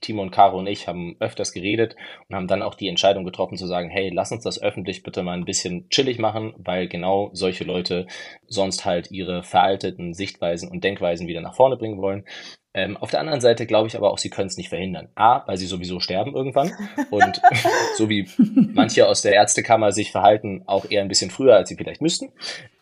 Timo 0.00 0.22
und 0.22 0.30
Caro 0.30 0.56
und 0.56 0.68
ich 0.68 0.86
haben 0.86 1.16
öfters 1.18 1.52
geredet 1.52 1.96
und 2.28 2.36
haben 2.36 2.46
dann 2.46 2.62
auch 2.62 2.76
die 2.76 2.86
Entscheidung 2.86 3.24
getroffen 3.24 3.58
zu 3.58 3.66
sagen, 3.66 3.90
hey, 3.90 4.08
lass 4.08 4.30
uns 4.30 4.44
das 4.44 4.62
öffentlich 4.62 5.02
bitte 5.02 5.24
mal 5.24 5.36
ein 5.36 5.44
bisschen 5.44 5.88
chillig 5.90 6.20
machen, 6.20 6.54
weil 6.58 6.86
genau 6.86 7.30
solche 7.32 7.64
Leute 7.64 8.06
sonst 8.46 8.84
halt 8.84 9.10
ihre 9.10 9.42
veralteten 9.42 10.14
Sichtweisen 10.14 10.70
und 10.70 10.84
Denkweisen 10.84 11.26
wieder 11.26 11.40
nach 11.40 11.56
vorne 11.56 11.76
bringen 11.76 12.00
wollen. 12.00 12.24
Ähm, 12.72 12.96
auf 12.96 13.10
der 13.10 13.18
anderen 13.18 13.40
Seite 13.40 13.66
glaube 13.66 13.88
ich 13.88 13.96
aber 13.96 14.12
auch, 14.12 14.18
sie 14.18 14.30
können 14.30 14.46
es 14.46 14.58
nicht 14.58 14.68
verhindern. 14.68 15.08
A, 15.16 15.44
weil 15.48 15.56
sie 15.56 15.66
sowieso 15.66 15.98
sterben 15.98 16.36
irgendwann 16.36 16.70
und 17.10 17.42
so 17.96 18.08
wie 18.08 18.28
manche 18.74 19.08
aus 19.08 19.22
der 19.22 19.32
Ärztekammer 19.32 19.90
sich 19.90 20.12
verhalten, 20.12 20.62
auch 20.66 20.88
eher 20.88 21.02
ein 21.02 21.08
bisschen 21.08 21.32
früher, 21.32 21.56
als 21.56 21.68
sie 21.68 21.76
vielleicht 21.76 22.00
müssten. 22.00 22.30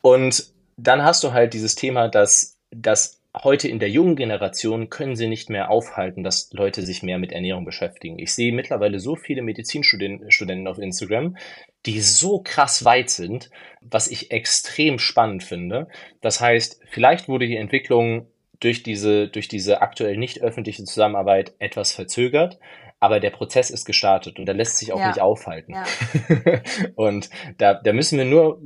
Und 0.03 0.53
dann 0.77 1.05
hast 1.05 1.25
du 1.25 1.33
halt 1.33 1.55
dieses 1.55 1.75
Thema, 1.75 2.09
dass, 2.09 2.59
dass 2.71 3.24
heute 3.43 3.69
in 3.69 3.79
der 3.79 3.91
jungen 3.91 4.15
Generation 4.15 4.91
können 4.91 5.17
sie 5.17 5.27
nicht 5.27 5.51
mehr 5.51 5.71
aufhalten, 5.71 6.23
dass 6.23 6.53
Leute 6.53 6.83
sich 6.83 7.03
mehr 7.03 7.19
mit 7.19 7.33
Ernährung 7.33 7.65
beschäftigen. 7.65 8.19
Ich 8.19 8.35
sehe 8.35 8.53
mittlerweile 8.53 9.01
so 9.01 9.17
viele 9.17 9.43
Medizinstudenten 9.43 10.69
auf 10.69 10.79
Instagram, 10.79 11.37
die 11.85 12.01
so 12.01 12.41
krass 12.43 12.85
weit 12.85 13.11
sind, 13.11 13.51
was 13.81 14.09
ich 14.09 14.31
extrem 14.31 14.99
spannend 14.99 15.43
finde. 15.43 15.89
Das 16.21 16.41
heißt, 16.41 16.81
vielleicht 16.89 17.29
wurde 17.29 17.49
die 17.49 17.57
Entwicklung 17.57 18.29
durch 18.61 18.83
diese, 18.83 19.29
durch 19.29 19.49
diese 19.49 19.83
aktuell 19.83 20.17
nicht 20.17 20.41
öffentliche 20.41 20.85
Zusammenarbeit 20.85 21.55
etwas 21.59 21.93
verzögert, 21.93 22.59
aber 23.01 23.21
der 23.21 23.31
Prozess 23.31 23.71
ist 23.71 23.85
gestartet 23.85 24.39
und 24.39 24.47
der 24.47 24.55
lässt 24.55 24.79
sich 24.79 24.93
auch 24.93 25.01
ja. 25.01 25.09
nicht 25.09 25.21
aufhalten. 25.21 25.75
Ja. 25.75 25.85
und 26.95 27.29
da, 27.59 27.75
da 27.75 27.93
müssen 27.93 28.17
wir 28.17 28.25
nur 28.25 28.63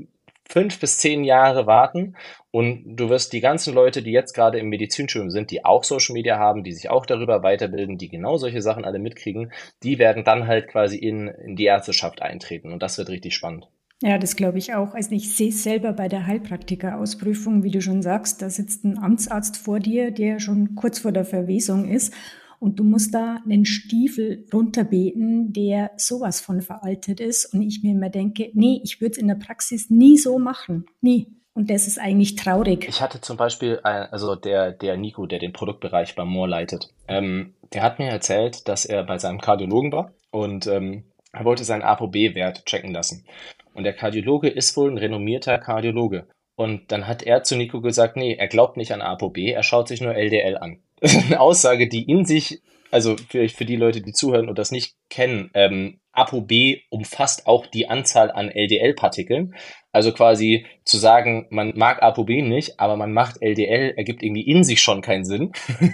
fünf 0.49 0.81
bis 0.81 0.99
zehn 0.99 1.25
Jahre 1.25 1.67
warten 1.67 2.17
und 2.51 2.97
du 2.97 3.11
wirst 3.11 3.33
die 3.33 3.41
ganzen 3.41 3.75
Leute, 3.75 4.03
die 4.03 4.13
jetzt 4.13 4.35
gerade 4.35 4.59
im 4.59 4.69
Medizinstudium 4.69 5.31
sind, 5.31 5.51
die 5.51 5.65
auch 5.65 5.85
Social 5.85 6.15
Media 6.15 6.39
haben, 6.39 6.65
die 6.65 6.73
sich 6.73 6.91
auch 6.91 7.07
darüber 7.07 7.43
weiterbilden, 7.43 7.99
die 7.99 8.09
genau 8.09 8.39
solche 8.39 8.63
Sachen 8.63 8.85
alle 8.85 8.99
mitkriegen, 8.99 9.53
die 9.83 9.99
werden 9.99 10.25
dann 10.25 10.47
halt 10.47 10.69
quasi 10.69 10.97
in, 10.97 11.29
in 11.29 11.57
die 11.57 11.65
Ärzteschaft 11.65 12.23
eintreten 12.23 12.73
und 12.73 12.83
das 12.83 12.99
wird 12.99 13.11
richtig 13.11 13.35
spannend. 13.35 13.69
Ja, 14.01 14.17
das 14.17 14.37
glaube 14.37 14.59
ich 14.59 14.75
auch. 14.75 14.95
Also 14.95 15.11
ich 15.13 15.35
sehe 15.35 15.49
es 15.49 15.65
selber 15.65 15.93
bei 15.93 16.09
der 16.09 16.27
Heilpraktika-Ausprüfung, 16.27 17.65
wie 17.65 17.73
du 17.73 17.83
schon 17.83 18.01
sagst, 18.01 18.41
da 18.43 18.49
sitzt 18.49 18.85
ein 18.85 18.97
Amtsarzt 18.97 19.57
vor 19.57 19.81
dir, 19.81 20.13
der 20.13 20.39
schon 20.39 20.77
kurz 20.77 21.01
vor 21.01 21.11
der 21.11 21.25
Verwesung 21.25 21.89
ist 21.89 22.15
und 22.61 22.79
du 22.79 22.85
musst 22.85 23.15
da 23.15 23.41
einen 23.45 23.65
Stiefel 23.65 24.47
runterbeten, 24.53 25.53
der 25.53 25.93
sowas 25.97 26.41
von 26.41 26.61
veraltet 26.61 27.21
ist. 27.21 27.53
Und 27.55 27.63
ich 27.63 27.83
mir 27.83 27.93
immer 27.93 28.11
denke, 28.11 28.51
nee, 28.55 28.81
ich 28.83 29.01
würde 29.01 29.13
es 29.13 29.19
in 29.19 29.29
der 29.29 29.37
Praxis 29.37 29.91
nie 29.91 30.19
so 30.19 30.39
machen. 30.39 30.87
Nie. 31.01 31.39
Und 31.55 31.71
das 31.71 31.89
ist 31.89 31.99
eigentlich 31.99 32.37
traurig. 32.37 32.87
Ich 32.89 33.01
hatte 33.01 33.21
zum 33.21 33.37
Beispiel, 33.37 33.79
also 33.81 34.37
der, 34.37 34.71
der 34.71 34.97
Nico, 34.97 35.27
der 35.27 35.41
den 35.41 35.53
Produktbereich 35.53 36.15
bei 36.15 36.25
Moore 36.25 36.49
leitet, 36.49 36.95
ähm, 37.09 37.55
der 37.73 37.83
hat 37.83 37.99
mir 37.99 38.09
erzählt, 38.09 38.69
dass 38.69 38.85
er 38.85 39.03
bei 39.03 39.19
seinem 39.19 39.41
Kardiologen 39.41 39.91
war 39.91 40.13
und 40.31 40.69
ähm, 40.69 41.05
er 41.33 41.45
wollte 41.45 41.65
seinen 41.65 41.83
ApoB-Wert 41.83 42.65
checken 42.65 42.93
lassen. 42.93 43.27
Und 43.75 43.85
der 43.85 43.93
Kardiologe 43.93 44.49
ist 44.49 44.77
wohl 44.77 44.91
ein 44.91 44.99
renommierter 44.99 45.59
Kardiologe. 45.59 46.29
Und 46.57 46.91
dann 46.91 47.07
hat 47.07 47.23
er 47.23 47.43
zu 47.43 47.57
Nico 47.57 47.81
gesagt, 47.81 48.17
nee, 48.17 48.35
er 48.35 48.49
glaubt 48.49 48.77
nicht 48.77 48.93
an 48.93 49.03
ApoB, 49.03 49.39
er 49.39 49.63
schaut 49.63 49.89
sich 49.89 50.01
nur 50.01 50.15
LDL 50.15 50.57
an. 50.59 50.81
Eine 51.01 51.41
Aussage, 51.41 51.89
die 51.89 52.11
in 52.11 52.25
sich, 52.25 52.61
also 52.91 53.17
für, 53.17 53.49
für 53.49 53.65
die 53.65 53.77
Leute, 53.77 54.01
die 54.01 54.13
zuhören 54.13 54.49
und 54.49 54.59
das 54.59 54.71
nicht 54.71 54.95
kennen, 55.09 55.51
ähm, 55.55 56.01
ApoB 56.13 56.53
umfasst 56.91 57.47
auch 57.47 57.67
die 57.67 57.89
Anzahl 57.89 58.31
an 58.31 58.51
LDL-Partikeln. 58.51 59.55
Also 59.91 60.13
quasi 60.13 60.67
zu 60.85 60.99
sagen, 60.99 61.47
man 61.51 61.73
mag 61.77 62.03
ApoB 62.03 62.29
nicht, 62.43 62.79
aber 62.79 62.97
man 62.97 63.13
macht 63.13 63.41
LDL, 63.41 63.95
ergibt 63.97 64.23
irgendwie 64.23 64.47
in 64.47 64.63
sich 64.63 64.81
schon 64.81 65.01
keinen 65.01 65.25
Sinn. 65.25 65.53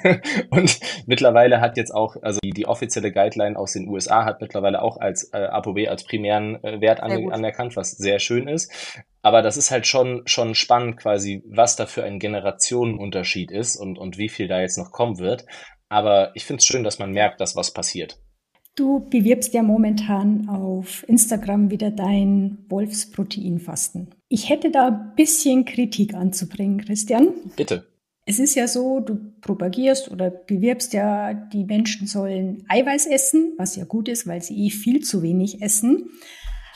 und 0.50 0.80
mittlerweile 1.06 1.60
hat 1.60 1.76
jetzt 1.76 1.94
auch, 1.94 2.16
also 2.22 2.40
die, 2.42 2.50
die, 2.50 2.66
offizielle 2.66 3.12
Guideline 3.12 3.56
aus 3.56 3.72
den 3.72 3.88
USA 3.88 4.24
hat 4.24 4.40
mittlerweile 4.40 4.82
auch 4.82 4.96
als 4.96 5.32
äh, 5.32 5.38
ApoB 5.38 5.86
als 5.88 6.04
primären 6.04 6.62
äh, 6.64 6.80
Wert 6.80 7.00
an, 7.00 7.30
anerkannt, 7.30 7.76
was 7.76 7.92
sehr 7.92 8.18
schön 8.18 8.48
ist. 8.48 8.72
Aber 9.22 9.40
das 9.40 9.56
ist 9.56 9.70
halt 9.70 9.86
schon, 9.86 10.22
schon 10.26 10.54
spannend 10.54 10.98
quasi, 10.98 11.42
was 11.46 11.76
da 11.76 11.86
für 11.86 12.04
ein 12.04 12.18
Generationenunterschied 12.18 13.50
ist 13.50 13.76
und, 13.76 13.96
und 13.96 14.18
wie 14.18 14.28
viel 14.28 14.48
da 14.48 14.60
jetzt 14.60 14.76
noch 14.76 14.90
kommen 14.90 15.18
wird. 15.18 15.46
Aber 15.88 16.32
ich 16.34 16.44
finde 16.44 16.60
es 16.60 16.66
schön, 16.66 16.84
dass 16.84 16.98
man 16.98 17.12
merkt, 17.12 17.40
dass 17.40 17.56
was 17.56 17.72
passiert. 17.72 18.18
Du 18.76 19.08
bewirbst 19.08 19.54
ja 19.54 19.62
momentan 19.62 20.48
auf 20.48 21.08
Instagram 21.08 21.70
wieder 21.70 21.92
dein 21.92 22.64
Wolfsproteinfasten. 22.68 24.10
Ich 24.28 24.48
hätte 24.48 24.72
da 24.72 24.88
ein 24.88 25.12
bisschen 25.14 25.64
Kritik 25.64 26.14
anzubringen, 26.14 26.84
Christian. 26.84 27.28
Bitte. 27.56 27.86
Es 28.26 28.38
ist 28.38 28.54
ja 28.56 28.66
so, 28.66 29.00
du 29.00 29.18
propagierst 29.42 30.10
oder 30.10 30.30
bewirbst 30.30 30.92
ja, 30.94 31.34
die 31.34 31.64
Menschen 31.64 32.06
sollen 32.06 32.64
Eiweiß 32.68 33.06
essen, 33.06 33.52
was 33.58 33.76
ja 33.76 33.84
gut 33.84 34.08
ist, 34.08 34.26
weil 34.26 34.42
sie 34.42 34.66
eh 34.66 34.70
viel 34.70 35.04
zu 35.04 35.22
wenig 35.22 35.62
essen. 35.62 36.10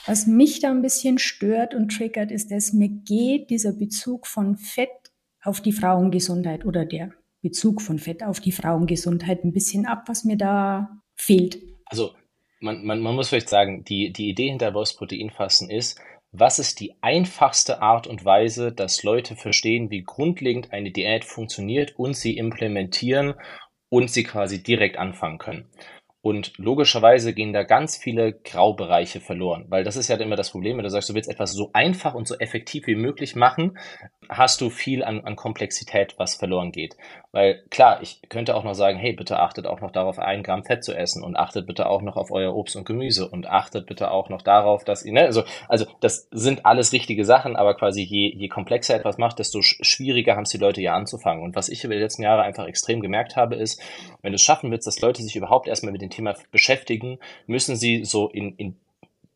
Was 0.07 0.27
mich 0.27 0.61
da 0.61 0.71
ein 0.71 0.83
bisschen 0.83 1.19
stört 1.19 1.75
und 1.75 1.89
triggert, 1.89 2.31
ist, 2.31 2.51
dass 2.51 2.73
mir 2.73 2.89
geht 2.89 3.51
dieser 3.51 3.73
Bezug 3.73 4.27
von 4.27 4.57
Fett 4.57 4.91
auf 5.43 5.61
die 5.61 5.73
Frauengesundheit 5.73 6.65
oder 6.65 6.85
der 6.85 7.13
Bezug 7.43 7.83
von 7.83 7.99
Fett 7.99 8.23
auf 8.23 8.41
die 8.41 8.53
Frauengesundheit 8.53 9.45
ein 9.45 9.53
bisschen 9.53 9.87
ab, 9.87 10.05
was 10.07 10.25
mir 10.25 10.37
da 10.37 10.89
fehlt 11.15 11.59
also 11.89 12.15
man, 12.61 12.85
man, 12.85 13.01
man 13.01 13.15
muss 13.15 13.29
vielleicht 13.29 13.49
sagen, 13.49 13.85
die, 13.85 14.13
die 14.13 14.29
Idee 14.29 14.49
hinter 14.49 14.75
Wolfsproteinfasten 14.75 15.71
ist, 15.71 16.01
was 16.33 16.59
ist 16.59 16.81
die 16.81 16.95
einfachste 17.01 17.81
Art 17.81 18.07
und 18.07 18.25
Weise, 18.25 18.73
dass 18.73 19.03
Leute 19.03 19.37
verstehen, 19.37 19.91
wie 19.91 20.03
grundlegend 20.03 20.73
eine 20.73 20.91
Diät 20.91 21.25
funktioniert 21.25 21.95
und 21.97 22.15
sie 22.17 22.37
implementieren 22.37 23.35
und 23.89 24.11
sie 24.11 24.25
quasi 24.25 24.63
direkt 24.63 24.99
anfangen 24.99 25.39
können. 25.39 25.71
Und 26.21 26.59
logischerweise 26.59 27.33
gehen 27.33 27.53
da 27.53 27.63
ganz 27.63 27.97
viele 27.97 28.33
Graubereiche 28.33 29.21
verloren, 29.21 29.67
weil 29.69 29.85
das 29.85 29.97
ist 29.97 30.09
ja 30.09 30.17
immer 30.17 30.37
das 30.37 30.51
Problem, 30.51 30.77
wenn 30.77 30.85
du 30.85 30.91
sagst, 30.91 31.09
du 31.09 31.15
willst 31.15 31.31
etwas 31.31 31.53
so 31.53 31.71
einfach 31.73 32.15
und 32.15 32.27
so 32.27 32.37
effektiv 32.37 32.87
wie 32.89 32.97
möglich 32.97 33.37
machen, 33.37 33.79
hast 34.29 34.61
du 34.61 34.69
viel 34.69 35.05
an, 35.05 35.21
an 35.21 35.37
Komplexität, 35.37 36.17
was 36.19 36.35
verloren 36.35 36.73
geht. 36.73 36.97
Weil 37.31 37.63
klar, 37.69 38.01
ich 38.01 38.23
könnte 38.31 38.57
auch 38.57 38.65
noch 38.65 38.75
sagen, 38.75 38.99
hey, 38.99 39.13
bitte 39.13 39.39
achtet 39.39 39.67
auch 39.67 39.83
noch 39.83 39.91
darauf, 39.91 40.19
ein 40.19 40.43
Gramm 40.43 40.65
Fett 40.65 40.83
zu 40.83 40.95
essen 40.95 41.23
und 41.23 41.37
achtet 41.37 41.67
bitte 41.67 41.87
auch 41.89 42.01
noch 42.01 42.17
auf 42.17 42.31
euer 42.31 42.55
Obst 42.55 42.75
und 42.75 42.87
Gemüse 42.87 43.29
und 43.29 43.47
achtet 43.47 43.87
bitte 43.87 44.11
auch 44.11 44.31
noch 44.31 44.41
darauf, 44.41 44.83
dass 44.83 45.05
ihr, 45.05 45.13
ne, 45.13 45.27
also, 45.27 45.45
also 45.69 45.85
das 46.01 46.29
sind 46.31 46.65
alles 46.65 46.93
richtige 46.93 47.27
Sachen, 47.27 47.55
aber 47.55 47.75
quasi 47.75 48.01
je, 48.01 48.35
je 48.35 48.49
komplexer 48.49 48.95
etwas 48.95 49.19
macht, 49.19 49.39
desto 49.39 49.61
schwieriger 49.61 50.37
haben 50.37 50.45
es 50.45 50.51
die 50.51 50.59
Leute 50.59 50.81
ja 50.81 50.95
anzufangen. 50.95 51.45
Und 51.45 51.55
was 51.55 51.69
ich 51.69 51.85
über 51.85 51.95
die 51.95 52.01
letzten 52.01 52.23
Jahre 52.23 52.43
einfach 52.43 52.67
extrem 52.67 53.01
gemerkt 53.01 53.37
habe, 53.37 53.57
ist, 53.57 53.79
wenn 54.23 54.33
du 54.33 54.37
es 54.37 54.43
schaffen 54.43 54.71
willst, 54.71 54.87
dass 54.87 55.01
Leute 55.01 55.23
sich 55.23 55.37
überhaupt 55.37 55.69
erstmal 55.69 55.93
mit 55.93 56.01
dem 56.01 56.11
Thema 56.11 56.35
beschäftigen, 56.51 57.19
müssen 57.47 57.77
sie 57.77 58.05
so 58.05 58.29
in, 58.31 58.55
in 58.57 58.77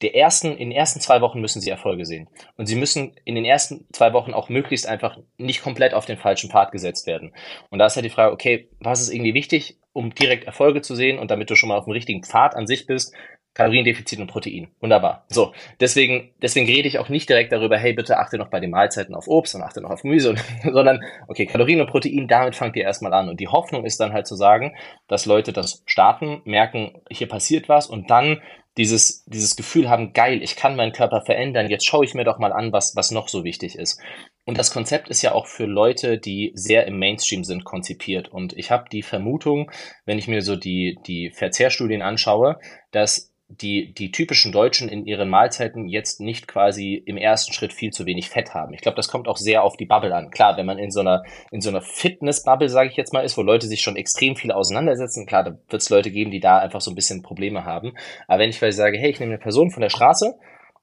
der 0.02 0.16
ersten, 0.16 0.48
in 0.56 0.70
den 0.70 0.72
ersten 0.72 1.00
zwei 1.00 1.20
Wochen 1.20 1.40
müssen 1.40 1.60
sie 1.60 1.70
Erfolge 1.70 2.04
sehen. 2.04 2.28
Und 2.56 2.66
sie 2.66 2.76
müssen 2.76 3.14
in 3.24 3.34
den 3.34 3.44
ersten 3.44 3.86
zwei 3.92 4.12
Wochen 4.12 4.34
auch 4.34 4.48
möglichst 4.48 4.86
einfach 4.88 5.18
nicht 5.38 5.62
komplett 5.62 5.94
auf 5.94 6.06
den 6.06 6.18
falschen 6.18 6.50
Pfad 6.50 6.72
gesetzt 6.72 7.06
werden. 7.06 7.32
Und 7.70 7.78
da 7.78 7.86
ist 7.86 7.96
halt 7.96 8.04
die 8.04 8.10
Frage, 8.10 8.32
okay, 8.32 8.68
was 8.80 9.00
ist 9.00 9.12
irgendwie 9.12 9.34
wichtig, 9.34 9.78
um 9.92 10.14
direkt 10.14 10.44
Erfolge 10.44 10.82
zu 10.82 10.94
sehen 10.94 11.18
und 11.18 11.30
damit 11.30 11.50
du 11.50 11.54
schon 11.54 11.68
mal 11.68 11.78
auf 11.78 11.84
dem 11.84 11.92
richtigen 11.92 12.24
Pfad 12.24 12.56
an 12.56 12.66
sich 12.66 12.86
bist, 12.86 13.14
Kaloriendefizit 13.54 14.18
und 14.18 14.28
Protein. 14.28 14.68
Wunderbar. 14.80 15.26
So, 15.28 15.52
deswegen, 15.78 16.32
deswegen 16.40 16.66
rede 16.66 16.88
ich 16.88 16.98
auch 16.98 17.10
nicht 17.10 17.28
direkt 17.28 17.52
darüber, 17.52 17.76
hey, 17.76 17.92
bitte 17.92 18.18
achte 18.18 18.38
noch 18.38 18.48
bei 18.48 18.60
den 18.60 18.70
Mahlzeiten 18.70 19.14
auf 19.14 19.28
Obst 19.28 19.54
und 19.54 19.62
achte 19.62 19.82
noch 19.82 19.90
auf 19.90 20.02
Gemüse, 20.02 20.34
sondern, 20.62 21.00
okay, 21.28 21.44
Kalorien 21.44 21.80
und 21.80 21.90
Protein, 21.90 22.28
damit 22.28 22.56
fangt 22.56 22.76
ihr 22.76 22.84
erstmal 22.84 23.12
an. 23.12 23.28
Und 23.28 23.40
die 23.40 23.48
Hoffnung 23.48 23.84
ist 23.84 24.00
dann 24.00 24.14
halt 24.14 24.26
zu 24.26 24.36
sagen, 24.36 24.74
dass 25.06 25.26
Leute 25.26 25.52
das 25.52 25.82
starten, 25.84 26.40
merken, 26.44 27.02
hier 27.10 27.28
passiert 27.28 27.68
was 27.68 27.86
und 27.86 28.10
dann 28.10 28.40
dieses, 28.76 29.24
dieses 29.26 29.56
Gefühl 29.56 29.90
haben, 29.90 30.12
geil, 30.12 30.42
ich 30.42 30.56
kann 30.56 30.76
meinen 30.76 30.92
Körper 30.92 31.22
verändern, 31.22 31.68
jetzt 31.68 31.87
schaue 31.87 32.04
ich 32.04 32.14
mir 32.14 32.24
doch 32.24 32.38
mal 32.38 32.52
an, 32.52 32.72
was, 32.72 32.96
was 32.96 33.11
noch 33.11 33.28
so 33.28 33.44
wichtig 33.44 33.76
ist. 33.76 34.00
Und 34.44 34.58
das 34.58 34.72
Konzept 34.72 35.08
ist 35.08 35.22
ja 35.22 35.32
auch 35.32 35.46
für 35.46 35.66
Leute, 35.66 36.18
die 36.18 36.52
sehr 36.54 36.87
im 36.87 36.98
Mainstream 36.98 37.44
sind, 37.44 37.64
konzipiert. 37.64 38.28
Und 38.28 38.54
ich 38.54 38.70
habe 38.70 38.88
die 38.90 39.02
Vermutung, 39.02 39.70
wenn 40.04 40.18
ich 40.18 40.26
mir 40.26 40.42
so 40.42 40.56
die, 40.56 40.98
die 41.06 41.30
Verzehrstudien 41.30 42.02
anschaue, 42.02 42.58
dass 42.90 43.31
die, 43.60 43.92
die 43.92 44.12
typischen 44.12 44.52
Deutschen 44.52 44.88
in 44.88 45.04
ihren 45.04 45.28
Mahlzeiten 45.28 45.88
jetzt 45.88 46.20
nicht 46.20 46.48
quasi 46.48 46.94
im 46.94 47.16
ersten 47.16 47.52
Schritt 47.52 47.72
viel 47.72 47.90
zu 47.90 48.06
wenig 48.06 48.30
Fett 48.30 48.54
haben. 48.54 48.72
Ich 48.72 48.80
glaube, 48.80 48.96
das 48.96 49.08
kommt 49.08 49.28
auch 49.28 49.36
sehr 49.36 49.62
auf 49.62 49.76
die 49.76 49.84
Bubble 49.84 50.14
an. 50.14 50.30
Klar, 50.30 50.56
wenn 50.56 50.66
man 50.66 50.78
in 50.78 50.90
so 50.90 51.00
einer, 51.00 51.22
in 51.50 51.60
so 51.60 51.68
einer 51.68 51.82
Fitness-Bubble, 51.82 52.68
sage 52.68 52.88
ich 52.88 52.96
jetzt 52.96 53.12
mal, 53.12 53.24
ist, 53.24 53.36
wo 53.36 53.42
Leute 53.42 53.66
sich 53.66 53.82
schon 53.82 53.96
extrem 53.96 54.36
viel 54.36 54.52
auseinandersetzen, 54.52 55.26
klar, 55.26 55.44
da 55.44 55.58
wird 55.68 55.82
es 55.82 55.90
Leute 55.90 56.10
geben, 56.10 56.30
die 56.30 56.40
da 56.40 56.58
einfach 56.58 56.80
so 56.80 56.90
ein 56.90 56.94
bisschen 56.94 57.22
Probleme 57.22 57.64
haben. 57.64 57.92
Aber 58.26 58.40
wenn 58.40 58.50
ich 58.50 58.58
quasi 58.58 58.76
sage, 58.76 58.98
hey, 58.98 59.10
ich 59.10 59.20
nehme 59.20 59.32
eine 59.32 59.42
Person 59.42 59.70
von 59.70 59.82
der 59.82 59.90
Straße 59.90 60.34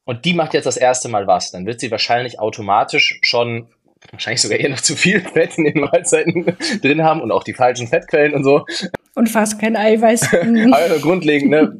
und 0.05 0.25
die 0.25 0.34
macht 0.34 0.53
jetzt 0.53 0.65
das 0.65 0.77
erste 0.77 1.10
Mal 1.10 1.27
was, 1.27 1.51
dann 1.51 1.65
wird 1.65 1.79
sie 1.79 1.91
wahrscheinlich 1.91 2.39
automatisch 2.39 3.19
schon 3.23 3.67
wahrscheinlich 4.12 4.41
sogar 4.41 4.60
eher 4.60 4.69
noch 4.69 4.82
zu 4.82 4.95
viel 4.95 5.21
Fett 5.21 5.58
in 5.58 5.65
den 5.65 5.82
Mahlzeiten 5.82 6.45
drin 6.82 7.03
haben 7.03 7.21
und 7.21 7.32
auch 7.32 7.43
die 7.43 7.53
falschen 7.53 7.88
Fettquellen 7.88 8.34
und 8.34 8.43
so. 8.43 8.65
Und 9.15 9.27
fast 9.27 9.60
kein 9.60 9.75
Eiweiß. 9.75 10.34
also 10.71 10.99
grundlegend, 11.01 11.49
ne? 11.49 11.73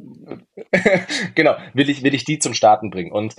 genau, 1.34 1.56
will 1.74 1.90
ich, 1.90 2.02
will 2.02 2.14
ich 2.14 2.24
die 2.24 2.38
zum 2.38 2.54
Starten 2.54 2.90
bringen. 2.90 3.12
Und 3.12 3.34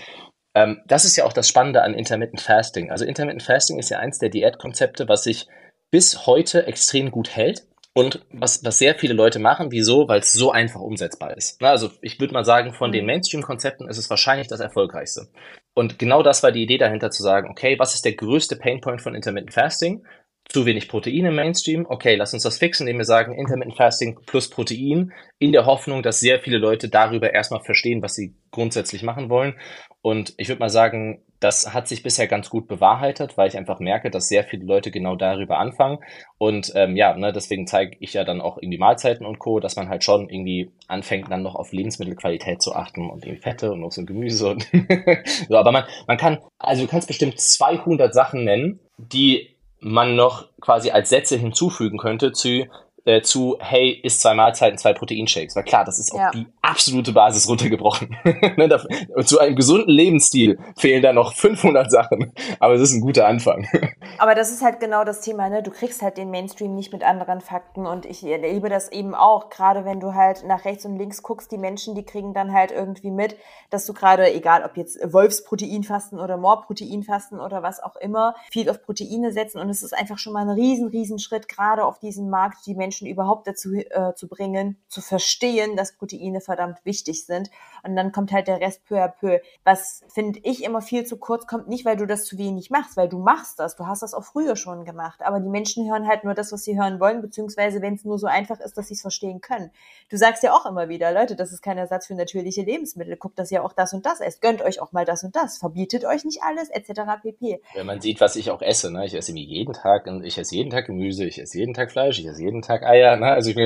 ähm, 0.53 0.81
das 0.85 1.05
ist 1.05 1.15
ja 1.15 1.25
auch 1.25 1.33
das 1.33 1.47
Spannende 1.47 1.81
an 1.83 1.93
Intermittent 1.93 2.41
Fasting. 2.41 2.91
Also 2.91 3.05
Intermittent 3.05 3.43
Fasting 3.43 3.79
ist 3.79 3.89
ja 3.89 3.99
eins 3.99 4.19
der 4.19 4.29
Diätkonzepte, 4.29 5.07
was 5.07 5.23
sich 5.23 5.47
bis 5.91 6.25
heute 6.25 6.67
extrem 6.67 7.11
gut 7.11 7.35
hält. 7.35 7.63
Und 7.93 8.25
was, 8.31 8.63
was 8.63 8.79
sehr 8.79 8.95
viele 8.95 9.13
Leute 9.13 9.37
machen, 9.39 9.71
wieso? 9.71 10.07
Weil 10.07 10.21
es 10.21 10.31
so 10.31 10.51
einfach 10.51 10.79
umsetzbar 10.79 11.35
ist. 11.35 11.57
Na, 11.59 11.71
also 11.71 11.89
ich 12.01 12.21
würde 12.21 12.33
mal 12.33 12.45
sagen, 12.45 12.73
von 12.73 12.89
mhm. 12.89 12.93
den 12.93 13.05
Mainstream-Konzepten 13.05 13.89
ist 13.89 13.97
es 13.97 14.09
wahrscheinlich 14.09 14.47
das 14.47 14.61
erfolgreichste. 14.61 15.27
Und 15.73 15.99
genau 15.99 16.23
das 16.23 16.41
war 16.41 16.53
die 16.53 16.63
Idee 16.63 16.77
dahinter 16.77 17.11
zu 17.11 17.21
sagen, 17.21 17.49
okay, 17.49 17.77
was 17.79 17.93
ist 17.93 18.05
der 18.05 18.13
größte 18.13 18.55
Painpoint 18.55 19.01
von 19.01 19.13
Intermittent 19.13 19.53
Fasting? 19.53 20.05
Zu 20.49 20.65
wenig 20.65 20.89
Protein 20.89 21.25
im 21.25 21.35
Mainstream. 21.35 21.85
Okay, 21.87 22.15
lass 22.15 22.33
uns 22.33 22.43
das 22.43 22.57
fixen, 22.57 22.87
indem 22.87 22.99
wir 22.99 23.05
sagen 23.05 23.37
Intermittent 23.37 23.77
Fasting 23.77 24.17
plus 24.25 24.49
Protein, 24.49 25.13
in 25.39 25.51
der 25.51 25.65
Hoffnung, 25.65 26.03
dass 26.03 26.19
sehr 26.19 26.39
viele 26.39 26.57
Leute 26.57 26.89
darüber 26.89 27.33
erstmal 27.33 27.61
verstehen, 27.61 28.01
was 28.01 28.15
sie 28.15 28.35
grundsätzlich 28.51 29.03
machen 29.03 29.29
wollen. 29.29 29.55
Und 30.01 30.33
ich 30.37 30.49
würde 30.49 30.59
mal 30.59 30.69
sagen, 30.69 31.23
das 31.39 31.73
hat 31.73 31.87
sich 31.87 32.03
bisher 32.03 32.27
ganz 32.27 32.49
gut 32.49 32.67
bewahrheitet, 32.67 33.35
weil 33.37 33.47
ich 33.47 33.57
einfach 33.57 33.79
merke, 33.79 34.11
dass 34.11 34.27
sehr 34.27 34.43
viele 34.43 34.65
Leute 34.65 34.91
genau 34.91 35.15
darüber 35.15 35.57
anfangen. 35.57 35.97
Und 36.37 36.71
ähm, 36.75 36.95
ja, 36.95 37.15
ne, 37.15 37.33
deswegen 37.33 37.65
zeige 37.65 37.97
ich 37.99 38.13
ja 38.13 38.23
dann 38.23 38.41
auch 38.41 38.57
irgendwie 38.57 38.77
Mahlzeiten 38.77 39.25
und 39.25 39.39
Co., 39.39 39.59
dass 39.59 39.75
man 39.75 39.89
halt 39.89 40.03
schon 40.03 40.29
irgendwie 40.29 40.71
anfängt, 40.87 41.31
dann 41.31 41.41
noch 41.41 41.55
auf 41.55 41.71
Lebensmittelqualität 41.71 42.61
zu 42.61 42.75
achten 42.75 43.09
und 43.09 43.25
irgendwie 43.25 43.41
Fette 43.41 43.71
und 43.71 43.83
auch 43.83 43.91
so 43.91 44.05
Gemüse. 44.05 44.49
Und 44.49 44.67
so, 45.49 45.57
aber 45.57 45.71
man, 45.71 45.85
man 46.07 46.17
kann, 46.17 46.39
also 46.59 46.83
du 46.83 46.87
kannst 46.87 47.07
bestimmt 47.07 47.39
200 47.39 48.13
Sachen 48.13 48.43
nennen, 48.43 48.79
die 48.97 49.50
man 49.81 50.15
noch 50.15 50.47
quasi 50.61 50.91
als 50.91 51.09
Sätze 51.09 51.37
hinzufügen 51.37 51.97
könnte 51.97 52.31
zu, 52.31 52.67
äh, 53.05 53.21
zu, 53.21 53.57
hey, 53.59 53.99
isst 54.03 54.21
zwei 54.21 54.33
Mahlzeiten, 54.33 54.77
zwei 54.77 54.93
Proteinshakes. 54.93 55.55
Weil 55.55 55.63
klar, 55.63 55.85
das 55.85 55.99
ist 55.99 56.13
ja. 56.13 56.27
auf 56.27 56.31
die 56.31 56.45
absolute 56.61 57.11
Basis 57.11 57.47
runtergebrochen. 57.47 58.15
Ne, 58.57 58.69
und 59.15 59.27
zu 59.27 59.39
einem 59.39 59.55
gesunden 59.55 59.89
Lebensstil 59.89 60.59
fehlen 60.77 61.01
da 61.01 61.13
noch 61.13 61.33
500 61.33 61.89
Sachen. 61.89 62.33
Aber 62.59 62.73
es 62.73 62.81
ist 62.81 62.93
ein 62.93 63.01
guter 63.01 63.27
Anfang. 63.27 63.67
Aber 64.17 64.35
das 64.35 64.51
ist 64.51 64.61
halt 64.61 64.79
genau 64.79 65.03
das 65.03 65.21
Thema, 65.21 65.49
ne? 65.49 65.63
Du 65.63 65.71
kriegst 65.71 66.01
halt 66.01 66.17
den 66.17 66.31
Mainstream 66.31 66.75
nicht 66.75 66.91
mit 66.91 67.03
anderen 67.03 67.41
Fakten. 67.41 67.85
Und 67.85 68.05
ich 68.05 68.23
erlebe 68.23 68.69
das 68.69 68.91
eben 68.91 69.15
auch, 69.15 69.49
gerade 69.49 69.85
wenn 69.85 69.99
du 69.99 70.13
halt 70.13 70.43
nach 70.45 70.65
rechts 70.65 70.85
und 70.85 70.97
links 70.97 71.23
guckst, 71.23 71.51
die 71.51 71.57
Menschen, 71.57 71.95
die 71.95 72.03
kriegen 72.03 72.33
dann 72.33 72.53
halt 72.53 72.71
irgendwie 72.71 73.11
mit, 73.11 73.35
dass 73.69 73.85
du 73.85 73.93
gerade, 73.93 74.33
egal 74.33 74.63
ob 74.63 74.77
jetzt 74.77 74.99
Wolfsproteinfasten 75.01 76.19
oder 76.19 76.37
Moorproteinfasten 76.37 77.39
oder 77.39 77.63
was 77.63 77.81
auch 77.81 77.95
immer, 77.95 78.35
viel 78.51 78.69
auf 78.69 78.83
Proteine 78.83 79.31
setzen. 79.31 79.59
Und 79.59 79.69
es 79.69 79.83
ist 79.83 79.93
einfach 79.93 80.17
schon 80.17 80.33
mal 80.33 80.41
ein 80.41 80.49
riesen, 80.49 80.89
riesen 80.89 81.19
Schritt, 81.19 81.47
gerade 81.47 81.85
auf 81.85 81.99
diesem 81.99 82.29
Markt, 82.29 82.65
die 82.65 82.75
Menschen 82.75 82.90
überhaupt 82.99 83.47
dazu 83.47 83.73
äh, 83.73 84.13
zu 84.15 84.27
bringen, 84.27 84.77
zu 84.87 85.01
verstehen, 85.01 85.75
dass 85.75 85.93
Proteine 85.93 86.41
verdammt 86.41 86.79
wichtig 86.83 87.25
sind. 87.25 87.49
Und 87.83 87.95
dann 87.95 88.11
kommt 88.11 88.31
halt 88.31 88.47
der 88.47 88.59
Rest 88.59 88.85
peu 88.85 89.01
à 89.01 89.07
peu. 89.07 89.39
Was 89.63 90.01
finde 90.09 90.39
ich 90.43 90.63
immer 90.63 90.81
viel 90.81 91.05
zu 91.05 91.17
kurz 91.17 91.47
kommt, 91.47 91.67
nicht 91.67 91.85
weil 91.85 91.95
du 91.95 92.05
das 92.05 92.25
zu 92.25 92.37
wenig 92.37 92.69
machst, 92.69 92.97
weil 92.97 93.09
du 93.09 93.19
machst 93.19 93.59
das. 93.59 93.75
Du 93.75 93.87
hast 93.87 94.01
das 94.01 94.13
auch 94.13 94.23
früher 94.23 94.55
schon 94.55 94.85
gemacht. 94.85 95.21
Aber 95.21 95.39
die 95.39 95.49
Menschen 95.49 95.89
hören 95.89 96.07
halt 96.07 96.23
nur 96.23 96.33
das, 96.33 96.51
was 96.51 96.63
sie 96.63 96.79
hören 96.79 96.99
wollen, 96.99 97.21
beziehungsweise 97.21 97.81
wenn 97.81 97.95
es 97.95 98.05
nur 98.05 98.17
so 98.17 98.27
einfach 98.27 98.59
ist, 98.59 98.77
dass 98.77 98.87
sie 98.87 98.95
es 98.95 99.01
verstehen 99.01 99.41
können. 99.41 99.71
Du 100.09 100.17
sagst 100.17 100.43
ja 100.43 100.53
auch 100.53 100.65
immer 100.65 100.89
wieder, 100.89 101.11
Leute, 101.11 101.35
das 101.35 101.51
ist 101.51 101.61
kein 101.61 101.77
Ersatz 101.77 102.07
für 102.07 102.15
natürliche 102.15 102.61
Lebensmittel. 102.61 103.15
Guckt, 103.17 103.39
dass 103.39 103.51
ihr 103.51 103.63
auch 103.63 103.73
das 103.73 103.93
und 103.93 104.05
das 104.05 104.19
esst. 104.21 104.41
Gönnt 104.41 104.61
euch 104.61 104.81
auch 104.81 104.91
mal 104.91 105.05
das 105.05 105.23
und 105.23 105.35
das. 105.35 105.57
Verbietet 105.57 106.05
euch 106.05 106.25
nicht 106.25 106.41
alles, 106.43 106.69
etc. 106.69 107.01
pp. 107.21 107.61
Wenn 107.75 107.85
man 107.85 108.01
sieht, 108.01 108.19
was 108.21 108.35
ich 108.35 108.51
auch 108.51 108.61
esse, 108.61 108.91
ne? 108.91 109.05
ich 109.05 109.13
esse 109.13 109.31
jeden 109.33 109.73
Tag, 109.73 110.07
ich 110.23 110.37
esse 110.37 110.55
jeden 110.55 110.69
Tag 110.69 110.85
Gemüse, 110.85 111.25
ich 111.25 111.39
esse 111.39 111.57
jeden 111.57 111.73
Tag 111.73 111.91
Fleisch, 111.91 112.19
ich 112.19 112.25
esse 112.25 112.41
jeden 112.41 112.61
Tag 112.61 112.80
Eier, 112.83 113.17
ne? 113.17 113.27
also 113.27 113.51
ich, 113.51 113.57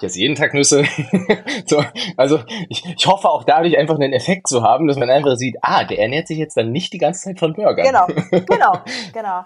esse 0.00 0.18
jeden 0.18 0.34
Tag 0.34 0.54
Nüsse. 0.54 0.84
so, 1.66 1.82
also 2.16 2.40
ich, 2.68 2.84
ich 2.84 3.06
hoffe 3.06 3.28
auch 3.28 3.44
dadurch 3.44 3.76
einfach 3.78 3.96
einen 3.96 4.12
Effekt 4.12 4.48
zu 4.48 4.62
haben, 4.62 4.86
dass 4.86 4.96
man 4.96 5.10
einfach 5.10 5.36
sieht, 5.36 5.56
ah, 5.62 5.84
der 5.84 5.98
ernährt 5.98 6.28
sich 6.28 6.38
jetzt 6.38 6.56
dann 6.56 6.72
nicht 6.72 6.92
die 6.92 6.98
ganze 6.98 7.22
Zeit 7.22 7.38
von 7.38 7.54
Burgern. 7.54 7.86
Genau, 7.86 8.06
genau, 8.46 8.82
genau. 9.12 9.44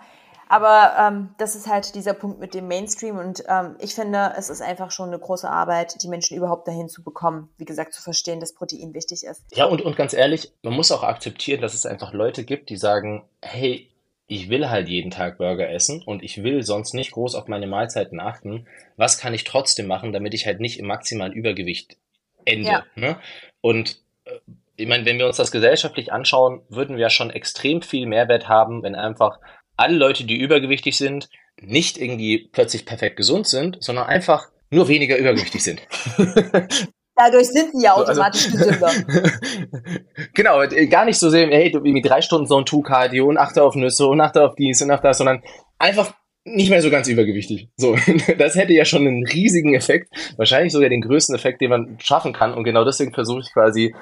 Aber 0.49 0.93
ähm, 1.01 1.31
das 1.39 1.55
ist 1.55 1.67
halt 1.67 1.95
dieser 1.95 2.13
Punkt 2.13 2.39
mit 2.39 2.53
dem 2.53 2.69
Mainstream 2.69 3.17
und 3.17 3.43
ähm, 3.49 3.77
ich 3.79 3.95
finde, 3.95 4.35
es 4.37 4.51
ist 4.51 4.61
einfach 4.61 4.91
schon 4.91 5.09
eine 5.09 5.19
große 5.19 5.49
Arbeit, 5.49 6.03
die 6.03 6.09
Menschen 6.09 6.37
überhaupt 6.37 6.69
dahin 6.69 6.91
zu 6.91 7.03
bekommen, 7.03 7.49
wie 7.57 7.65
gesagt, 7.65 7.95
zu 7.95 8.03
verstehen, 8.03 8.39
dass 8.39 8.53
Protein 8.53 8.93
wichtig 8.93 9.25
ist. 9.25 9.43
Ja, 9.55 9.65
und, 9.65 9.81
und 9.81 9.97
ganz 9.97 10.13
ehrlich, 10.13 10.53
man 10.63 10.75
muss 10.75 10.93
auch 10.93 11.05
akzeptieren, 11.05 11.63
dass 11.63 11.73
es 11.73 11.87
einfach 11.87 12.13
Leute 12.13 12.45
gibt, 12.45 12.69
die 12.69 12.77
sagen, 12.77 13.25
hey, 13.41 13.89
ich 14.33 14.49
will 14.49 14.71
halt 14.71 14.89
jeden 14.89 15.11
Tag 15.11 15.37
Burger 15.37 15.69
essen 15.69 16.03
und 16.03 16.23
ich 16.23 16.43
will 16.43 16.63
sonst 16.63 16.95
nicht 16.95 17.13
groß 17.13 17.35
auf 17.35 17.49
meine 17.49 17.67
Mahlzeiten 17.67 18.19
achten. 18.19 18.67
Was 18.97 19.19
kann 19.19 19.35
ich 19.35 19.45
trotzdem 19.45 19.87
machen, 19.87 20.13
damit 20.13 20.33
ich 20.33 20.47
halt 20.47 20.59
nicht 20.59 20.79
im 20.79 20.87
maximalen 20.87 21.35
Übergewicht 21.35 21.99
ende? 22.47 22.71
Ja. 22.71 22.85
Ne? 22.95 23.19
Und 23.61 23.99
äh, 24.25 24.39
ich 24.77 24.89
meine, 24.89 25.05
wenn 25.05 25.19
wir 25.19 25.27
uns 25.27 25.37
das 25.37 25.53
gesellschaftlich 25.53 26.13
anschauen, 26.13 26.63
würden 26.71 26.97
wir 26.97 27.03
ja 27.03 27.11
schon 27.11 27.29
extrem 27.29 27.83
viel 27.83 28.07
Mehrwert 28.07 28.49
haben, 28.49 28.83
wenn 28.83 28.95
einfach 28.95 29.39
alle 29.77 29.97
Leute, 29.97 30.25
die 30.25 30.39
übergewichtig 30.39 30.97
sind, 30.97 31.29
nicht 31.61 31.99
irgendwie 31.99 32.49
plötzlich 32.51 32.87
perfekt 32.87 33.17
gesund 33.17 33.47
sind, 33.47 33.77
sondern 33.81 34.07
einfach 34.07 34.49
nur 34.71 34.89
weniger 34.89 35.19
übergewichtig 35.19 35.63
sind. 35.63 35.83
Dadurch 37.25 37.49
sind 37.49 37.71
sie 37.73 37.85
ja 37.85 37.95
automatisch 37.95 38.47
also, 38.47 38.59
gesünder. 38.59 38.91
genau, 40.35 40.61
gar 40.89 41.05
nicht 41.05 41.19
so 41.19 41.31
sehr, 41.31 41.47
hey, 41.49 41.71
du 41.71 41.79
irgendwie 41.79 42.03
drei 42.03 42.21
Stunden 42.21 42.49
so 42.49 42.57
ein 42.59 42.65
Tu-Cardio 42.65 43.27
und 43.27 43.39
achte 43.39 43.63
auf 43.63 43.77
Nüsse 43.77 44.09
und 44.09 44.21
achte 44.21 44.43
auf 44.43 44.57
dies 44.57 44.83
und 44.83 44.91
auf 44.91 45.01
das, 45.03 45.19
sondern 45.19 45.41
einfach 45.79 46.15
nicht 46.45 46.71
mehr 46.71 46.83
so 46.83 46.91
ganz 46.91 47.07
übergewichtig. 47.07 47.69
So, 47.77 47.97
das 48.39 48.57
hätte 48.57 48.73
ja 48.73 48.85
schon 48.85 49.07
einen 49.07 49.25
riesigen 49.25 49.75
Effekt, 49.75 50.09
wahrscheinlich 50.37 50.73
sogar 50.73 50.89
den 50.89 51.01
größten 51.01 51.37
Effekt, 51.37 51.61
den 51.61 51.71
man 51.71 51.97
schaffen 52.01 52.33
kann. 52.33 52.55
Und 52.55 52.65
genau 52.65 52.85
deswegen 52.85 53.15
versuche 53.15 53.41
ich 53.41 53.53
quasi, 53.53 53.95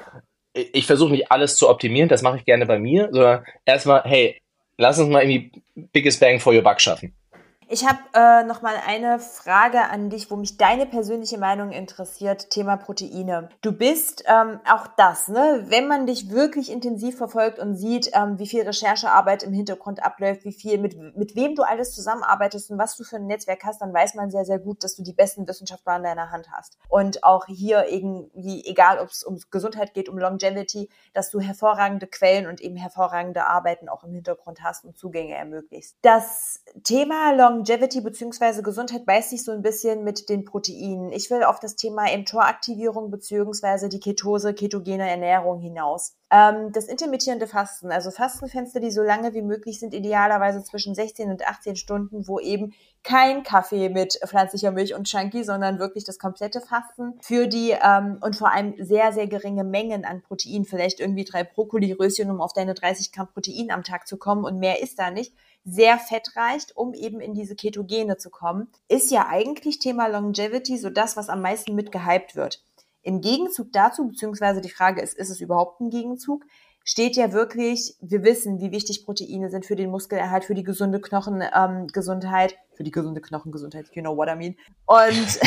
ich 0.55 0.87
versuche 0.87 1.12
nicht 1.12 1.31
alles 1.31 1.57
zu 1.57 1.68
optimieren, 1.68 2.09
das 2.09 2.23
mache 2.23 2.39
ich 2.39 2.47
gerne 2.47 2.64
bei 2.64 2.79
mir, 2.79 3.11
sondern 3.12 3.45
erstmal, 3.66 4.03
hey, 4.05 4.41
lass 4.79 4.99
uns 4.99 5.11
mal 5.11 5.23
irgendwie 5.23 5.53
Biggest 5.93 6.21
Bang 6.21 6.41
for 6.41 6.55
your 6.55 6.62
Buck 6.62 6.81
schaffen. 6.81 7.14
Ich 7.73 7.87
habe 7.87 8.01
äh, 8.14 8.43
noch 8.43 8.62
mal 8.62 8.75
eine 8.85 9.21
Frage 9.21 9.81
an 9.81 10.11
dich, 10.11 10.29
wo 10.29 10.35
mich 10.35 10.57
deine 10.57 10.87
persönliche 10.87 11.39
Meinung 11.39 11.71
interessiert. 11.71 12.51
Thema 12.51 12.77
Proteine. 12.77 13.49
Du 13.61 13.71
bist 13.71 14.25
ähm, 14.27 14.59
auch 14.68 14.89
das, 14.97 15.29
ne? 15.29 15.66
Wenn 15.68 15.87
man 15.87 16.05
dich 16.05 16.31
wirklich 16.31 16.68
intensiv 16.68 17.16
verfolgt 17.16 17.61
und 17.61 17.77
sieht, 17.77 18.11
ähm, 18.12 18.41
wie 18.41 18.49
viel 18.49 18.62
Recherchearbeit 18.62 19.45
im 19.45 19.53
Hintergrund 19.53 20.03
abläuft, 20.03 20.45
wie 20.45 20.53
viel 20.53 20.79
mit 20.79 20.99
mit 21.16 21.37
wem 21.37 21.55
du 21.55 21.62
alles 21.62 21.95
zusammenarbeitest 21.95 22.73
und 22.73 22.79
was 22.79 22.97
du 22.97 23.05
für 23.05 23.16
ein 23.16 23.29
Netzwerk 23.29 23.62
hast, 23.62 23.81
dann 23.81 23.95
weiß 23.95 24.16
man 24.16 24.33
sehr 24.33 24.45
sehr 24.45 24.59
gut, 24.59 24.83
dass 24.83 24.97
du 24.97 25.05
die 25.05 25.12
besten 25.12 25.47
Wissenschaftler 25.47 25.93
an 25.93 26.03
deiner 26.03 26.33
Hand 26.33 26.51
hast. 26.51 26.77
Und 26.89 27.23
auch 27.23 27.47
hier 27.47 27.87
irgendwie, 27.87 28.64
egal 28.66 28.99
ob 28.99 29.11
es 29.11 29.23
um 29.23 29.39
Gesundheit 29.53 29.95
geht, 29.95 30.09
um 30.09 30.18
Longevity, 30.18 30.91
dass 31.12 31.31
du 31.31 31.39
hervorragende 31.39 32.09
Quellen 32.09 32.49
und 32.49 32.61
eben 32.61 32.75
hervorragende 32.75 33.47
Arbeiten 33.47 33.89
auch 33.89 34.03
im 34.03 34.12
Hintergrund 34.12 34.61
hast 34.64 34.85
und 34.85 34.99
Zugänge 34.99 35.37
ermöglicht. 35.37 35.95
Das 36.03 36.64
Thema 36.83 37.31
Longevity 37.31 37.59
Longevity 37.61 38.00
bzw. 38.00 38.62
Gesundheit 38.62 39.04
beißt 39.04 39.30
sich 39.30 39.44
so 39.44 39.52
ein 39.52 39.61
bisschen 39.61 40.02
mit 40.02 40.30
den 40.30 40.46
Proteinen. 40.46 41.12
Ich 41.12 41.30
will 41.30 41.42
auf 41.44 41.61
das 41.61 41.76
Thema 41.76 42.04
mTOR-Aktivierung 42.04 43.11
bzw. 43.11 43.88
die 43.88 44.00
Ketose, 44.00 44.54
ketogene 44.54 45.08
Ernährung 45.08 45.61
hinaus. 45.61 46.16
Ähm, 46.30 46.72
das 46.72 46.86
intermittierende 46.86 47.46
Fasten, 47.46 47.92
also 47.92 48.11
Fastenfenster, 48.11 48.80
die 48.80 48.90
so 48.90 49.02
lange 49.02 49.34
wie 49.34 49.42
möglich 49.42 49.78
sind, 49.78 49.92
idealerweise 49.92 50.62
zwischen 50.64 50.94
16 50.94 51.30
und 51.30 51.46
18 51.46 51.76
Stunden, 51.76 52.26
wo 52.26 52.40
eben 52.40 52.72
kein 53.02 53.42
Kaffee 53.42 53.88
mit 53.88 54.18
pflanzlicher 54.24 54.70
Milch 54.70 54.94
und 54.94 55.06
Chunky, 55.06 55.44
sondern 55.44 55.78
wirklich 55.78 56.04
das 56.04 56.18
komplette 56.18 56.61
Fasten 56.61 57.14
für 57.20 57.46
die 57.46 57.72
ähm, 57.82 58.18
und 58.22 58.36
vor 58.36 58.52
allem 58.52 58.74
sehr, 58.78 59.12
sehr 59.12 59.26
geringe 59.26 59.64
Mengen 59.64 60.04
an 60.06 60.22
Protein, 60.22 60.64
vielleicht 60.64 61.00
irgendwie 61.00 61.24
drei 61.24 61.44
Brokkoli-Röschen, 61.44 62.30
um 62.30 62.40
auf 62.40 62.52
deine 62.54 62.74
30 62.74 63.12
Gramm 63.12 63.28
Protein 63.28 63.70
am 63.70 63.82
Tag 63.82 64.06
zu 64.06 64.16
kommen 64.16 64.44
und 64.44 64.58
mehr 64.58 64.82
ist 64.82 64.98
da 64.98 65.11
nicht 65.11 65.34
sehr 65.64 65.98
fettreicht, 65.98 66.76
um 66.76 66.94
eben 66.94 67.20
in 67.20 67.34
diese 67.34 67.54
Ketogene 67.54 68.16
zu 68.16 68.30
kommen, 68.30 68.68
ist 68.88 69.11
ja 69.11 69.26
eigentlich 69.28 69.78
Thema 69.78 70.08
Longevity 70.08 70.78
so 70.78 70.90
das, 70.90 71.16
was 71.16 71.28
am 71.28 71.42
meisten 71.42 71.74
mitgehypt 71.74 72.36
wird. 72.36 72.62
Im 73.02 73.20
Gegenzug 73.20 73.72
dazu, 73.72 74.08
beziehungsweise 74.08 74.61
die 74.61 74.70
Frage 74.70 75.00
ist, 75.00 75.16
ist 75.16 75.30
es 75.30 75.40
überhaupt 75.40 75.80
ein 75.80 75.90
Gegenzug, 75.90 76.44
steht 76.84 77.16
ja 77.16 77.32
wirklich, 77.32 77.94
wir 78.00 78.24
wissen, 78.24 78.61
wie 78.61 78.72
wichtig 78.72 79.04
Proteine 79.04 79.50
sind 79.50 79.66
für 79.66 79.76
den 79.76 79.90
Muskelerhalt, 79.90 80.44
für 80.44 80.54
die 80.54 80.64
gesunde 80.64 81.00
Knochengesundheit, 81.00 82.52
ähm, 82.52 82.58
für 82.74 82.84
die 82.84 82.90
gesunde 82.90 83.20
Knochengesundheit, 83.20 83.86
you 83.92 84.02
know 84.02 84.16
what 84.16 84.28
I 84.28 84.34
mean. 84.34 84.56
Und, 84.86 85.40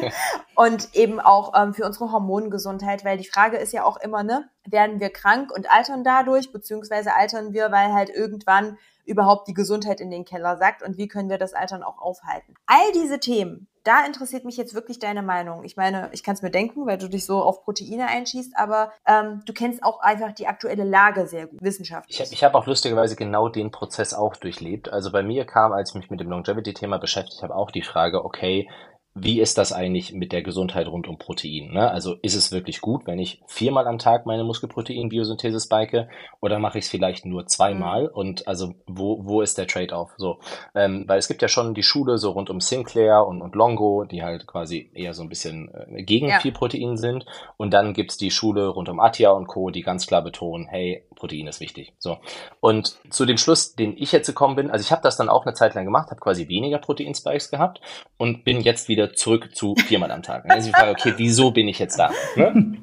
und 0.56 0.94
eben 0.94 1.20
auch 1.20 1.52
ähm, 1.56 1.74
für 1.74 1.86
unsere 1.86 2.12
Hormongesundheit, 2.12 3.04
weil 3.04 3.18
die 3.18 3.28
Frage 3.28 3.56
ist 3.56 3.72
ja 3.72 3.84
auch 3.84 3.96
immer, 3.98 4.22
ne, 4.22 4.48
werden 4.66 5.00
wir 5.00 5.10
krank 5.10 5.52
und 5.54 5.70
altern 5.70 6.04
dadurch, 6.04 6.52
beziehungsweise 6.52 7.14
altern 7.14 7.52
wir, 7.52 7.70
weil 7.70 7.92
halt 7.92 8.10
irgendwann 8.10 8.76
überhaupt 9.10 9.48
die 9.48 9.54
Gesundheit 9.54 10.00
in 10.00 10.10
den 10.10 10.24
Keller 10.24 10.56
sackt 10.56 10.82
und 10.82 10.96
wie 10.96 11.08
können 11.08 11.28
wir 11.28 11.38
das 11.38 11.52
Altern 11.52 11.82
auch 11.82 11.98
aufhalten. 11.98 12.54
All 12.66 12.92
diese 12.94 13.18
Themen, 13.18 13.68
da 13.84 14.04
interessiert 14.04 14.44
mich 14.44 14.56
jetzt 14.56 14.74
wirklich 14.74 14.98
deine 14.98 15.22
Meinung. 15.22 15.64
Ich 15.64 15.76
meine, 15.76 16.10
ich 16.12 16.22
kann 16.22 16.34
es 16.34 16.42
mir 16.42 16.50
denken, 16.50 16.86
weil 16.86 16.98
du 16.98 17.08
dich 17.08 17.26
so 17.26 17.42
auf 17.42 17.64
Proteine 17.64 18.06
einschießt, 18.06 18.52
aber 18.56 18.92
ähm, 19.06 19.42
du 19.46 19.52
kennst 19.52 19.82
auch 19.82 20.00
einfach 20.00 20.32
die 20.32 20.46
aktuelle 20.46 20.84
Lage 20.84 21.26
sehr 21.26 21.46
gut, 21.46 21.60
wissenschaftlich. 21.62 22.20
Ich, 22.20 22.32
ich 22.32 22.44
habe 22.44 22.56
auch 22.56 22.66
lustigerweise 22.66 23.16
genau 23.16 23.48
den 23.48 23.70
Prozess 23.70 24.14
auch 24.14 24.36
durchlebt. 24.36 24.92
Also 24.92 25.10
bei 25.10 25.22
mir 25.22 25.44
kam, 25.44 25.72
als 25.72 25.90
ich 25.90 25.96
mich 25.96 26.10
mit 26.10 26.20
dem 26.20 26.30
Longevity-Thema 26.30 26.98
beschäftigt 26.98 27.42
habe, 27.42 27.54
auch 27.54 27.70
die 27.70 27.82
Frage, 27.82 28.24
okay, 28.24 28.68
wie 29.14 29.40
ist 29.40 29.58
das 29.58 29.72
eigentlich 29.72 30.12
mit 30.12 30.30
der 30.30 30.42
Gesundheit 30.42 30.86
rund 30.86 31.08
um 31.08 31.18
Protein? 31.18 31.72
Ne? 31.72 31.90
Also 31.90 32.14
ist 32.22 32.36
es 32.36 32.52
wirklich 32.52 32.80
gut, 32.80 33.06
wenn 33.06 33.18
ich 33.18 33.42
viermal 33.46 33.88
am 33.88 33.98
Tag 33.98 34.24
meine 34.24 34.44
Muskelprotein-Biosynthese 34.44 35.58
spike 35.58 36.08
oder 36.40 36.60
mache 36.60 36.78
ich 36.78 36.84
es 36.84 36.90
vielleicht 36.90 37.26
nur 37.26 37.46
zweimal? 37.46 38.04
Mhm. 38.04 38.08
Und 38.14 38.48
also 38.48 38.74
wo, 38.86 39.26
wo 39.26 39.42
ist 39.42 39.58
der 39.58 39.66
Trade-off? 39.66 40.12
So, 40.16 40.38
ähm, 40.76 41.04
weil 41.08 41.18
es 41.18 41.26
gibt 41.26 41.42
ja 41.42 41.48
schon 41.48 41.74
die 41.74 41.82
Schule 41.82 42.18
so 42.18 42.30
rund 42.30 42.50
um 42.50 42.60
Sinclair 42.60 43.26
und, 43.26 43.42
und 43.42 43.56
Longo, 43.56 44.04
die 44.04 44.22
halt 44.22 44.46
quasi 44.46 44.90
eher 44.94 45.12
so 45.12 45.22
ein 45.22 45.28
bisschen 45.28 45.74
äh, 45.74 46.02
gegen 46.04 46.28
ja. 46.28 46.38
viel 46.38 46.52
Protein 46.52 46.96
sind. 46.96 47.26
Und 47.56 47.72
dann 47.72 47.94
gibt's 47.94 48.16
die 48.16 48.30
Schule 48.30 48.68
rund 48.68 48.88
um 48.88 49.00
Atia 49.00 49.30
und 49.30 49.48
Co., 49.48 49.70
die 49.70 49.82
ganz 49.82 50.06
klar 50.06 50.22
betonen, 50.22 50.68
hey, 50.68 51.04
Protein 51.16 51.48
ist 51.48 51.60
wichtig. 51.60 51.92
So. 51.98 52.18
Und 52.60 52.98
zu 53.10 53.26
dem 53.26 53.38
Schluss, 53.38 53.74
den 53.74 53.96
ich 53.96 54.12
jetzt 54.12 54.26
gekommen 54.26 54.56
bin, 54.56 54.70
also 54.70 54.82
ich 54.84 54.92
habe 54.92 55.02
das 55.02 55.16
dann 55.16 55.28
auch 55.28 55.44
eine 55.44 55.54
Zeit 55.54 55.74
lang 55.74 55.84
gemacht, 55.84 56.10
habe 56.10 56.20
quasi 56.20 56.48
weniger 56.48 56.78
Protein-Spikes 56.78 57.50
gehabt 57.50 57.80
und 58.16 58.44
bin 58.44 58.60
jetzt 58.60 58.88
wieder 58.88 58.99
zurück 59.08 59.54
zu 59.54 59.74
viermal 59.76 60.10
am 60.10 60.22
Tag. 60.22 60.44
Also 60.48 60.68
ich 60.68 60.76
frage, 60.76 60.92
okay, 60.92 61.14
wieso 61.16 61.50
bin 61.50 61.68
ich 61.68 61.78
jetzt 61.78 61.98
da? 61.98 62.10
Ne? 62.36 62.76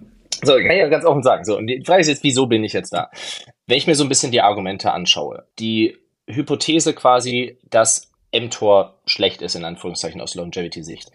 So, 0.43 0.53
kann 0.53 0.71
ich 0.71 0.77
ja 0.77 0.87
ganz 0.87 1.05
offen 1.05 1.23
sagen. 1.23 1.43
So, 1.45 1.57
und 1.57 1.67
die 1.67 1.83
Frage 1.83 2.01
ist 2.01 2.07
jetzt, 2.07 2.23
wieso 2.23 2.45
bin 2.45 2.63
ich 2.63 2.73
jetzt 2.73 2.93
da? 2.93 3.09
Wenn 3.65 3.77
ich 3.77 3.87
mir 3.87 3.95
so 3.95 4.03
ein 4.03 4.09
bisschen 4.09 4.31
die 4.31 4.41
Argumente 4.41 4.91
anschaue, 4.91 5.47
die 5.57 5.97
Hypothese 6.27 6.93
quasi, 6.93 7.57
dass 7.69 8.11
mTOR 8.31 8.99
schlecht 9.05 9.41
ist, 9.41 9.55
in 9.55 9.65
Anführungszeichen 9.65 10.21
aus 10.21 10.35
Longevity-Sicht, 10.35 11.11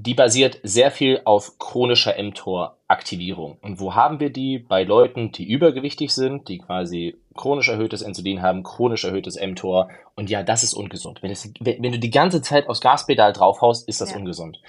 die 0.00 0.14
basiert 0.14 0.60
sehr 0.62 0.92
viel 0.92 1.20
auf 1.24 1.58
chronischer 1.58 2.14
mTOR-Aktivierung. 2.22 3.58
Und 3.62 3.80
wo 3.80 3.96
haben 3.96 4.20
wir 4.20 4.30
die? 4.30 4.58
Bei 4.60 4.84
Leuten, 4.84 5.32
die 5.32 5.48
übergewichtig 5.48 6.14
sind, 6.14 6.48
die 6.48 6.58
quasi 6.58 7.16
chronisch 7.34 7.68
erhöhtes 7.68 8.02
Insulin 8.02 8.40
haben, 8.40 8.62
chronisch 8.62 9.04
erhöhtes 9.04 9.36
mTOR. 9.40 9.88
Und 10.14 10.30
ja, 10.30 10.44
das 10.44 10.62
ist 10.62 10.74
ungesund. 10.74 11.20
Wenn, 11.22 11.32
es, 11.32 11.50
wenn 11.58 11.92
du 11.92 11.98
die 11.98 12.10
ganze 12.10 12.42
Zeit 12.42 12.68
aufs 12.68 12.80
Gaspedal 12.80 13.32
draufhaust, 13.32 13.88
ist 13.88 14.00
das 14.00 14.12
ja. 14.12 14.18
ungesund. 14.18 14.60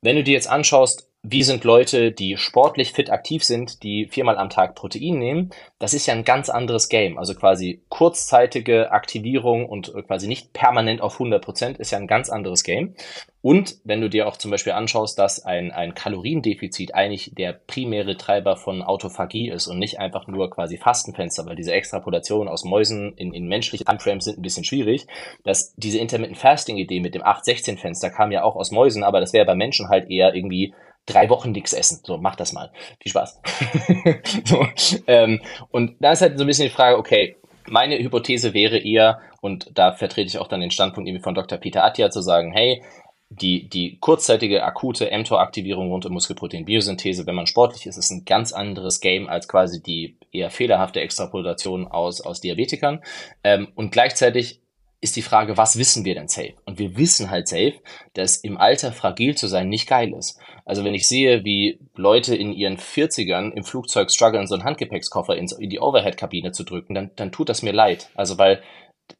Wenn 0.00 0.16
du 0.16 0.24
dir 0.24 0.32
jetzt 0.32 0.48
anschaust, 0.48 1.10
wie 1.26 1.42
sind 1.42 1.64
Leute, 1.64 2.12
die 2.12 2.36
sportlich 2.36 2.92
fit 2.92 3.10
aktiv 3.10 3.42
sind, 3.42 3.82
die 3.82 4.06
viermal 4.06 4.36
am 4.36 4.50
Tag 4.50 4.74
Protein 4.74 5.18
nehmen, 5.18 5.50
das 5.78 5.94
ist 5.94 6.06
ja 6.06 6.12
ein 6.12 6.24
ganz 6.24 6.50
anderes 6.50 6.90
Game. 6.90 7.16
Also 7.16 7.34
quasi 7.34 7.82
kurzzeitige 7.88 8.92
Aktivierung 8.92 9.66
und 9.66 9.90
quasi 10.06 10.28
nicht 10.28 10.52
permanent 10.52 11.00
auf 11.00 11.14
100 11.14 11.42
Prozent 11.42 11.78
ist 11.78 11.90
ja 11.90 11.98
ein 11.98 12.06
ganz 12.06 12.28
anderes 12.28 12.62
Game. 12.62 12.94
Und 13.40 13.76
wenn 13.84 14.02
du 14.02 14.10
dir 14.10 14.28
auch 14.28 14.36
zum 14.36 14.50
Beispiel 14.50 14.74
anschaust, 14.74 15.18
dass 15.18 15.42
ein, 15.44 15.70
ein 15.70 15.94
Kaloriendefizit 15.94 16.94
eigentlich 16.94 17.32
der 17.34 17.54
primäre 17.54 18.18
Treiber 18.18 18.56
von 18.56 18.82
Autophagie 18.82 19.48
ist 19.48 19.66
und 19.66 19.78
nicht 19.78 19.98
einfach 20.00 20.26
nur 20.26 20.50
quasi 20.50 20.76
Fastenfenster, 20.76 21.46
weil 21.46 21.56
diese 21.56 21.72
Extrapolationen 21.72 22.48
aus 22.48 22.64
Mäusen 22.64 23.14
in, 23.16 23.32
in 23.32 23.46
menschliche 23.46 23.84
Timeframes 23.84 24.24
sind 24.24 24.38
ein 24.38 24.42
bisschen 24.42 24.64
schwierig, 24.64 25.06
dass 25.42 25.74
diese 25.76 25.98
Intermittent 25.98 26.38
Fasting 26.38 26.76
Idee 26.76 27.00
mit 27.00 27.14
dem 27.14 27.22
8-16-Fenster 27.22 28.10
kam 28.10 28.30
ja 28.30 28.42
auch 28.44 28.56
aus 28.56 28.70
Mäusen, 28.70 29.04
aber 29.04 29.20
das 29.20 29.32
wäre 29.32 29.46
bei 29.46 29.54
Menschen 29.54 29.88
halt 29.88 30.10
eher 30.10 30.34
irgendwie 30.34 30.74
drei 31.06 31.28
Wochen 31.28 31.52
nichts 31.52 31.72
essen. 31.72 32.00
So, 32.04 32.18
mach 32.18 32.36
das 32.36 32.52
mal. 32.52 32.70
Viel 33.00 33.10
Spaß. 33.10 33.40
so, 34.44 34.66
ähm, 35.06 35.40
und 35.70 35.96
da 36.00 36.12
ist 36.12 36.22
halt 36.22 36.38
so 36.38 36.44
ein 36.44 36.46
bisschen 36.46 36.68
die 36.68 36.74
Frage, 36.74 36.98
okay, 36.98 37.36
meine 37.66 37.98
Hypothese 37.98 38.54
wäre 38.54 38.78
eher, 38.78 39.20
und 39.40 39.70
da 39.74 39.92
vertrete 39.92 40.28
ich 40.28 40.38
auch 40.38 40.48
dann 40.48 40.60
den 40.60 40.70
Standpunkt 40.70 41.08
irgendwie 41.08 41.22
von 41.22 41.34
Dr. 41.34 41.58
Peter 41.58 41.84
Attia, 41.84 42.10
zu 42.10 42.20
sagen, 42.20 42.52
hey, 42.52 42.82
die, 43.30 43.68
die 43.68 43.98
kurzzeitige 43.98 44.62
akute 44.62 45.10
mTOR-Aktivierung 45.10 45.90
rund 45.90 46.06
um 46.06 46.12
Muskelprotein-Biosynthese, 46.12 47.26
wenn 47.26 47.34
man 47.34 47.46
sportlich 47.46 47.86
ist, 47.86 47.96
ist 47.96 48.10
ein 48.10 48.24
ganz 48.24 48.52
anderes 48.52 49.00
Game 49.00 49.28
als 49.28 49.48
quasi 49.48 49.82
die 49.82 50.18
eher 50.30 50.50
fehlerhafte 50.50 51.00
Extrapolation 51.00 51.88
aus, 51.88 52.20
aus 52.20 52.40
Diabetikern. 52.40 53.02
Ähm, 53.42 53.68
und 53.74 53.90
gleichzeitig 53.90 54.60
ist 55.04 55.16
die 55.16 55.22
Frage, 55.22 55.58
was 55.58 55.78
wissen 55.78 56.04
wir 56.06 56.14
denn 56.14 56.28
safe? 56.28 56.54
Und 56.64 56.78
wir 56.78 56.96
wissen 56.96 57.30
halt 57.30 57.46
safe, 57.46 57.74
dass 58.14 58.38
im 58.38 58.56
Alter 58.56 58.90
fragil 58.90 59.36
zu 59.36 59.46
sein 59.46 59.68
nicht 59.68 59.86
geil 59.86 60.14
ist. 60.14 60.40
Also 60.64 60.82
wenn 60.82 60.94
ich 60.94 61.06
sehe, 61.06 61.44
wie 61.44 61.78
Leute 61.94 62.34
in 62.34 62.52
ihren 62.52 62.78
40ern 62.78 63.52
im 63.52 63.64
Flugzeug 63.64 64.10
strugglen, 64.10 64.46
so 64.46 64.54
einen 64.54 64.64
Handgepäckskoffer 64.64 65.36
in, 65.36 65.46
die 65.60 65.78
Overhead-Kabine 65.78 66.52
zu 66.52 66.64
drücken, 66.64 66.94
dann, 66.94 67.10
dann 67.16 67.32
tut 67.32 67.50
das 67.50 67.62
mir 67.62 67.72
leid. 67.72 68.08
Also 68.14 68.38
weil 68.38 68.62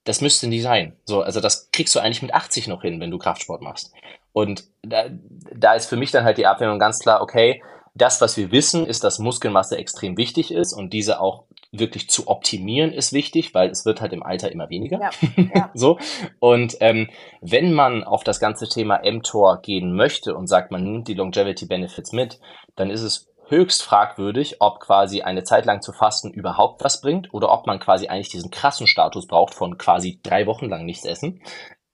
das 0.05 0.22
müsste 0.22 0.47
nie 0.47 0.61
sein. 0.61 0.97
So, 1.05 1.20
also 1.20 1.41
das 1.41 1.70
kriegst 1.70 1.95
du 1.95 2.01
eigentlich 2.01 2.22
mit 2.22 2.32
80 2.32 2.66
noch 2.66 2.80
hin, 2.80 2.99
wenn 2.99 3.11
du 3.11 3.18
Kraftsport 3.18 3.61
machst. 3.61 3.93
Und 4.32 4.64
da, 4.82 5.11
da 5.55 5.74
ist 5.74 5.87
für 5.87 5.97
mich 5.97 6.11
dann 6.11 6.24
halt 6.24 6.39
die 6.39 6.47
Abwägung 6.47 6.78
ganz 6.78 6.99
klar, 6.99 7.20
okay, 7.20 7.62
das, 7.95 8.20
was 8.20 8.36
wir 8.36 8.51
wissen, 8.51 8.86
ist, 8.86 9.05
dass 9.05 9.20
Muskelmasse 9.20 9.78
extrem 9.78 10.16
wichtig 10.16 10.53
ist 10.53 10.72
und 10.72 10.92
diese 10.92 11.20
auch 11.20 11.45
wirklich 11.70 12.11
zu 12.11 12.28
optimieren 12.28 12.92
ist 12.92 13.12
wichtig, 13.12 13.55
weil 13.55 13.70
es 13.70 13.84
wird 13.84 14.01
halt 14.01 14.12
im 14.12 14.22
Alter 14.22 14.51
immer 14.51 14.68
weniger. 14.68 15.01
Ja, 15.01 15.11
ja. 15.55 15.70
so. 15.74 15.99
Und 16.40 16.76
ähm, 16.80 17.09
wenn 17.40 17.72
man 17.72 18.05
auf 18.05 18.24
das 18.24 18.40
ganze 18.40 18.68
Thema 18.68 19.01
mTOR 19.05 19.61
gehen 19.62 19.95
möchte 19.95 20.34
und 20.34 20.49
sagt, 20.49 20.70
man 20.70 20.82
nimmt 20.82 21.09
die 21.09 21.14
Longevity 21.14 21.66
Benefits 21.66 22.12
mit, 22.12 22.40
dann 22.76 22.90
ist 22.90 23.03
es 23.03 23.28
höchst 23.49 23.82
fragwürdig, 23.82 24.57
ob 24.61 24.80
quasi 24.80 25.22
eine 25.22 25.45
Zeit 25.45 25.66
lang 25.66 25.82
zu 25.82 25.92
fasten 25.92 26.30
überhaupt 26.30 26.82
was 26.82 27.01
bringt 27.01 27.32
oder 27.32 27.53
ob 27.53 27.66
man 27.66 27.78
quasi 27.78 28.09
eigentlich 28.09 28.30
diesen 28.30 28.51
krassen 28.51 28.86
Status 28.86 29.26
braucht 29.26 29.55
von 29.55 29.78
quasi 29.78 30.18
drei 30.22 30.47
Wochen 30.47 30.68
lang 30.68 30.84
nichts 30.84 31.05
essen. 31.05 31.42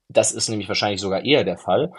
Das 0.09 0.32
ist 0.32 0.48
nämlich 0.48 0.68
wahrscheinlich 0.68 1.01
sogar 1.01 1.24
eher 1.24 1.44
der 1.44 1.59
Fall. 1.59 1.92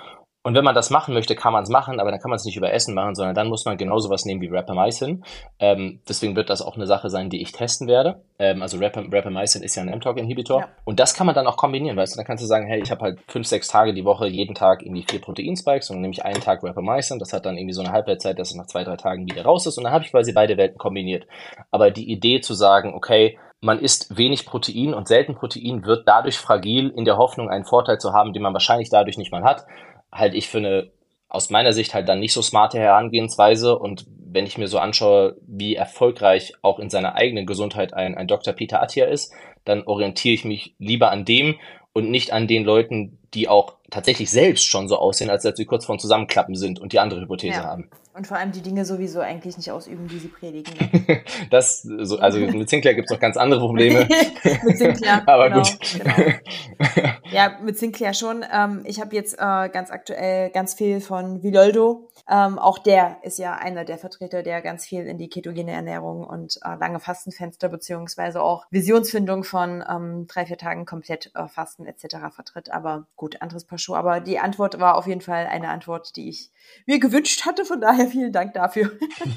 Und 0.43 0.55
wenn 0.55 0.63
man 0.63 0.73
das 0.73 0.89
machen 0.89 1.13
möchte, 1.13 1.35
kann 1.35 1.53
man 1.53 1.61
es 1.63 1.69
machen, 1.69 1.99
aber 1.99 2.09
dann 2.09 2.19
kann 2.19 2.29
man 2.29 2.37
es 2.37 2.45
nicht 2.45 2.57
über 2.57 2.73
Essen 2.73 2.95
machen, 2.95 3.13
sondern 3.13 3.35
dann 3.35 3.47
muss 3.47 3.65
man 3.65 3.77
genauso 3.77 4.09
was 4.09 4.25
nehmen 4.25 4.41
wie 4.41 4.47
Rapamycin. 4.47 5.23
Ähm, 5.59 6.01
deswegen 6.09 6.35
wird 6.35 6.49
das 6.49 6.63
auch 6.63 6.75
eine 6.75 6.87
Sache 6.87 7.11
sein, 7.11 7.29
die 7.29 7.43
ich 7.43 7.51
testen 7.51 7.87
werde. 7.87 8.23
Ähm, 8.39 8.63
also 8.63 8.79
Rap 8.79 8.97
Rapamycin 8.97 9.61
ist 9.61 9.75
ja 9.75 9.83
ein 9.83 9.89
mTOR-Inhibitor. 9.89 10.61
Ja. 10.61 10.67
Und 10.83 10.99
das 10.99 11.13
kann 11.13 11.27
man 11.27 11.35
dann 11.35 11.45
auch 11.45 11.57
kombinieren, 11.57 11.95
weißt 11.95 12.15
du, 12.15 12.17
dann 12.17 12.25
kannst 12.25 12.43
du 12.43 12.47
sagen, 12.47 12.65
hey, 12.65 12.81
ich 12.81 12.89
habe 12.89 13.01
halt 13.01 13.19
fünf, 13.27 13.45
sechs 13.45 13.67
Tage 13.67 13.93
die 13.93 14.03
Woche 14.03 14.25
jeden 14.27 14.55
Tag 14.55 14.81
irgendwie 14.81 15.05
vier 15.07 15.21
Proteinspikes 15.21 15.91
und 15.91 15.97
dann 15.97 16.01
nehme 16.01 16.13
ich 16.13 16.25
einen 16.25 16.41
Tag 16.41 16.63
Rapamycin. 16.63 17.19
Das 17.19 17.33
hat 17.33 17.45
dann 17.45 17.57
irgendwie 17.57 17.73
so 17.73 17.81
eine 17.83 17.91
Halbwertszeit, 17.91 18.39
dass 18.39 18.49
es 18.49 18.55
nach 18.55 18.65
zwei, 18.65 18.83
drei 18.83 18.95
Tagen 18.95 19.29
wieder 19.29 19.43
raus 19.43 19.67
ist 19.67 19.77
und 19.77 19.83
dann 19.83 19.93
habe 19.93 20.03
ich 20.05 20.11
quasi 20.11 20.33
beide 20.33 20.57
Welten 20.57 20.79
kombiniert. 20.79 21.27
Aber 21.69 21.91
die 21.91 22.11
Idee 22.11 22.41
zu 22.41 22.55
sagen, 22.55 22.95
okay, 22.95 23.37
man 23.63 23.77
isst 23.77 24.17
wenig 24.17 24.47
Protein 24.47 24.95
und 24.95 25.07
selten 25.07 25.35
Protein 25.35 25.85
wird 25.85 26.07
dadurch 26.07 26.39
fragil 26.39 26.89
in 26.89 27.05
der 27.05 27.17
Hoffnung, 27.17 27.47
einen 27.47 27.63
Vorteil 27.63 27.99
zu 27.99 28.11
haben, 28.11 28.33
den 28.33 28.41
man 28.41 28.53
wahrscheinlich 28.53 28.89
dadurch 28.89 29.19
nicht 29.19 29.31
mal 29.31 29.43
hat 29.43 29.67
halt 30.11 30.33
ich 30.33 30.49
für 30.49 30.59
eine 30.59 30.91
aus 31.29 31.49
meiner 31.49 31.71
Sicht 31.71 31.93
halt 31.93 32.09
dann 32.09 32.19
nicht 32.19 32.33
so 32.33 32.41
smarte 32.41 32.77
Herangehensweise 32.77 33.77
und 33.77 34.05
wenn 34.33 34.45
ich 34.45 34.57
mir 34.57 34.67
so 34.67 34.79
anschaue, 34.79 35.37
wie 35.47 35.75
erfolgreich 35.75 36.53
auch 36.61 36.77
in 36.79 36.89
seiner 36.89 37.15
eigenen 37.15 37.45
Gesundheit 37.45 37.93
ein, 37.93 38.15
ein 38.15 38.27
Dr. 38.27 38.53
Peter 38.53 38.81
Attia 38.81 39.05
ist, 39.05 39.33
dann 39.63 39.83
orientiere 39.83 40.33
ich 40.33 40.45
mich 40.45 40.75
lieber 40.77 41.11
an 41.11 41.25
dem 41.25 41.55
und 41.93 42.09
nicht 42.09 42.31
an 42.31 42.47
den 42.47 42.63
Leuten, 42.63 43.17
die 43.33 43.47
auch 43.47 43.75
tatsächlich 43.89 44.29
selbst 44.29 44.65
schon 44.65 44.87
so 44.87 44.97
aussehen, 44.97 45.29
als 45.29 45.45
ob 45.45 45.55
sie 45.55 45.65
kurz 45.65 45.85
vorm 45.85 45.99
Zusammenklappen 45.99 46.55
sind 46.55 46.79
und 46.79 46.93
die 46.93 46.99
andere 46.99 47.21
Hypothese 47.21 47.59
ja. 47.59 47.63
haben. 47.63 47.89
Und 48.13 48.27
vor 48.27 48.37
allem 48.37 48.51
die 48.51 48.61
Dinge 48.61 48.83
sowieso 48.83 49.21
eigentlich 49.21 49.55
nicht 49.55 49.71
ausüben, 49.71 50.07
die 50.07 50.19
sie 50.19 50.27
predigen. 50.27 50.73
Das, 51.49 51.81
so, 51.81 52.17
also 52.19 52.39
mit 52.39 52.69
Sinclair 52.69 52.93
gibt 52.93 53.09
es 53.09 53.13
noch 53.13 53.19
ganz 53.19 53.35
andere 53.35 53.59
Probleme. 53.59 54.07
mit 54.63 54.77
Sinclair, 54.77 55.23
aber 55.27 55.49
genau, 55.49 55.63
gut. 55.63 55.77
Genau. 55.93 57.11
Ja, 57.31 57.57
mit 57.61 57.77
Sinclair 57.77 58.13
schon. 58.13 58.45
Ähm, 58.51 58.83
ich 58.85 58.99
habe 58.99 59.15
jetzt 59.15 59.35
äh, 59.35 59.69
ganz 59.69 59.89
aktuell 59.89 60.49
ganz 60.49 60.73
viel 60.73 61.01
von 61.01 61.41
Viloldo. 61.43 62.09
Ähm, 62.29 62.59
auch 62.59 62.77
der 62.77 63.17
ist 63.23 63.39
ja 63.39 63.55
einer 63.55 63.85
der 63.85 63.97
Vertreter, 63.97 64.43
der 64.43 64.61
ganz 64.61 64.85
viel 64.85 65.05
in 65.05 65.17
die 65.17 65.29
ketogene 65.29 65.71
Ernährung 65.71 66.25
und 66.25 66.57
äh, 66.63 66.75
lange 66.79 66.99
Fastenfenster 66.99 67.69
beziehungsweise 67.69 68.41
auch 68.41 68.65
Visionsfindung 68.69 69.43
von 69.43 69.83
ähm, 69.89 70.27
drei, 70.27 70.45
vier 70.45 70.57
Tagen 70.57 70.85
komplett 70.85 71.31
äh, 71.35 71.47
Fasten 71.47 71.85
etc. 71.85 72.17
vertritt. 72.33 72.71
Aber 72.71 73.07
gut, 73.15 73.41
anderes 73.41 73.65
Paar 73.65 73.77
Schuhe. 73.77 73.97
Aber 73.97 74.19
die 74.19 74.39
Antwort 74.39 74.79
war 74.79 74.95
auf 74.95 75.07
jeden 75.07 75.21
Fall 75.21 75.47
eine 75.47 75.69
Antwort, 75.69 76.15
die 76.15 76.29
ich 76.29 76.51
mir 76.85 76.99
gewünscht 76.99 77.45
hatte. 77.45 77.65
Von 77.65 77.81
daher 77.81 78.07
vielen 78.07 78.31
Dank 78.31 78.53
dafür. 78.53 78.91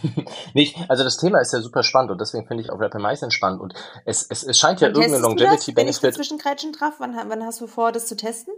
Nicht, 0.55 0.77
also 0.89 1.05
das 1.05 1.17
Thema 1.17 1.41
ist 1.41 1.53
ja 1.53 1.61
super 1.61 1.83
spannend 1.83 2.11
und 2.11 2.21
deswegen 2.21 2.47
finde 2.47 2.63
ich 2.63 2.71
auch 2.71 2.81
Rapamycin 2.81 3.31
spannend 3.31 3.61
und 3.61 3.75
es, 4.05 4.27
es, 4.29 4.43
es 4.43 4.59
scheint 4.59 4.81
ja 4.81 4.89
irgendeine 4.89 5.19
Longevity-Benefit. 5.19 5.77
Wenn 5.77 5.89
ich 5.89 6.15
Zwischengrätschen 6.15 6.73
traf, 6.73 6.95
wann, 6.99 7.17
wann 7.29 7.45
hast 7.45 7.61
du 7.61 7.67
vor, 7.67 7.84
das 7.93 8.07
zu 8.07 8.17
testen? 8.17 8.55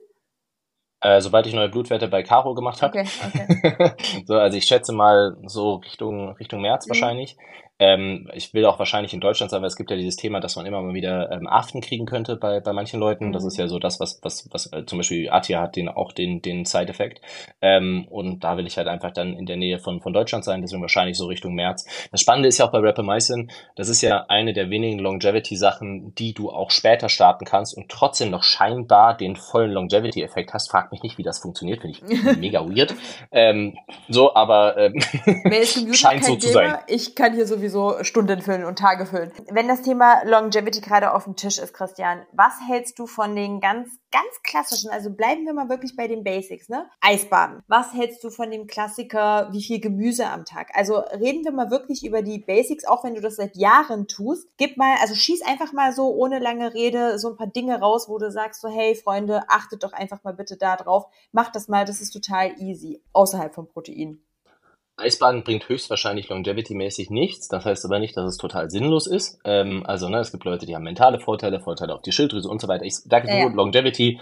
Äh, 1.00 1.20
sobald 1.20 1.46
ich 1.46 1.54
neue 1.54 1.68
Blutwerte 1.68 2.08
bei 2.08 2.22
Caro 2.22 2.54
gemacht 2.54 2.82
habe. 2.82 2.98
Okay, 2.98 3.08
okay. 3.26 4.22
so, 4.26 4.34
also 4.34 4.56
ich 4.56 4.64
schätze 4.64 4.92
mal 4.92 5.36
so 5.46 5.76
Richtung, 5.76 6.30
Richtung 6.32 6.62
März 6.62 6.86
mhm. 6.86 6.90
wahrscheinlich. 6.90 7.36
Ähm, 7.78 8.30
ich 8.32 8.54
will 8.54 8.64
auch 8.64 8.78
wahrscheinlich 8.78 9.12
in 9.12 9.20
Deutschland 9.20 9.50
sein, 9.50 9.60
weil 9.60 9.68
es 9.68 9.76
gibt 9.76 9.90
ja 9.90 9.96
dieses 9.96 10.16
Thema, 10.16 10.40
dass 10.40 10.56
man 10.56 10.64
immer 10.64 10.80
mal 10.80 10.94
wieder 10.94 11.30
ähm, 11.30 11.46
Aften 11.46 11.82
kriegen 11.82 12.06
könnte 12.06 12.36
bei, 12.36 12.60
bei 12.60 12.72
manchen 12.72 12.98
Leuten. 12.98 13.28
Mhm. 13.28 13.32
Das 13.32 13.44
ist 13.44 13.58
ja 13.58 13.68
so 13.68 13.78
das, 13.78 14.00
was, 14.00 14.18
was, 14.22 14.48
was 14.50 14.72
äh, 14.72 14.86
zum 14.86 14.98
Beispiel 14.98 15.28
Atia 15.30 15.60
hat 15.60 15.76
den 15.76 15.88
auch 15.88 16.12
den, 16.12 16.40
den 16.40 16.64
Side-Effekt. 16.64 17.20
Ähm, 17.60 18.06
und 18.08 18.44
da 18.44 18.56
will 18.56 18.66
ich 18.66 18.78
halt 18.78 18.88
einfach 18.88 19.12
dann 19.12 19.36
in 19.36 19.44
der 19.44 19.56
Nähe 19.56 19.78
von, 19.78 20.00
von 20.00 20.14
Deutschland 20.14 20.44
sein, 20.44 20.62
deswegen 20.62 20.80
wahrscheinlich 20.80 21.18
so 21.18 21.26
Richtung 21.26 21.54
März. 21.54 21.86
Das 22.10 22.20
Spannende 22.20 22.48
ist 22.48 22.58
ja 22.58 22.66
auch 22.66 22.72
bei 22.72 22.78
Rapamycin, 22.78 23.50
das 23.76 23.88
ist 23.88 24.00
ja 24.00 24.24
eine 24.28 24.54
der 24.54 24.70
wenigen 24.70 24.98
Longevity-Sachen, 24.98 26.14
die 26.14 26.32
du 26.32 26.50
auch 26.50 26.70
später 26.70 27.10
starten 27.10 27.44
kannst 27.44 27.76
und 27.76 27.90
trotzdem 27.90 28.30
noch 28.30 28.42
scheinbar 28.42 29.16
den 29.16 29.36
vollen 29.36 29.72
Longevity-Effekt 29.72 30.54
hast. 30.54 30.70
Frag 30.70 30.92
mich 30.92 31.02
nicht, 31.02 31.18
wie 31.18 31.22
das 31.22 31.40
funktioniert, 31.40 31.82
finde 31.82 31.98
ich 31.98 32.36
mega 32.38 32.66
weird. 32.66 32.94
Ähm, 33.32 33.76
so, 34.08 34.34
aber 34.34 34.76
ähm, 34.76 35.00
scheint 35.92 36.24
so 36.24 36.36
zu 36.36 36.48
sein. 36.48 36.78
Ich 36.86 37.14
kann 37.14 37.34
hier 37.34 37.46
sowieso 37.46 37.65
sowieso 37.68 38.02
Stunden 38.04 38.40
füllen 38.40 38.64
und 38.64 38.78
Tage 38.78 39.06
füllen. 39.06 39.32
Wenn 39.50 39.68
das 39.68 39.82
Thema 39.82 40.22
Longevity 40.24 40.80
gerade 40.80 41.12
auf 41.12 41.24
dem 41.24 41.36
Tisch 41.36 41.58
ist, 41.58 41.74
Christian, 41.74 42.24
was 42.32 42.54
hältst 42.66 42.98
du 42.98 43.06
von 43.06 43.34
den 43.34 43.60
ganz, 43.60 43.88
ganz 44.10 44.26
klassischen, 44.42 44.90
also 44.90 45.10
bleiben 45.10 45.44
wir 45.44 45.52
mal 45.52 45.68
wirklich 45.68 45.96
bei 45.96 46.08
den 46.08 46.24
Basics, 46.24 46.68
ne? 46.68 46.88
Eisbaden. 47.00 47.62
Was 47.68 47.92
hältst 47.92 48.22
du 48.24 48.30
von 48.30 48.50
dem 48.50 48.66
Klassiker, 48.66 49.48
wie 49.52 49.62
viel 49.62 49.80
Gemüse 49.80 50.26
am 50.26 50.44
Tag? 50.44 50.70
Also 50.74 50.98
reden 50.98 51.44
wir 51.44 51.52
mal 51.52 51.70
wirklich 51.70 52.04
über 52.04 52.22
die 52.22 52.38
Basics, 52.38 52.84
auch 52.84 53.04
wenn 53.04 53.14
du 53.14 53.20
das 53.20 53.36
seit 53.36 53.56
Jahren 53.56 54.06
tust. 54.06 54.48
Gib 54.56 54.76
mal, 54.76 54.96
also 55.00 55.14
schieß 55.14 55.42
einfach 55.42 55.72
mal 55.72 55.92
so 55.92 56.14
ohne 56.14 56.38
lange 56.38 56.74
Rede 56.74 57.18
so 57.18 57.30
ein 57.30 57.36
paar 57.36 57.46
Dinge 57.46 57.80
raus, 57.80 58.08
wo 58.08 58.18
du 58.18 58.30
sagst 58.30 58.60
so, 58.60 58.68
hey 58.68 58.94
Freunde, 58.94 59.42
achtet 59.48 59.82
doch 59.82 59.92
einfach 59.92 60.22
mal 60.24 60.34
bitte 60.34 60.56
da 60.56 60.76
drauf. 60.76 61.06
Macht 61.32 61.56
das 61.56 61.68
mal, 61.68 61.84
das 61.84 62.00
ist 62.00 62.10
total 62.10 62.60
easy, 62.60 63.02
außerhalb 63.12 63.54
von 63.54 63.68
Protein. 63.68 64.25
Eisbaden 64.96 65.44
bringt 65.44 65.68
höchstwahrscheinlich 65.68 66.28
longevity-mäßig 66.28 67.10
nichts. 67.10 67.48
Das 67.48 67.64
heißt 67.64 67.84
aber 67.84 67.98
nicht, 67.98 68.16
dass 68.16 68.24
es 68.26 68.38
total 68.38 68.70
sinnlos 68.70 69.06
ist. 69.06 69.38
Ähm, 69.44 69.84
also, 69.86 70.08
ne, 70.08 70.18
es 70.18 70.32
gibt 70.32 70.44
Leute, 70.44 70.66
die 70.66 70.74
haben 70.74 70.84
mentale 70.84 71.20
Vorteile, 71.20 71.60
Vorteile 71.60 71.94
auf 71.94 72.02
die 72.02 72.12
Schilddrüse 72.12 72.48
und 72.48 72.60
so 72.60 72.68
weiter. 72.68 72.84
Ich 72.84 72.96
sage 72.96 73.28
ja, 73.28 73.40
nur, 73.40 73.50
ja. 73.50 73.56
Longevity 73.56 74.18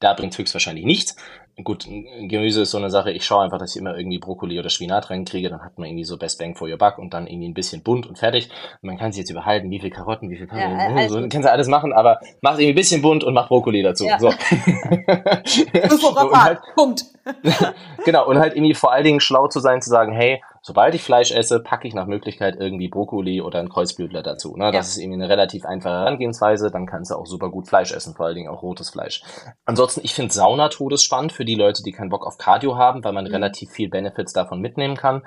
da 0.00 0.12
bringt 0.12 0.32
es 0.32 0.38
höchstwahrscheinlich 0.38 0.84
nichts. 0.84 1.16
Gut, 1.64 1.86
Gemüse 1.86 2.62
ist 2.62 2.70
so 2.70 2.76
eine 2.76 2.90
Sache, 2.90 3.10
ich 3.12 3.24
schaue 3.24 3.42
einfach, 3.42 3.56
dass 3.56 3.74
ich 3.74 3.80
immer 3.80 3.96
irgendwie 3.96 4.18
Brokkoli 4.18 4.58
oder 4.58 4.68
Spinat 4.68 5.08
reinkriege, 5.08 5.48
dann 5.48 5.62
hat 5.62 5.78
man 5.78 5.88
irgendwie 5.88 6.04
so 6.04 6.18
Best 6.18 6.38
Bang 6.38 6.54
for 6.54 6.68
your 6.68 6.76
Buck 6.76 6.98
und 6.98 7.14
dann 7.14 7.26
irgendwie 7.26 7.48
ein 7.48 7.54
bisschen 7.54 7.82
bunt 7.82 8.06
und 8.06 8.18
fertig. 8.18 8.50
Und 8.82 8.88
man 8.88 8.98
kann 8.98 9.10
sich 9.10 9.20
jetzt 9.20 9.30
überhalten, 9.30 9.70
wie 9.70 9.80
viel 9.80 9.88
Karotten, 9.88 10.28
wie 10.28 10.36
viel 10.36 10.48
Karotten, 10.48 10.78
ja, 10.78 10.94
also, 10.94 11.14
so, 11.14 11.28
kannst 11.28 11.48
du 11.48 11.50
alles 11.50 11.68
machen, 11.68 11.94
aber 11.94 12.20
mach 12.42 12.58
irgendwie 12.58 12.72
ein 12.72 12.74
bisschen 12.74 13.00
bunt 13.00 13.24
und 13.24 13.32
mach 13.32 13.48
Brokkoli 13.48 13.82
dazu. 13.82 14.04
Ja. 14.04 14.18
So. 14.18 14.30
so 15.96 16.32
halt, 16.32 16.58
Punkt. 16.74 17.06
genau, 18.04 18.28
und 18.28 18.38
halt 18.38 18.54
irgendwie 18.54 18.74
vor 18.74 18.92
allen 18.92 19.04
Dingen 19.04 19.20
schlau 19.20 19.48
zu 19.48 19.60
sein, 19.60 19.80
zu 19.80 19.88
sagen, 19.88 20.12
hey, 20.12 20.42
sobald 20.66 20.96
ich 20.96 21.02
Fleisch 21.02 21.30
esse, 21.30 21.60
packe 21.60 21.86
ich 21.86 21.94
nach 21.94 22.06
Möglichkeit 22.06 22.56
irgendwie 22.58 22.88
Brokkoli 22.88 23.40
oder 23.40 23.60
ein 23.60 23.68
Kreuzblütler 23.68 24.24
dazu. 24.24 24.56
Ne? 24.56 24.72
Das 24.72 24.74
ja. 24.74 24.80
ist 24.80 24.98
irgendwie 24.98 25.22
eine 25.22 25.28
relativ 25.28 25.64
einfache 25.64 25.94
Herangehensweise. 25.94 26.72
Dann 26.72 26.86
kannst 26.86 27.12
du 27.12 27.14
auch 27.14 27.26
super 27.26 27.50
gut 27.50 27.68
Fleisch 27.68 27.92
essen, 27.92 28.14
vor 28.14 28.26
allen 28.26 28.34
Dingen 28.34 28.48
auch 28.48 28.62
rotes 28.62 28.90
Fleisch. 28.90 29.22
Ansonsten, 29.64 30.00
ich 30.02 30.12
finde 30.12 30.34
Sauna 30.34 30.68
todesspannend 30.68 31.30
für 31.30 31.44
die 31.46 31.54
Leute, 31.54 31.82
die 31.82 31.92
keinen 31.92 32.10
Bock 32.10 32.26
auf 32.26 32.38
Cardio 32.38 32.76
haben, 32.76 33.02
weil 33.04 33.12
man 33.12 33.24
mhm. 33.24 33.30
relativ 33.30 33.70
viel 33.70 33.88
Benefits 33.88 34.32
davon 34.32 34.60
mitnehmen 34.60 34.96
kann. 34.96 35.22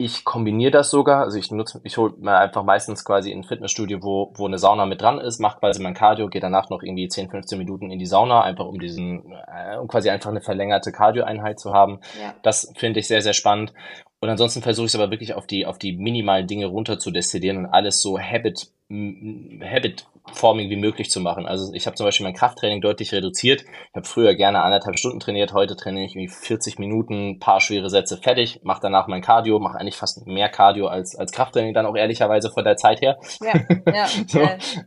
Ich 0.00 0.24
kombiniere 0.24 0.70
das 0.70 0.90
sogar, 0.90 1.22
also 1.22 1.38
ich 1.38 1.50
nutze, 1.50 1.80
ich 1.82 1.96
hole 1.96 2.14
mir 2.18 2.38
einfach 2.38 2.62
meistens 2.62 3.04
quasi 3.04 3.32
ein 3.32 3.42
Fitnessstudio, 3.42 4.02
wo, 4.02 4.32
wo 4.36 4.46
eine 4.46 4.58
Sauna 4.58 4.86
mit 4.86 5.02
dran 5.02 5.18
ist, 5.18 5.40
mache 5.40 5.58
quasi 5.58 5.82
mein 5.82 5.94
Cardio, 5.94 6.28
gehe 6.28 6.40
danach 6.40 6.70
noch 6.70 6.82
irgendwie 6.82 7.08
10, 7.08 7.30
15 7.30 7.58
Minuten 7.58 7.90
in 7.90 7.98
die 7.98 8.06
Sauna, 8.06 8.42
einfach 8.42 8.66
um 8.66 8.78
diesen, 8.78 9.32
äh, 9.32 9.76
um 9.76 9.88
quasi 9.88 10.10
einfach 10.10 10.30
eine 10.30 10.40
verlängerte 10.40 10.92
Cardio-Einheit 10.92 11.58
zu 11.58 11.72
haben. 11.72 12.00
Ja. 12.20 12.34
Das 12.42 12.72
finde 12.76 13.00
ich 13.00 13.08
sehr, 13.08 13.22
sehr 13.22 13.32
spannend. 13.32 13.72
Und 14.20 14.28
ansonsten 14.28 14.62
versuche 14.62 14.86
ich 14.86 14.94
es 14.94 15.00
aber 15.00 15.10
wirklich 15.10 15.34
auf 15.34 15.46
die, 15.46 15.66
auf 15.66 15.78
die 15.78 15.96
minimalen 15.96 16.46
Dinge 16.46 16.66
runter 16.66 16.98
zu 16.98 17.10
destillieren 17.10 17.58
und 17.58 17.66
alles 17.66 18.00
so 18.00 18.18
Habit, 18.18 18.70
Habit 18.90 20.06
Forming 20.32 20.70
wie 20.70 20.76
möglich 20.76 21.10
zu 21.10 21.20
machen. 21.20 21.46
Also 21.46 21.72
ich 21.72 21.86
habe 21.86 21.96
zum 21.96 22.06
Beispiel 22.06 22.24
mein 22.24 22.34
Krafttraining 22.34 22.80
deutlich 22.80 23.12
reduziert. 23.12 23.62
Ich 23.62 23.96
habe 23.96 24.06
früher 24.06 24.34
gerne 24.34 24.62
anderthalb 24.62 24.98
Stunden 24.98 25.20
trainiert, 25.20 25.52
heute 25.52 25.76
trainiere 25.76 26.06
ich 26.06 26.14
irgendwie 26.14 26.28
40 26.32 26.78
Minuten, 26.78 27.38
paar 27.38 27.60
schwere 27.60 27.90
Sätze 27.90 28.16
fertig, 28.16 28.60
mache 28.62 28.80
danach 28.82 29.06
mein 29.08 29.22
Cardio, 29.22 29.58
mache 29.58 29.78
eigentlich 29.78 29.96
fast 29.96 30.26
mehr 30.26 30.48
Cardio 30.48 30.86
als, 30.86 31.16
als 31.16 31.32
Krafttraining 31.32 31.74
dann 31.74 31.86
auch 31.86 31.96
ehrlicherweise 31.96 32.50
von 32.50 32.64
der 32.64 32.76
Zeit 32.76 33.00
her. 33.00 33.18
Ja, 33.40 33.52
ja. 33.92 34.06
so, 34.26 34.40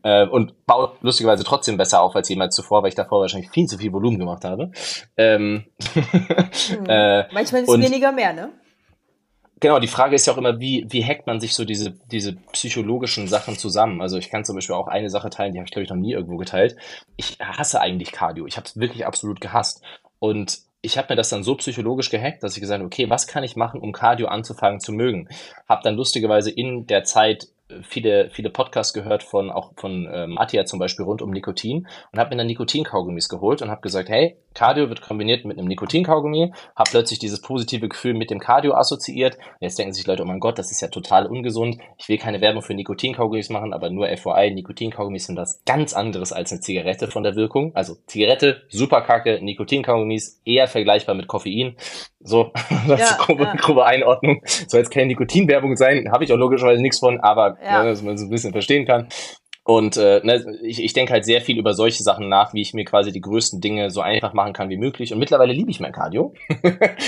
äh, 0.04 0.28
und 0.28 0.66
baut 0.66 0.98
lustigerweise 1.02 1.44
trotzdem 1.44 1.78
besser 1.78 2.02
auf 2.02 2.16
als 2.16 2.30
jemals 2.30 2.56
zuvor, 2.56 2.84
weil 2.84 2.89
ich 2.89 2.96
davor 2.96 3.22
wahrscheinlich 3.22 3.52
viel 3.52 3.66
zu 3.66 3.78
viel 3.78 3.92
Volumen 3.92 4.20
gemacht 4.20 4.44
habe. 4.46 4.72
Ähm, 5.18 5.66
hm. 5.94 6.86
äh, 6.88 7.34
Manchmal 7.34 7.64
ist 7.64 7.70
es 7.70 7.82
weniger 7.82 8.12
mehr, 8.12 8.34
ne? 8.34 8.50
Genau, 9.62 9.78
die 9.78 9.88
Frage 9.88 10.16
ist 10.16 10.26
ja 10.26 10.34
auch 10.34 10.39
immer, 10.39 10.59
wie, 10.59 10.88
wie 10.89 11.05
hackt 11.05 11.28
man 11.28 11.39
sich 11.39 11.53
so 11.53 11.66
diese, 11.66 11.91
diese 12.12 12.34
psychologischen 12.51 13.28
Sachen 13.28 13.59
zusammen? 13.59 14.01
Also 14.01 14.18
ich 14.18 14.32
kann 14.32 14.43
zum 14.43 14.55
Beispiel 14.55 14.76
auch 14.76 14.88
eine 14.88 15.12
Sache 15.12 15.30
teilen, 15.30 15.53
die 15.53 15.59
habe 15.59 15.66
ich, 15.68 15.72
glaube 15.72 15.84
ich, 15.84 15.89
noch 15.91 15.97
nie 15.97 16.14
irgendwo 16.14 16.38
geteilt. 16.38 16.76
Ich 17.16 17.38
hasse 17.39 17.80
eigentlich 17.80 18.12
Cardio. 18.12 18.47
Ich 18.47 18.57
habe 18.57 18.66
es 18.66 18.80
wirklich 18.80 19.05
absolut 19.05 19.39
gehasst. 19.39 19.84
Und 20.18 20.62
ich 20.82 20.97
habe 20.97 21.14
mir 21.14 21.16
das 21.16 21.30
dann 21.30 21.43
so 21.43 21.53
psychologisch 21.53 22.09
gehackt, 22.09 22.41
dass 22.41 22.55
ich 22.55 22.62
gesagt 22.62 22.80
habe, 22.80 22.88
okay, 22.88 23.07
was 23.12 23.28
kann 23.28 23.43
ich 23.43 23.55
machen, 23.55 23.82
um 23.82 23.91
Cardio 23.91 24.30
anzufangen 24.30 24.80
zu 24.80 24.93
mögen? 24.93 25.30
Habe 25.70 25.84
dann 25.84 25.95
lustigerweise 25.95 26.49
in 26.49 26.88
der 26.88 27.03
Zeit 27.03 27.47
viele, 27.84 28.30
viele 28.30 28.49
Podcasts 28.49 28.93
gehört 28.93 29.24
von 29.24 29.49
auch 29.49 29.72
von 29.76 30.05
äh, 30.05 30.28
Matia 30.28 30.65
zum 30.65 30.80
Beispiel 30.80 31.05
rund 31.05 31.22
um 31.22 31.32
Nikotin 31.32 31.88
und 32.11 32.19
habe 32.19 32.32
mir 32.32 32.38
dann 32.38 32.47
Nikotin-Kaugummis 32.47 33.30
geholt 33.30 33.61
und 33.61 33.69
habe 33.69 33.82
gesagt, 33.82 34.09
hey, 34.09 34.38
Cardio 34.53 34.89
wird 34.89 35.01
kombiniert 35.01 35.45
mit 35.45 35.57
einem 35.57 35.67
Nikotin-Kaugummi, 35.67 36.51
habe 36.76 36.89
plötzlich 36.89 37.19
dieses 37.19 37.41
positive 37.41 37.88
Gefühl 37.88 38.13
mit 38.13 38.30
dem 38.30 38.39
Cardio 38.39 38.74
assoziiert. 38.74 39.38
Jetzt 39.59 39.80
denken 39.80 39.93
sich 39.93 40.05
Leute, 40.05 40.24
oh 40.24 40.26
mein 40.26 40.39
Gott, 40.39 40.59
das 40.59 40.72
ist 40.72 40.82
ja 40.82 40.89
total 40.89 41.26
ungesund. 41.26 41.78
Ich 41.97 42.09
will 42.09 42.17
keine 42.17 42.41
Werbung 42.41 42.61
für 42.61 42.74
Nikotin-Kaugummis 42.74 43.49
machen, 43.49 43.74
aber 43.74 43.89
nur 43.89 44.07
FYI, 44.07 44.51
Nikotin-Kaugummis 44.51 45.26
sind 45.28 45.38
was 45.38 45.63
ganz 45.65 45.93
anderes 45.93 46.34
als 46.34 46.51
eine 46.51 46.61
Zigarette 46.61 47.07
von 47.07 47.24
der 47.24 47.36
Wirkung. 47.36 47.74
Also 47.76 47.95
Zigarette, 48.07 48.63
super 48.69 49.01
kacke, 49.01 49.39
Nikotin-Kaugummis 49.41 50.41
eher 50.45 50.67
vergleichbar 50.67 51.15
mit 51.15 51.28
Koffein. 51.28 51.78
So, 52.19 52.51
das 52.88 52.99
ja, 52.99 53.05
ist 53.05 53.17
grobe, 53.19 53.43
ja. 53.43 53.55
grobe 53.55 53.86
Einordnung. 53.86 54.41
Soll 54.45 54.82
jetzt 54.82 54.91
keine 54.91 55.07
Nikotin-Werbung 55.07 55.76
sein, 55.76 56.11
habe 56.11 56.24
ich 56.24 56.34
auch 56.34 56.38
logischerweise 56.38 56.82
nichts 56.82 56.99
von, 56.99 57.19
aber 57.19 57.57
ja. 57.64 57.84
ne, 57.84 57.89
dass 57.89 58.01
man 58.01 58.18
so 58.18 58.26
ein 58.26 58.30
bisschen 58.30 58.51
verstehen 58.51 58.86
kann. 58.86 59.07
Und 59.64 59.95
äh, 59.95 60.22
ne, 60.24 60.57
ich, 60.64 60.84
ich 60.84 60.93
denke 60.93 61.14
halt 61.14 61.24
sehr 61.24 61.39
viel 61.39 61.59
über 61.59 61.76
solche 61.76 62.01
Sachen 62.01 62.28
nach, 62.30 62.53
wie 62.53 62.62
ich 62.62 62.74
mir 62.74 62.84
quasi 62.84 63.12
die 63.12 63.22
größten 63.22 63.62
Dinge 63.62 63.91
so 63.91 64.01
einfach 64.01 64.34
machen 64.34 64.53
kann 64.53 64.70
wie 64.70 64.78
möglich. 64.78 65.14
Und 65.14 65.20
mittlerweile 65.20 65.53
liebe 65.53 65.70
ich 65.70 65.80
mein 65.80 65.91
Cardio. 65.91 66.34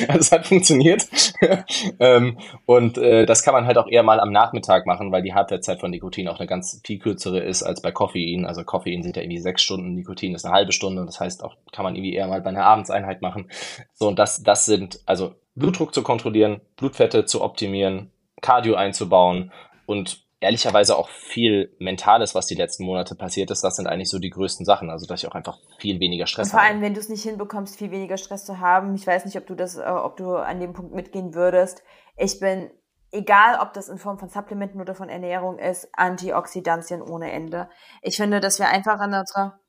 also 0.08 0.20
es 0.20 0.32
hat 0.32 0.46
funktioniert. 0.46 1.08
ähm, 2.00 2.38
und 2.68 3.00
äh, 3.00 3.26
das 3.26 3.42
kann 3.42 3.56
man 3.56 3.66
halt 3.66 3.80
auch 3.80 3.88
eher 3.88 4.04
mal 4.04 4.20
am 4.20 4.32
Nachmittag 4.32 4.86
machen, 4.86 5.12
weil 5.12 5.24
die 5.24 5.34
Halbwertszeit 5.34 5.80
von 5.80 5.90
Nikotin 5.90 6.28
auch 6.28 6.40
eine 6.40 6.48
ganz 6.48 6.80
viel 6.86 7.00
kürzere 7.00 7.40
ist 7.40 7.64
als 7.64 7.82
bei 7.82 7.92
Koffein. 7.92 8.46
Also 8.46 8.64
Koffein 8.64 9.02
sind 9.02 9.16
ja 9.16 9.24
irgendwie 9.24 9.42
sechs 9.42 9.64
Stunden, 9.64 9.96
Nikotin 9.96 10.36
ist 10.36 10.46
eine 10.46 10.54
halbe 10.54 10.74
Stunde. 10.74 11.04
Das 11.08 11.20
heißt 11.20 11.44
auch, 11.44 11.56
kann 11.72 11.84
man 11.84 11.96
irgendwie 11.96 12.14
eher 12.14 12.28
mal 12.28 12.42
bei 12.42 12.50
einer 12.50 12.66
Abendseinheit 12.66 13.24
machen. 13.24 13.50
So, 13.94 14.08
und 14.08 14.20
das, 14.20 14.44
das 14.44 14.66
sind, 14.66 15.00
also 15.08 15.34
Blutdruck 15.56 15.94
zu 15.94 16.04
kontrollieren, 16.04 16.62
Blutfette 16.78 17.26
zu 17.26 17.42
optimieren, 17.42 18.12
Cardio 18.42 18.76
einzubauen 18.76 19.52
und 19.88 20.24
ehrlicherweise 20.44 20.98
auch 20.98 21.10
viel 21.10 21.76
Mentales, 21.80 22.36
was 22.36 22.46
die 22.46 22.56
letzten 22.56 22.86
Monate 22.86 23.16
passiert 23.16 23.50
ist. 23.50 23.64
Das 23.64 23.76
sind 23.76 23.88
eigentlich 23.88 24.10
so 24.10 24.20
die 24.20 24.30
größten 24.30 24.66
Sachen. 24.66 24.90
Also, 24.90 25.08
dass 25.08 25.24
ich 25.24 25.30
auch 25.30 25.36
einfach 25.36 25.58
viel 25.80 26.00
weniger 26.00 26.28
Stress 26.28 26.54
habe. 26.54 26.62
Vor 26.62 26.70
allem, 26.70 26.82
wenn 26.82 26.94
du 26.94 27.00
es 27.00 27.10
nicht 27.10 27.24
hinbekommst, 27.24 27.78
viel 27.78 27.92
weniger 27.92 28.18
Stress 28.18 28.46
zu 28.46 28.60
haben. 28.60 28.94
Ich 28.96 29.08
weiß 29.08 29.26
nicht, 29.26 29.38
ob 29.38 29.48
du 29.48 29.56
das, 29.56 29.78
äh, 29.78 29.84
ob 29.84 30.18
du 30.18 30.36
an 30.36 30.60
dem 30.60 30.74
Punkt 30.74 30.94
mitgehen 30.94 31.34
würdest. 31.34 31.84
Ich 32.18 32.40
bin, 32.40 32.70
egal 33.12 33.60
ob 33.62 33.74
das 33.74 33.90
in 33.90 33.98
Form 33.98 34.20
von 34.20 34.30
Supplementen 34.30 34.80
oder 34.82 34.94
von 34.94 35.10
Ernährung 35.10 35.58
ist, 35.58 35.90
Antioxidantien 35.94 37.02
ohne 37.02 37.32
Ende. 37.32 37.70
Ich 38.02 38.18
finde, 38.18 38.40
dass 38.40 38.60
wir 38.60 38.68
einfach 38.68 39.00
an 39.00 39.14
unserer 39.14 39.60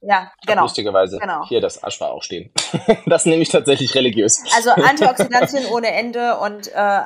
ja, 0.00 0.30
genau. 0.46 0.62
lustigerweise 0.62 1.18
genau. 1.18 1.44
hier 1.48 1.60
das 1.60 1.82
Aschwa 1.82 2.06
auch 2.06 2.22
stehen. 2.22 2.52
das 3.06 3.26
nehme 3.26 3.42
ich 3.42 3.48
tatsächlich 3.48 3.94
religiös. 3.94 4.42
Also 4.54 4.70
Antioxidantien 4.70 5.66
ohne 5.72 5.92
Ende 5.92 6.38
und 6.38 6.68
äh, 6.72 7.00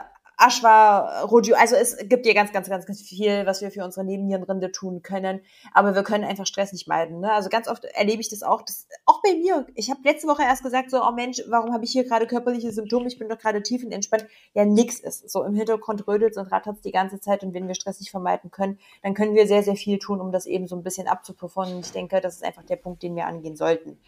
Ashwa, 0.44 1.22
Rodio, 1.22 1.54
also 1.56 1.76
es 1.76 1.96
gibt 2.08 2.26
ja 2.26 2.32
ganz, 2.32 2.52
ganz, 2.52 2.68
ganz, 2.68 2.84
ganz 2.84 3.00
viel, 3.00 3.46
was 3.46 3.60
wir 3.60 3.70
für 3.70 3.84
unsere 3.84 4.04
Nebennierenrinde 4.04 4.72
tun 4.72 5.02
können, 5.02 5.40
aber 5.72 5.94
wir 5.94 6.02
können 6.02 6.24
einfach 6.24 6.46
Stress 6.46 6.72
nicht 6.72 6.88
meiden. 6.88 7.20
Ne? 7.20 7.32
Also 7.32 7.48
ganz 7.48 7.68
oft 7.68 7.84
erlebe 7.84 8.20
ich 8.20 8.28
das 8.28 8.42
auch, 8.42 8.62
das, 8.62 8.88
auch 9.06 9.22
bei 9.22 9.34
mir. 9.34 9.66
Ich 9.74 9.90
habe 9.90 10.00
letzte 10.04 10.26
Woche 10.26 10.42
erst 10.42 10.64
gesagt, 10.64 10.90
so, 10.90 11.00
oh 11.02 11.12
Mensch, 11.12 11.42
warum 11.48 11.72
habe 11.72 11.84
ich 11.84 11.92
hier 11.92 12.04
gerade 12.04 12.26
körperliche 12.26 12.72
Symptome? 12.72 13.06
Ich 13.06 13.18
bin 13.18 13.28
doch 13.28 13.38
gerade 13.38 13.62
tief 13.62 13.84
und 13.84 13.92
entspannt. 13.92 14.26
Ja, 14.52 14.64
nix 14.64 14.98
ist. 14.98 15.30
So 15.30 15.44
im 15.44 15.54
Hintergrund 15.54 16.08
rödelt 16.08 16.36
und 16.36 16.50
rattert 16.50 16.84
die 16.84 16.92
ganze 16.92 17.20
Zeit 17.20 17.44
und 17.44 17.54
wenn 17.54 17.68
wir 17.68 17.74
Stress 17.74 18.00
nicht 18.00 18.10
vermeiden 18.10 18.50
können, 18.50 18.80
dann 19.02 19.14
können 19.14 19.34
wir 19.34 19.46
sehr, 19.46 19.62
sehr 19.62 19.76
viel 19.76 19.98
tun, 19.98 20.20
um 20.20 20.32
das 20.32 20.46
eben 20.46 20.66
so 20.66 20.74
ein 20.74 20.82
bisschen 20.82 21.06
abzuperformen. 21.06 21.76
Und 21.76 21.86
ich 21.86 21.92
denke, 21.92 22.20
das 22.20 22.34
ist 22.34 22.44
einfach 22.44 22.64
der 22.64 22.76
Punkt, 22.76 23.02
den 23.02 23.14
wir 23.14 23.26
angehen 23.26 23.56
sollten. 23.56 24.00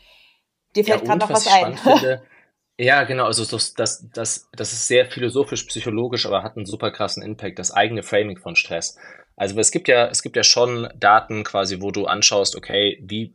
Dir 0.74 0.84
fällt 0.84 1.02
ja, 1.02 1.06
gerade 1.06 1.20
noch 1.20 1.30
was, 1.30 1.46
was 1.46 1.52
ein. 1.52 1.76
Finde, 1.76 2.22
Ja, 2.76 3.04
genau, 3.04 3.26
also 3.26 3.44
das, 3.44 3.74
das, 3.74 4.08
das, 4.12 4.50
das 4.52 4.72
ist 4.72 4.88
sehr 4.88 5.06
philosophisch, 5.06 5.62
psychologisch, 5.64 6.26
aber 6.26 6.42
hat 6.42 6.56
einen 6.56 6.66
super 6.66 6.90
krassen 6.90 7.22
Impact, 7.22 7.60
das 7.60 7.70
eigene 7.70 8.02
Framing 8.02 8.36
von 8.36 8.56
Stress. 8.56 8.98
Also 9.36 9.58
es 9.58 9.70
gibt 9.70 9.86
ja, 9.86 10.06
es 10.06 10.22
gibt 10.22 10.36
ja 10.36 10.42
schon 10.42 10.88
Daten 10.96 11.44
quasi, 11.44 11.80
wo 11.80 11.92
du 11.92 12.06
anschaust, 12.06 12.56
okay, 12.56 13.00
wie, 13.00 13.32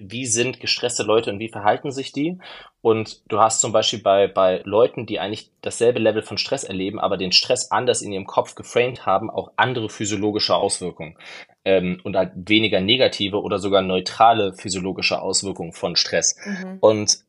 wie 0.00 0.26
sind 0.26 0.60
gestresste 0.60 1.02
Leute 1.02 1.30
und 1.30 1.38
wie 1.40 1.48
verhalten 1.50 1.90
sich 1.90 2.12
die? 2.12 2.38
Und 2.80 3.22
du 3.28 3.38
hast 3.38 3.60
zum 3.60 3.72
Beispiel 3.72 4.00
bei, 4.00 4.28
bei 4.28 4.62
Leuten, 4.64 5.06
die 5.06 5.20
eigentlich 5.20 5.50
dasselbe 5.60 5.98
Level 5.98 6.22
von 6.22 6.38
Stress 6.38 6.64
erleben, 6.64 6.98
aber 6.98 7.16
den 7.16 7.32
Stress 7.32 7.70
anders 7.70 8.00
in 8.00 8.12
ihrem 8.12 8.26
Kopf 8.26 8.54
geframed 8.54 9.04
haben, 9.04 9.30
auch 9.30 9.52
andere 9.56 9.88
physiologische 9.88 10.54
Auswirkungen. 10.54 11.16
Ähm, 11.66 12.00
und 12.04 12.16
halt 12.16 12.32
weniger 12.34 12.80
negative 12.80 13.40
oder 13.42 13.58
sogar 13.58 13.80
neutrale 13.80 14.54
physiologische 14.54 15.20
Auswirkungen 15.20 15.72
von 15.72 15.96
Stress. 15.96 16.36
Mhm. 16.44 16.78
Und 16.80 17.24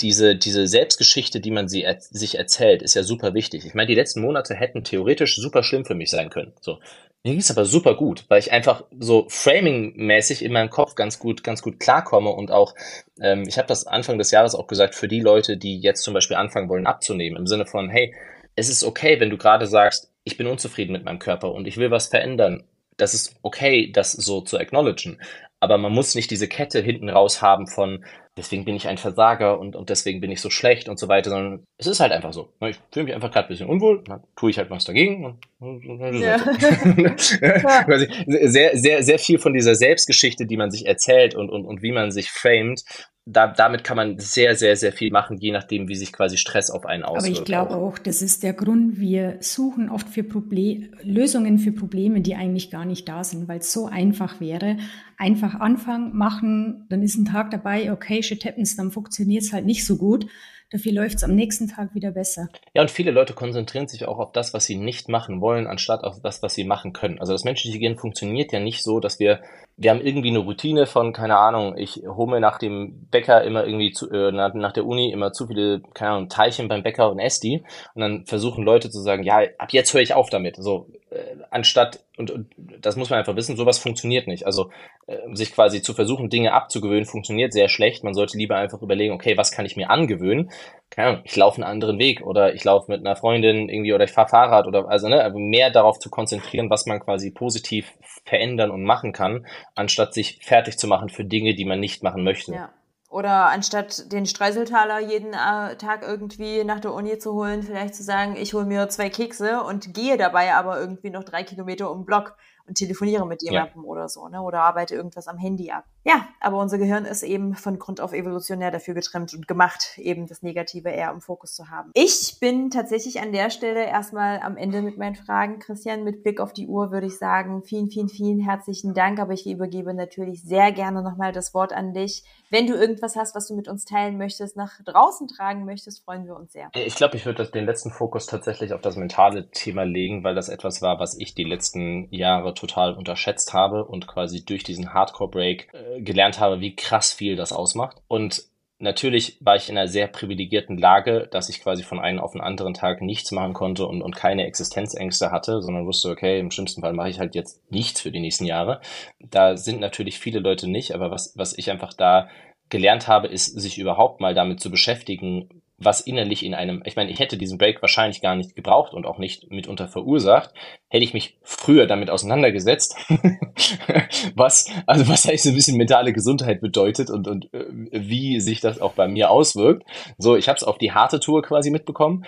diese, 0.00 0.36
diese 0.36 0.66
Selbstgeschichte, 0.66 1.40
die 1.40 1.50
man 1.50 1.68
sie 1.68 1.82
er, 1.82 2.00
sich 2.00 2.38
erzählt, 2.38 2.82
ist 2.82 2.94
ja 2.94 3.02
super 3.02 3.34
wichtig. 3.34 3.64
Ich 3.64 3.74
meine, 3.74 3.88
die 3.88 3.94
letzten 3.94 4.20
Monate 4.20 4.54
hätten 4.54 4.84
theoretisch 4.84 5.36
super 5.36 5.62
schlimm 5.62 5.84
für 5.84 5.94
mich 5.94 6.10
sein 6.10 6.30
können. 6.30 6.52
So. 6.60 6.78
Mir 7.24 7.32
ging 7.32 7.40
es 7.40 7.50
aber 7.50 7.64
super 7.64 7.96
gut, 7.96 8.24
weil 8.28 8.38
ich 8.38 8.52
einfach 8.52 8.84
so 8.98 9.26
framing-mäßig 9.28 10.42
in 10.42 10.52
meinem 10.52 10.70
Kopf 10.70 10.94
ganz 10.94 11.18
gut, 11.18 11.42
ganz 11.42 11.60
gut 11.62 11.80
klarkomme 11.80 12.30
und 12.30 12.50
auch, 12.50 12.74
ähm, 13.20 13.44
ich 13.48 13.58
habe 13.58 13.68
das 13.68 13.86
Anfang 13.86 14.18
des 14.18 14.30
Jahres 14.30 14.54
auch 14.54 14.68
gesagt, 14.68 14.94
für 14.94 15.08
die 15.08 15.20
Leute, 15.20 15.56
die 15.56 15.80
jetzt 15.80 16.02
zum 16.02 16.14
Beispiel 16.14 16.36
anfangen 16.36 16.68
wollen 16.68 16.86
abzunehmen, 16.86 17.38
im 17.38 17.46
Sinne 17.46 17.66
von, 17.66 17.88
hey, 17.88 18.14
es 18.54 18.68
ist 18.68 18.84
okay, 18.84 19.18
wenn 19.18 19.30
du 19.30 19.38
gerade 19.38 19.66
sagst, 19.66 20.12
ich 20.24 20.36
bin 20.36 20.46
unzufrieden 20.46 20.92
mit 20.92 21.04
meinem 21.04 21.18
Körper 21.18 21.52
und 21.52 21.66
ich 21.66 21.76
will 21.76 21.90
was 21.90 22.06
verändern 22.06 22.64
das 22.96 23.14
ist 23.14 23.36
okay, 23.42 23.90
das 23.92 24.12
so 24.12 24.40
zu 24.40 24.58
acknowledgen. 24.58 25.20
aber 25.60 25.78
man 25.78 25.92
muss 25.92 26.14
nicht 26.14 26.30
diese 26.30 26.48
Kette 26.48 26.80
hinten 26.80 27.08
raus 27.08 27.42
haben 27.42 27.66
von, 27.66 28.04
deswegen 28.36 28.64
bin 28.64 28.76
ich 28.76 28.88
ein 28.88 28.98
Versager 28.98 29.58
und, 29.58 29.76
und 29.76 29.88
deswegen 29.88 30.20
bin 30.20 30.30
ich 30.30 30.40
so 30.40 30.50
schlecht 30.50 30.88
und 30.88 30.98
so 30.98 31.08
weiter, 31.08 31.30
sondern 31.30 31.64
es 31.78 31.86
ist 31.86 32.00
halt 32.00 32.12
einfach 32.12 32.32
so. 32.32 32.52
Ich 32.60 32.76
fühle 32.92 33.06
mich 33.06 33.14
einfach 33.14 33.30
gerade 33.30 33.48
ein 33.48 33.50
bisschen 33.50 33.68
unwohl, 33.68 34.02
dann 34.04 34.22
tue 34.36 34.50
ich 34.50 34.58
halt 34.58 34.70
was 34.70 34.84
dagegen. 34.84 35.38
Und, 35.58 35.84
ja. 36.20 36.38
sehr, 38.48 38.76
sehr, 38.76 39.02
sehr 39.02 39.18
viel 39.18 39.38
von 39.38 39.52
dieser 39.52 39.74
Selbstgeschichte, 39.74 40.46
die 40.46 40.56
man 40.56 40.70
sich 40.70 40.86
erzählt 40.86 41.34
und, 41.34 41.50
und, 41.50 41.64
und 41.64 41.82
wie 41.82 41.92
man 41.92 42.10
sich 42.10 42.30
framet, 42.30 42.84
da, 43.28 43.48
damit 43.48 43.82
kann 43.82 43.96
man 43.96 44.20
sehr, 44.20 44.54
sehr, 44.54 44.76
sehr 44.76 44.92
viel 44.92 45.10
machen, 45.10 45.36
je 45.38 45.50
nachdem, 45.50 45.88
wie 45.88 45.96
sich 45.96 46.12
quasi 46.12 46.36
Stress 46.36 46.70
auf 46.70 46.86
einen 46.86 47.02
auswirkt. 47.02 47.26
Aber 47.26 47.38
ich 47.40 47.44
glaube 47.44 47.74
auch, 47.74 47.98
das 47.98 48.22
ist 48.22 48.44
der 48.44 48.52
Grund, 48.52 49.00
wir 49.00 49.38
suchen 49.40 49.90
oft 49.90 50.08
für 50.08 50.22
Problem, 50.22 50.94
Lösungen 51.02 51.58
für 51.58 51.72
Probleme, 51.72 52.20
die 52.20 52.36
eigentlich 52.36 52.70
gar 52.70 52.84
nicht 52.84 53.08
da 53.08 53.24
sind, 53.24 53.48
weil 53.48 53.58
es 53.58 53.72
so 53.72 53.86
einfach 53.86 54.40
wäre. 54.40 54.76
Einfach 55.18 55.56
anfangen, 55.56 56.16
machen, 56.16 56.86
dann 56.88 57.02
ist 57.02 57.16
ein 57.16 57.24
Tag 57.24 57.50
dabei, 57.50 57.90
okay, 57.90 58.22
shit 58.26 58.44
happens, 58.44 58.76
dann 58.76 58.90
funktioniert 58.90 59.42
es 59.42 59.52
halt 59.52 59.66
nicht 59.66 59.86
so 59.86 59.96
gut. 59.96 60.26
Dafür 60.70 60.92
läuft 60.92 61.16
es 61.16 61.24
am 61.24 61.34
nächsten 61.36 61.68
Tag 61.68 61.94
wieder 61.94 62.10
besser. 62.10 62.48
Ja, 62.74 62.82
und 62.82 62.90
viele 62.90 63.12
Leute 63.12 63.34
konzentrieren 63.34 63.86
sich 63.86 64.04
auch 64.06 64.18
auf 64.18 64.32
das, 64.32 64.52
was 64.52 64.66
sie 64.66 64.74
nicht 64.74 65.08
machen 65.08 65.40
wollen, 65.40 65.68
anstatt 65.68 66.02
auf 66.02 66.20
das, 66.20 66.42
was 66.42 66.54
sie 66.54 66.64
machen 66.64 66.92
können. 66.92 67.20
Also 67.20 67.32
das 67.32 67.44
menschliche 67.44 67.78
Gehirn 67.78 67.98
funktioniert 67.98 68.52
ja 68.52 68.58
nicht 68.58 68.82
so, 68.82 68.98
dass 68.98 69.20
wir 69.20 69.40
wir 69.78 69.90
haben 69.90 70.00
irgendwie 70.00 70.30
eine 70.30 70.38
Routine 70.38 70.86
von, 70.86 71.12
keine 71.12 71.36
Ahnung, 71.36 71.76
ich 71.76 72.02
hole 72.06 72.30
mir 72.30 72.40
nach 72.40 72.58
dem 72.58 73.08
Bäcker 73.10 73.44
immer 73.44 73.66
irgendwie 73.66 73.92
zu, 73.92 74.10
äh, 74.10 74.32
nach, 74.32 74.54
nach, 74.54 74.72
der 74.72 74.86
Uni 74.86 75.12
immer 75.12 75.32
zu 75.32 75.46
viele, 75.46 75.82
keine 75.92 76.12
Ahnung, 76.12 76.28
Teilchen 76.30 76.66
beim 76.66 76.82
Bäcker 76.82 77.10
und 77.10 77.18
esse 77.18 77.42
die. 77.42 77.62
Und 77.94 78.00
dann 78.00 78.24
versuchen 78.24 78.64
Leute 78.64 78.88
zu 78.88 79.00
sagen, 79.02 79.22
ja, 79.22 79.40
ab 79.58 79.72
jetzt 79.72 79.92
höre 79.92 80.00
ich 80.00 80.14
auf 80.14 80.30
damit. 80.30 80.56
So, 80.56 80.88
äh, 81.10 81.36
anstatt, 81.50 82.00
und, 82.16 82.30
und 82.30 82.54
das 82.56 82.96
muss 82.96 83.10
man 83.10 83.18
einfach 83.18 83.36
wissen, 83.36 83.56
sowas 83.56 83.78
funktioniert 83.78 84.28
nicht. 84.28 84.46
Also 84.46 84.70
äh, 85.06 85.18
sich 85.34 85.52
quasi 85.52 85.82
zu 85.82 85.92
versuchen, 85.92 86.30
Dinge 86.30 86.54
abzugewöhnen, 86.54 87.04
funktioniert 87.04 87.52
sehr 87.52 87.68
schlecht. 87.68 88.02
Man 88.02 88.14
sollte 88.14 88.38
lieber 88.38 88.56
einfach 88.56 88.80
überlegen, 88.80 89.12
okay, 89.12 89.36
was 89.36 89.52
kann 89.52 89.66
ich 89.66 89.76
mir 89.76 89.90
angewöhnen? 89.90 90.50
Keine 90.90 91.08
Ahnung, 91.08 91.22
ich 91.24 91.36
laufe 91.36 91.56
einen 91.56 91.70
anderen 91.70 91.98
Weg 91.98 92.22
oder 92.22 92.54
ich 92.54 92.64
laufe 92.64 92.90
mit 92.90 93.00
einer 93.00 93.16
Freundin 93.16 93.68
irgendwie 93.68 93.92
oder 93.92 94.04
ich 94.04 94.12
fahre 94.12 94.28
Fahrrad 94.28 94.66
oder 94.66 94.88
also 94.88 95.08
ne, 95.08 95.22
also 95.22 95.38
mehr 95.38 95.70
darauf 95.70 95.98
zu 95.98 96.10
konzentrieren, 96.10 96.70
was 96.70 96.86
man 96.86 97.00
quasi 97.00 97.30
positiv 97.30 97.92
verändern 98.24 98.70
und 98.70 98.84
machen 98.84 99.12
kann, 99.12 99.46
anstatt 99.74 100.14
sich 100.14 100.38
fertig 100.42 100.78
zu 100.78 100.86
machen 100.86 101.08
für 101.08 101.24
Dinge, 101.24 101.54
die 101.54 101.64
man 101.64 101.80
nicht 101.80 102.02
machen 102.02 102.22
möchte. 102.22 102.52
Ja. 102.52 102.70
Oder 103.08 103.46
anstatt 103.46 104.12
den 104.12 104.26
Streuseltaler 104.26 105.00
jeden 105.00 105.32
äh, 105.32 105.76
Tag 105.76 106.02
irgendwie 106.02 106.64
nach 106.64 106.80
der 106.80 106.92
Uni 106.92 107.18
zu 107.18 107.34
holen, 107.34 107.62
vielleicht 107.62 107.94
zu 107.94 108.02
sagen, 108.02 108.36
ich 108.36 108.52
hole 108.52 108.66
mir 108.66 108.88
zwei 108.88 109.10
Kekse 109.10 109.62
und 109.62 109.94
gehe 109.94 110.16
dabei 110.16 110.54
aber 110.54 110.78
irgendwie 110.80 111.10
noch 111.10 111.24
drei 111.24 111.42
Kilometer 111.44 111.90
um 111.90 112.00
den 112.00 112.04
Block 112.04 112.36
und 112.66 112.76
telefoniere 112.76 113.26
mit 113.26 113.42
jemandem 113.42 113.82
ja. 113.82 113.88
oder 113.88 114.08
so, 114.08 114.28
ne? 114.28 114.42
Oder 114.42 114.62
arbeite 114.62 114.96
irgendwas 114.96 115.28
am 115.28 115.38
Handy 115.38 115.70
ab. 115.70 115.84
Ja, 116.06 116.28
aber 116.38 116.60
unser 116.60 116.78
Gehirn 116.78 117.04
ist 117.04 117.24
eben 117.24 117.56
von 117.56 117.80
Grund 117.80 118.00
auf 118.00 118.12
evolutionär 118.12 118.70
dafür 118.70 118.94
getrimmt 118.94 119.34
und 119.34 119.48
gemacht, 119.48 119.98
eben 119.98 120.28
das 120.28 120.40
Negative 120.40 120.88
eher 120.88 121.10
im 121.10 121.20
Fokus 121.20 121.56
zu 121.56 121.68
haben. 121.68 121.90
Ich 121.94 122.36
bin 122.38 122.70
tatsächlich 122.70 123.20
an 123.20 123.32
der 123.32 123.50
Stelle 123.50 123.84
erstmal 123.84 124.38
am 124.38 124.56
Ende 124.56 124.82
mit 124.82 124.98
meinen 124.98 125.16
Fragen. 125.16 125.58
Christian, 125.58 126.04
mit 126.04 126.22
Blick 126.22 126.40
auf 126.40 126.52
die 126.52 126.68
Uhr 126.68 126.92
würde 126.92 127.08
ich 127.08 127.18
sagen, 127.18 127.64
vielen, 127.64 127.90
vielen, 127.90 128.08
vielen 128.08 128.38
herzlichen 128.38 128.94
Dank, 128.94 129.18
aber 129.18 129.32
ich 129.32 129.48
übergebe 129.48 129.94
natürlich 129.94 130.44
sehr 130.44 130.70
gerne 130.70 131.02
nochmal 131.02 131.32
das 131.32 131.54
Wort 131.54 131.72
an 131.72 131.92
dich. 131.92 132.22
Wenn 132.50 132.68
du 132.68 132.74
irgendwas 132.74 133.16
hast, 133.16 133.34
was 133.34 133.48
du 133.48 133.56
mit 133.56 133.66
uns 133.66 133.84
teilen 133.84 134.16
möchtest, 134.16 134.56
nach 134.56 134.80
draußen 134.84 135.26
tragen 135.26 135.64
möchtest, 135.64 136.04
freuen 136.04 136.24
wir 136.24 136.36
uns 136.36 136.52
sehr. 136.52 136.70
Ich 136.74 136.94
glaube, 136.94 137.16
ich 137.16 137.26
würde 137.26 137.44
den 137.50 137.66
letzten 137.66 137.90
Fokus 137.90 138.26
tatsächlich 138.26 138.72
auf 138.72 138.80
das 138.80 138.94
mentale 138.94 139.50
Thema 139.50 139.82
legen, 139.82 140.22
weil 140.22 140.36
das 140.36 140.48
etwas 140.48 140.82
war, 140.82 141.00
was 141.00 141.18
ich 141.18 141.34
die 141.34 141.42
letzten 141.42 142.06
Jahre 142.14 142.54
total 142.54 142.94
unterschätzt 142.94 143.52
habe 143.52 143.84
und 143.84 144.06
quasi 144.06 144.44
durch 144.44 144.62
diesen 144.62 144.94
Hardcore-Break 144.94 145.74
äh, 145.74 145.95
gelernt 146.02 146.40
habe, 146.40 146.60
wie 146.60 146.76
krass 146.76 147.12
viel 147.12 147.36
das 147.36 147.52
ausmacht. 147.52 147.98
Und 148.08 148.44
natürlich 148.78 149.38
war 149.40 149.56
ich 149.56 149.68
in 149.68 149.78
einer 149.78 149.88
sehr 149.88 150.06
privilegierten 150.06 150.76
Lage, 150.76 151.28
dass 151.30 151.48
ich 151.48 151.60
quasi 151.60 151.82
von 151.82 151.98
einem 151.98 152.20
auf 152.20 152.32
den 152.32 152.40
anderen 152.40 152.74
Tag 152.74 153.00
nichts 153.00 153.32
machen 153.32 153.54
konnte 153.54 153.86
und, 153.86 154.02
und 154.02 154.14
keine 154.16 154.46
Existenzängste 154.46 155.30
hatte, 155.30 155.62
sondern 155.62 155.86
wusste, 155.86 156.10
okay, 156.10 156.38
im 156.38 156.50
schlimmsten 156.50 156.82
Fall 156.82 156.92
mache 156.92 157.10
ich 157.10 157.18
halt 157.18 157.34
jetzt 157.34 157.70
nichts 157.70 158.00
für 158.00 158.10
die 158.10 158.20
nächsten 158.20 158.44
Jahre. 158.44 158.80
Da 159.18 159.56
sind 159.56 159.80
natürlich 159.80 160.18
viele 160.18 160.40
Leute 160.40 160.68
nicht, 160.68 160.92
aber 160.92 161.10
was, 161.10 161.32
was 161.36 161.56
ich 161.56 161.70
einfach 161.70 161.92
da 161.92 162.28
gelernt 162.68 163.06
habe, 163.06 163.28
ist, 163.28 163.46
sich 163.58 163.78
überhaupt 163.78 164.20
mal 164.20 164.34
damit 164.34 164.60
zu 164.60 164.70
beschäftigen, 164.70 165.55
was 165.78 166.00
innerlich 166.00 166.44
in 166.44 166.54
einem, 166.54 166.82
ich 166.86 166.96
meine, 166.96 167.10
ich 167.10 167.18
hätte 167.18 167.36
diesen 167.36 167.58
Break 167.58 167.82
wahrscheinlich 167.82 168.22
gar 168.22 168.34
nicht 168.34 168.56
gebraucht 168.56 168.94
und 168.94 169.04
auch 169.04 169.18
nicht 169.18 169.50
mitunter 169.50 169.88
verursacht, 169.88 170.54
hätte 170.88 171.04
ich 171.04 171.12
mich 171.12 171.36
früher 171.42 171.86
damit 171.86 172.10
auseinandergesetzt, 172.10 172.96
was, 174.34 174.70
also 174.86 175.06
was 175.08 175.26
heißt 175.26 175.46
ein 175.46 175.54
bisschen 175.54 175.76
mentale 175.76 176.14
Gesundheit 176.14 176.60
bedeutet 176.60 177.10
und, 177.10 177.28
und 177.28 177.52
äh, 177.52 177.66
wie 177.92 178.40
sich 178.40 178.60
das 178.60 178.80
auch 178.80 178.94
bei 178.94 179.06
mir 179.06 179.30
auswirkt. 179.30 179.86
So, 180.16 180.36
ich 180.36 180.48
habe 180.48 180.56
es 180.56 180.64
auf 180.64 180.78
die 180.78 180.92
harte 180.92 181.20
Tour 181.20 181.42
quasi 181.42 181.70
mitbekommen, 181.70 182.24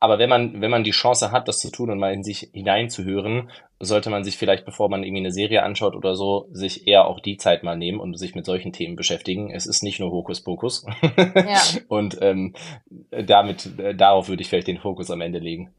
aber 0.00 0.18
wenn 0.18 0.30
man, 0.30 0.62
wenn 0.62 0.70
man 0.70 0.82
die 0.82 0.92
Chance 0.92 1.30
hat, 1.30 1.46
das 1.46 1.58
zu 1.58 1.70
tun 1.70 1.90
und 1.90 1.98
mal 1.98 2.14
in 2.14 2.24
sich 2.24 2.48
hineinzuhören, 2.54 3.50
sollte 3.78 4.08
man 4.08 4.24
sich 4.24 4.38
vielleicht, 4.38 4.64
bevor 4.64 4.88
man 4.88 5.04
irgendwie 5.04 5.20
eine 5.20 5.30
Serie 5.30 5.62
anschaut 5.62 5.94
oder 5.94 6.16
so, 6.16 6.48
sich 6.52 6.88
eher 6.88 7.06
auch 7.06 7.20
die 7.20 7.36
Zeit 7.36 7.62
mal 7.62 7.76
nehmen 7.76 8.00
und 8.00 8.18
sich 8.18 8.34
mit 8.34 8.46
solchen 8.46 8.72
Themen 8.72 8.96
beschäftigen. 8.96 9.50
Es 9.50 9.66
ist 9.66 9.82
nicht 9.82 10.00
nur 10.00 10.10
Hokuspokus. 10.10 10.86
Ja. 11.16 11.60
und 11.88 12.18
ähm, 12.22 12.54
damit, 13.10 13.78
äh, 13.78 13.94
darauf 13.94 14.28
würde 14.28 14.42
ich 14.42 14.48
vielleicht 14.48 14.68
den 14.68 14.78
Fokus 14.78 15.10
am 15.10 15.20
Ende 15.20 15.38
legen. 15.38 15.70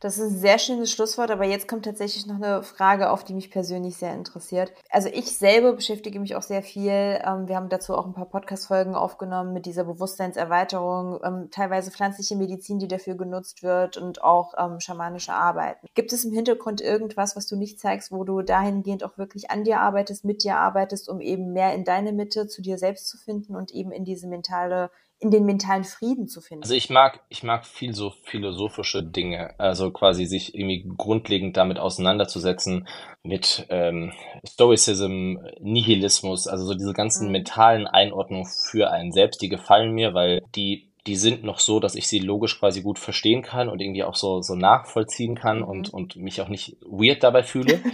Das 0.00 0.16
ist 0.16 0.30
ein 0.30 0.38
sehr 0.38 0.58
schönes 0.58 0.92
Schlusswort, 0.92 1.32
aber 1.32 1.44
jetzt 1.44 1.66
kommt 1.66 1.84
tatsächlich 1.84 2.26
noch 2.26 2.36
eine 2.36 2.62
Frage, 2.62 3.10
auf 3.10 3.24
die 3.24 3.34
mich 3.34 3.50
persönlich 3.50 3.96
sehr 3.96 4.14
interessiert. 4.14 4.72
Also 4.90 5.08
ich 5.08 5.36
selber 5.36 5.72
beschäftige 5.72 6.20
mich 6.20 6.36
auch 6.36 6.42
sehr 6.42 6.62
viel. 6.62 6.92
Ähm, 6.92 7.48
wir 7.48 7.56
haben 7.56 7.68
dazu 7.68 7.96
auch 7.96 8.06
ein 8.06 8.12
paar 8.12 8.28
Podcast-Folgen 8.28 8.94
aufgenommen 8.94 9.52
mit 9.52 9.66
dieser 9.66 9.84
Bewusstseinserweiterung, 9.84 11.18
ähm, 11.24 11.48
teilweise 11.50 11.90
pflanzliche 11.90 12.36
Medizin, 12.36 12.78
die 12.78 12.86
dafür 12.86 13.16
genutzt 13.16 13.64
wird 13.64 13.96
und 13.96 14.22
auch 14.22 14.54
ähm, 14.56 14.78
schamanische 14.78 15.32
Arbeiten. 15.32 15.88
Gibt 15.94 16.12
es 16.12 16.24
im 16.24 16.32
Hintergrund 16.32 16.80
irgendwas, 16.80 17.34
was 17.34 17.46
du 17.48 17.56
nicht 17.56 17.80
zeigst, 17.80 18.12
wo 18.12 18.22
du 18.22 18.42
dahingehend 18.42 19.02
auch 19.02 19.18
wirklich 19.18 19.50
an 19.50 19.64
dir 19.64 19.80
arbeitest, 19.80 20.24
mit 20.24 20.44
dir 20.44 20.58
arbeitest, 20.58 21.08
um 21.08 21.20
eben 21.20 21.52
mehr 21.52 21.74
in 21.74 21.84
deine 21.84 22.12
Mitte 22.12 22.46
zu 22.46 22.62
dir 22.62 22.78
selbst 22.78 23.08
zu 23.08 23.18
finden 23.18 23.56
und 23.56 23.72
eben 23.72 23.90
in 23.90 24.04
diese 24.04 24.28
mentale 24.28 24.90
in 25.20 25.30
den 25.30 25.44
mentalen 25.44 25.84
Frieden 25.84 26.28
zu 26.28 26.40
finden. 26.40 26.62
Also 26.62 26.74
ich 26.74 26.90
mag, 26.90 27.20
ich 27.28 27.42
mag 27.42 27.66
viel 27.66 27.94
so 27.94 28.12
philosophische 28.24 29.02
Dinge, 29.02 29.58
also 29.58 29.90
quasi 29.90 30.26
sich 30.26 30.54
irgendwie 30.54 30.88
grundlegend 30.96 31.56
damit 31.56 31.78
auseinanderzusetzen 31.78 32.86
mit 33.24 33.66
ähm, 33.68 34.12
Stoicism, 34.46 35.38
Nihilismus, 35.60 36.46
also 36.46 36.66
so 36.66 36.74
diese 36.74 36.92
ganzen 36.92 37.26
mhm. 37.26 37.32
mentalen 37.32 37.86
Einordnungen 37.88 38.46
für 38.70 38.90
einen 38.90 39.10
selbst, 39.10 39.42
die 39.42 39.48
gefallen 39.48 39.92
mir, 39.92 40.14
weil 40.14 40.42
die 40.54 40.87
die 41.06 41.16
sind 41.16 41.44
noch 41.44 41.60
so, 41.60 41.80
dass 41.80 41.94
ich 41.94 42.08
sie 42.08 42.18
logisch 42.18 42.58
quasi 42.58 42.82
gut 42.82 42.98
verstehen 42.98 43.42
kann 43.42 43.68
und 43.68 43.80
irgendwie 43.80 44.04
auch 44.04 44.16
so, 44.16 44.42
so 44.42 44.54
nachvollziehen 44.54 45.34
kann 45.34 45.58
mhm. 45.58 45.64
und, 45.64 45.94
und 45.94 46.16
mich 46.16 46.40
auch 46.40 46.48
nicht 46.48 46.76
weird 46.82 47.22
dabei 47.22 47.42
fühle. 47.42 47.80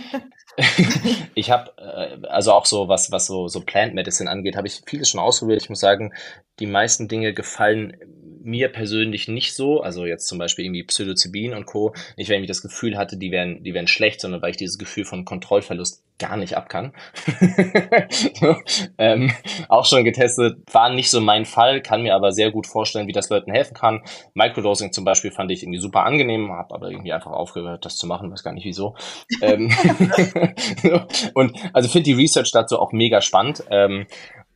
ich 1.34 1.50
habe, 1.50 1.72
äh, 1.78 2.26
also 2.26 2.52
auch 2.52 2.66
so, 2.66 2.88
was, 2.88 3.10
was 3.10 3.26
so, 3.26 3.48
so 3.48 3.60
Plant 3.60 3.94
Medicine 3.94 4.30
angeht, 4.30 4.56
habe 4.56 4.66
ich 4.66 4.82
vieles 4.86 5.08
schon 5.08 5.20
ausprobiert. 5.20 5.62
Ich 5.62 5.68
muss 5.68 5.80
sagen, 5.80 6.12
die 6.60 6.66
meisten 6.66 7.08
Dinge 7.08 7.32
gefallen 7.32 7.96
mir 8.44 8.68
persönlich 8.68 9.28
nicht 9.28 9.54
so, 9.54 9.80
also 9.80 10.04
jetzt 10.06 10.26
zum 10.26 10.38
Beispiel 10.38 10.64
irgendwie 10.64 10.84
Psilocybin 10.84 11.54
und 11.54 11.66
Co., 11.66 11.94
nicht 12.16 12.30
weil 12.30 12.40
ich 12.42 12.48
das 12.48 12.62
Gefühl 12.62 12.96
hatte, 12.96 13.16
die 13.16 13.30
wären, 13.30 13.62
die 13.64 13.74
wären 13.74 13.86
schlecht, 13.86 14.20
sondern 14.20 14.42
weil 14.42 14.50
ich 14.50 14.56
dieses 14.56 14.78
Gefühl 14.78 15.04
von 15.04 15.24
Kontrollverlust 15.24 16.04
gar 16.18 16.36
nicht 16.36 16.56
ab 16.56 16.68
kann. 16.68 16.92
ähm, 18.98 19.32
auch 19.68 19.84
schon 19.84 20.04
getestet, 20.04 20.58
war 20.70 20.90
nicht 20.90 21.10
so 21.10 21.20
mein 21.20 21.44
Fall, 21.44 21.80
kann 21.82 22.02
mir 22.02 22.14
aber 22.14 22.32
sehr 22.32 22.52
gut 22.52 22.66
vorstellen, 22.66 23.08
wie 23.08 23.12
das 23.12 23.30
Leuten 23.30 23.50
helfen 23.50 23.74
kann. 23.74 24.02
Microdosing 24.34 24.92
zum 24.92 25.04
Beispiel 25.04 25.32
fand 25.32 25.50
ich 25.50 25.62
irgendwie 25.62 25.80
super 25.80 26.04
angenehm, 26.04 26.52
habe 26.52 26.74
aber 26.74 26.90
irgendwie 26.90 27.12
einfach 27.12 27.32
aufgehört, 27.32 27.84
das 27.84 27.96
zu 27.96 28.06
machen, 28.06 28.30
weiß 28.30 28.44
gar 28.44 28.52
nicht 28.52 28.64
wieso. 28.64 28.94
ähm, 29.42 29.72
und 31.34 31.56
also 31.72 31.88
finde 31.88 32.04
die 32.04 32.12
Research 32.12 32.52
dazu 32.52 32.78
auch 32.78 32.92
mega 32.92 33.20
spannend. 33.20 33.64
Ähm, 33.70 34.06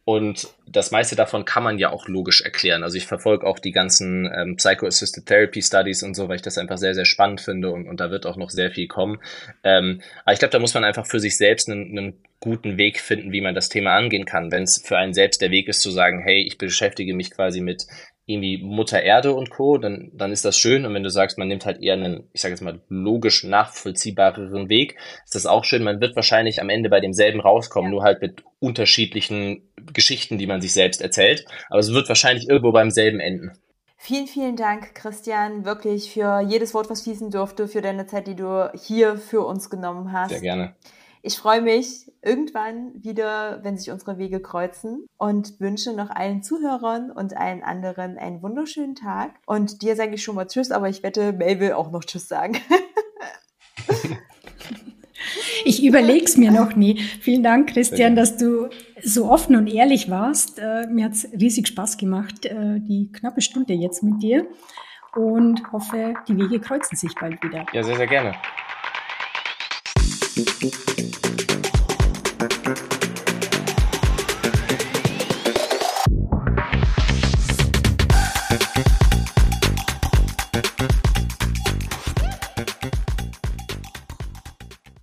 und 0.08 0.48
das 0.66 0.90
meiste 0.90 1.16
davon 1.16 1.44
kann 1.44 1.62
man 1.62 1.78
ja 1.78 1.90
auch 1.90 2.08
logisch 2.08 2.40
erklären. 2.40 2.82
Also 2.82 2.96
ich 2.96 3.06
verfolge 3.06 3.46
auch 3.46 3.58
die 3.58 3.72
ganzen 3.72 4.24
ähm, 4.34 4.56
Psycho-Assisted 4.56 5.26
Therapy 5.26 5.60
Studies 5.60 6.02
und 6.02 6.14
so, 6.14 6.30
weil 6.30 6.36
ich 6.36 6.42
das 6.42 6.56
einfach 6.56 6.78
sehr, 6.78 6.94
sehr 6.94 7.04
spannend 7.04 7.42
finde 7.42 7.70
und, 7.70 7.86
und 7.86 8.00
da 8.00 8.10
wird 8.10 8.24
auch 8.24 8.36
noch 8.36 8.48
sehr 8.48 8.70
viel 8.70 8.88
kommen. 8.88 9.20
Ähm, 9.64 10.00
aber 10.24 10.32
ich 10.32 10.38
glaube, 10.38 10.52
da 10.52 10.60
muss 10.60 10.72
man 10.72 10.84
einfach 10.84 11.06
für 11.06 11.20
sich 11.20 11.36
selbst 11.36 11.68
einen, 11.68 11.90
einen 11.90 12.22
guten 12.40 12.78
Weg 12.78 13.00
finden, 13.00 13.32
wie 13.32 13.42
man 13.42 13.54
das 13.54 13.68
Thema 13.68 13.96
angehen 13.96 14.24
kann. 14.24 14.50
Wenn 14.50 14.62
es 14.62 14.80
für 14.82 14.96
einen 14.96 15.12
selbst 15.12 15.42
der 15.42 15.50
Weg 15.50 15.68
ist 15.68 15.82
zu 15.82 15.90
sagen, 15.90 16.22
hey, 16.22 16.42
ich 16.42 16.56
beschäftige 16.56 17.12
mich 17.12 17.30
quasi 17.30 17.60
mit 17.60 17.86
irgendwie 18.28 18.62
Mutter 18.62 19.02
Erde 19.02 19.32
und 19.32 19.48
Co., 19.48 19.78
dann, 19.78 20.10
dann 20.12 20.32
ist 20.32 20.44
das 20.44 20.58
schön. 20.58 20.84
Und 20.84 20.92
wenn 20.92 21.02
du 21.02 21.08
sagst, 21.08 21.38
man 21.38 21.48
nimmt 21.48 21.64
halt 21.64 21.82
eher 21.82 21.94
einen, 21.94 22.28
ich 22.34 22.42
sage 22.42 22.52
jetzt 22.52 22.60
mal, 22.60 22.80
logisch 22.90 23.42
nachvollziehbareren 23.42 24.68
Weg, 24.68 24.96
ist 25.24 25.34
das 25.34 25.46
auch 25.46 25.64
schön. 25.64 25.82
Man 25.82 26.02
wird 26.02 26.14
wahrscheinlich 26.14 26.60
am 26.60 26.68
Ende 26.68 26.90
bei 26.90 27.00
demselben 27.00 27.40
rauskommen, 27.40 27.90
ja. 27.90 27.94
nur 27.94 28.02
halt 28.02 28.20
mit 28.20 28.44
unterschiedlichen 28.60 29.62
Geschichten, 29.94 30.36
die 30.36 30.46
man 30.46 30.60
sich 30.60 30.74
selbst 30.74 31.00
erzählt. 31.00 31.46
Aber 31.70 31.80
es 31.80 31.90
wird 31.94 32.08
wahrscheinlich 32.08 32.50
irgendwo 32.50 32.70
beim 32.70 32.90
selben 32.90 33.18
enden. 33.18 33.52
Vielen, 33.96 34.26
vielen 34.26 34.56
Dank, 34.56 34.94
Christian, 34.94 35.64
wirklich 35.64 36.12
für 36.12 36.40
jedes 36.40 36.74
Wort, 36.74 36.90
was 36.90 37.02
fließen 37.02 37.30
durfte, 37.30 37.66
für 37.66 37.80
deine 37.80 38.06
Zeit, 38.06 38.26
die 38.26 38.36
du 38.36 38.70
hier 38.74 39.16
für 39.16 39.40
uns 39.40 39.70
genommen 39.70 40.12
hast. 40.12 40.30
Sehr 40.30 40.40
gerne. 40.40 40.74
Ich 41.22 41.36
freue 41.36 41.62
mich 41.62 42.12
irgendwann 42.22 43.02
wieder, 43.02 43.60
wenn 43.62 43.76
sich 43.76 43.90
unsere 43.90 44.18
Wege 44.18 44.40
kreuzen 44.40 45.06
und 45.16 45.58
wünsche 45.60 45.92
noch 45.92 46.10
allen 46.10 46.42
Zuhörern 46.42 47.10
und 47.10 47.36
allen 47.36 47.62
anderen 47.62 48.18
einen 48.18 48.42
wunderschönen 48.42 48.94
Tag. 48.94 49.32
Und 49.46 49.82
dir 49.82 49.96
sage 49.96 50.14
ich 50.14 50.22
schon 50.22 50.36
mal 50.36 50.46
Tschüss, 50.46 50.70
aber 50.70 50.88
ich 50.88 51.02
wette, 51.02 51.32
Mel 51.32 51.60
will 51.60 51.72
auch 51.72 51.90
noch 51.90 52.04
Tschüss 52.04 52.28
sagen. 52.28 52.56
Ich 55.64 55.84
überlege 55.84 56.24
es 56.24 56.38
mir 56.38 56.50
noch 56.50 56.76
nie. 56.76 56.98
Vielen 57.20 57.42
Dank, 57.42 57.70
Christian, 57.70 58.16
dass 58.16 58.38
du 58.38 58.68
so 59.02 59.30
offen 59.30 59.54
und 59.54 59.66
ehrlich 59.66 60.08
warst. 60.08 60.58
Äh, 60.58 60.86
mir 60.86 61.04
hat 61.04 61.12
es 61.12 61.28
riesig 61.32 61.68
Spaß 61.68 61.98
gemacht, 61.98 62.46
äh, 62.46 62.80
die 62.80 63.10
knappe 63.12 63.42
Stunde 63.42 63.74
jetzt 63.74 64.02
mit 64.02 64.22
dir. 64.22 64.46
Und 65.14 65.70
hoffe, 65.70 66.14
die 66.26 66.38
Wege 66.38 66.60
kreuzen 66.60 66.96
sich 66.96 67.14
bald 67.20 67.42
wieder. 67.42 67.66
Ja, 67.72 67.82
sehr, 67.82 67.96
sehr 67.96 68.06
gerne. 68.06 68.34
thank 70.44 70.62
you 72.92 72.97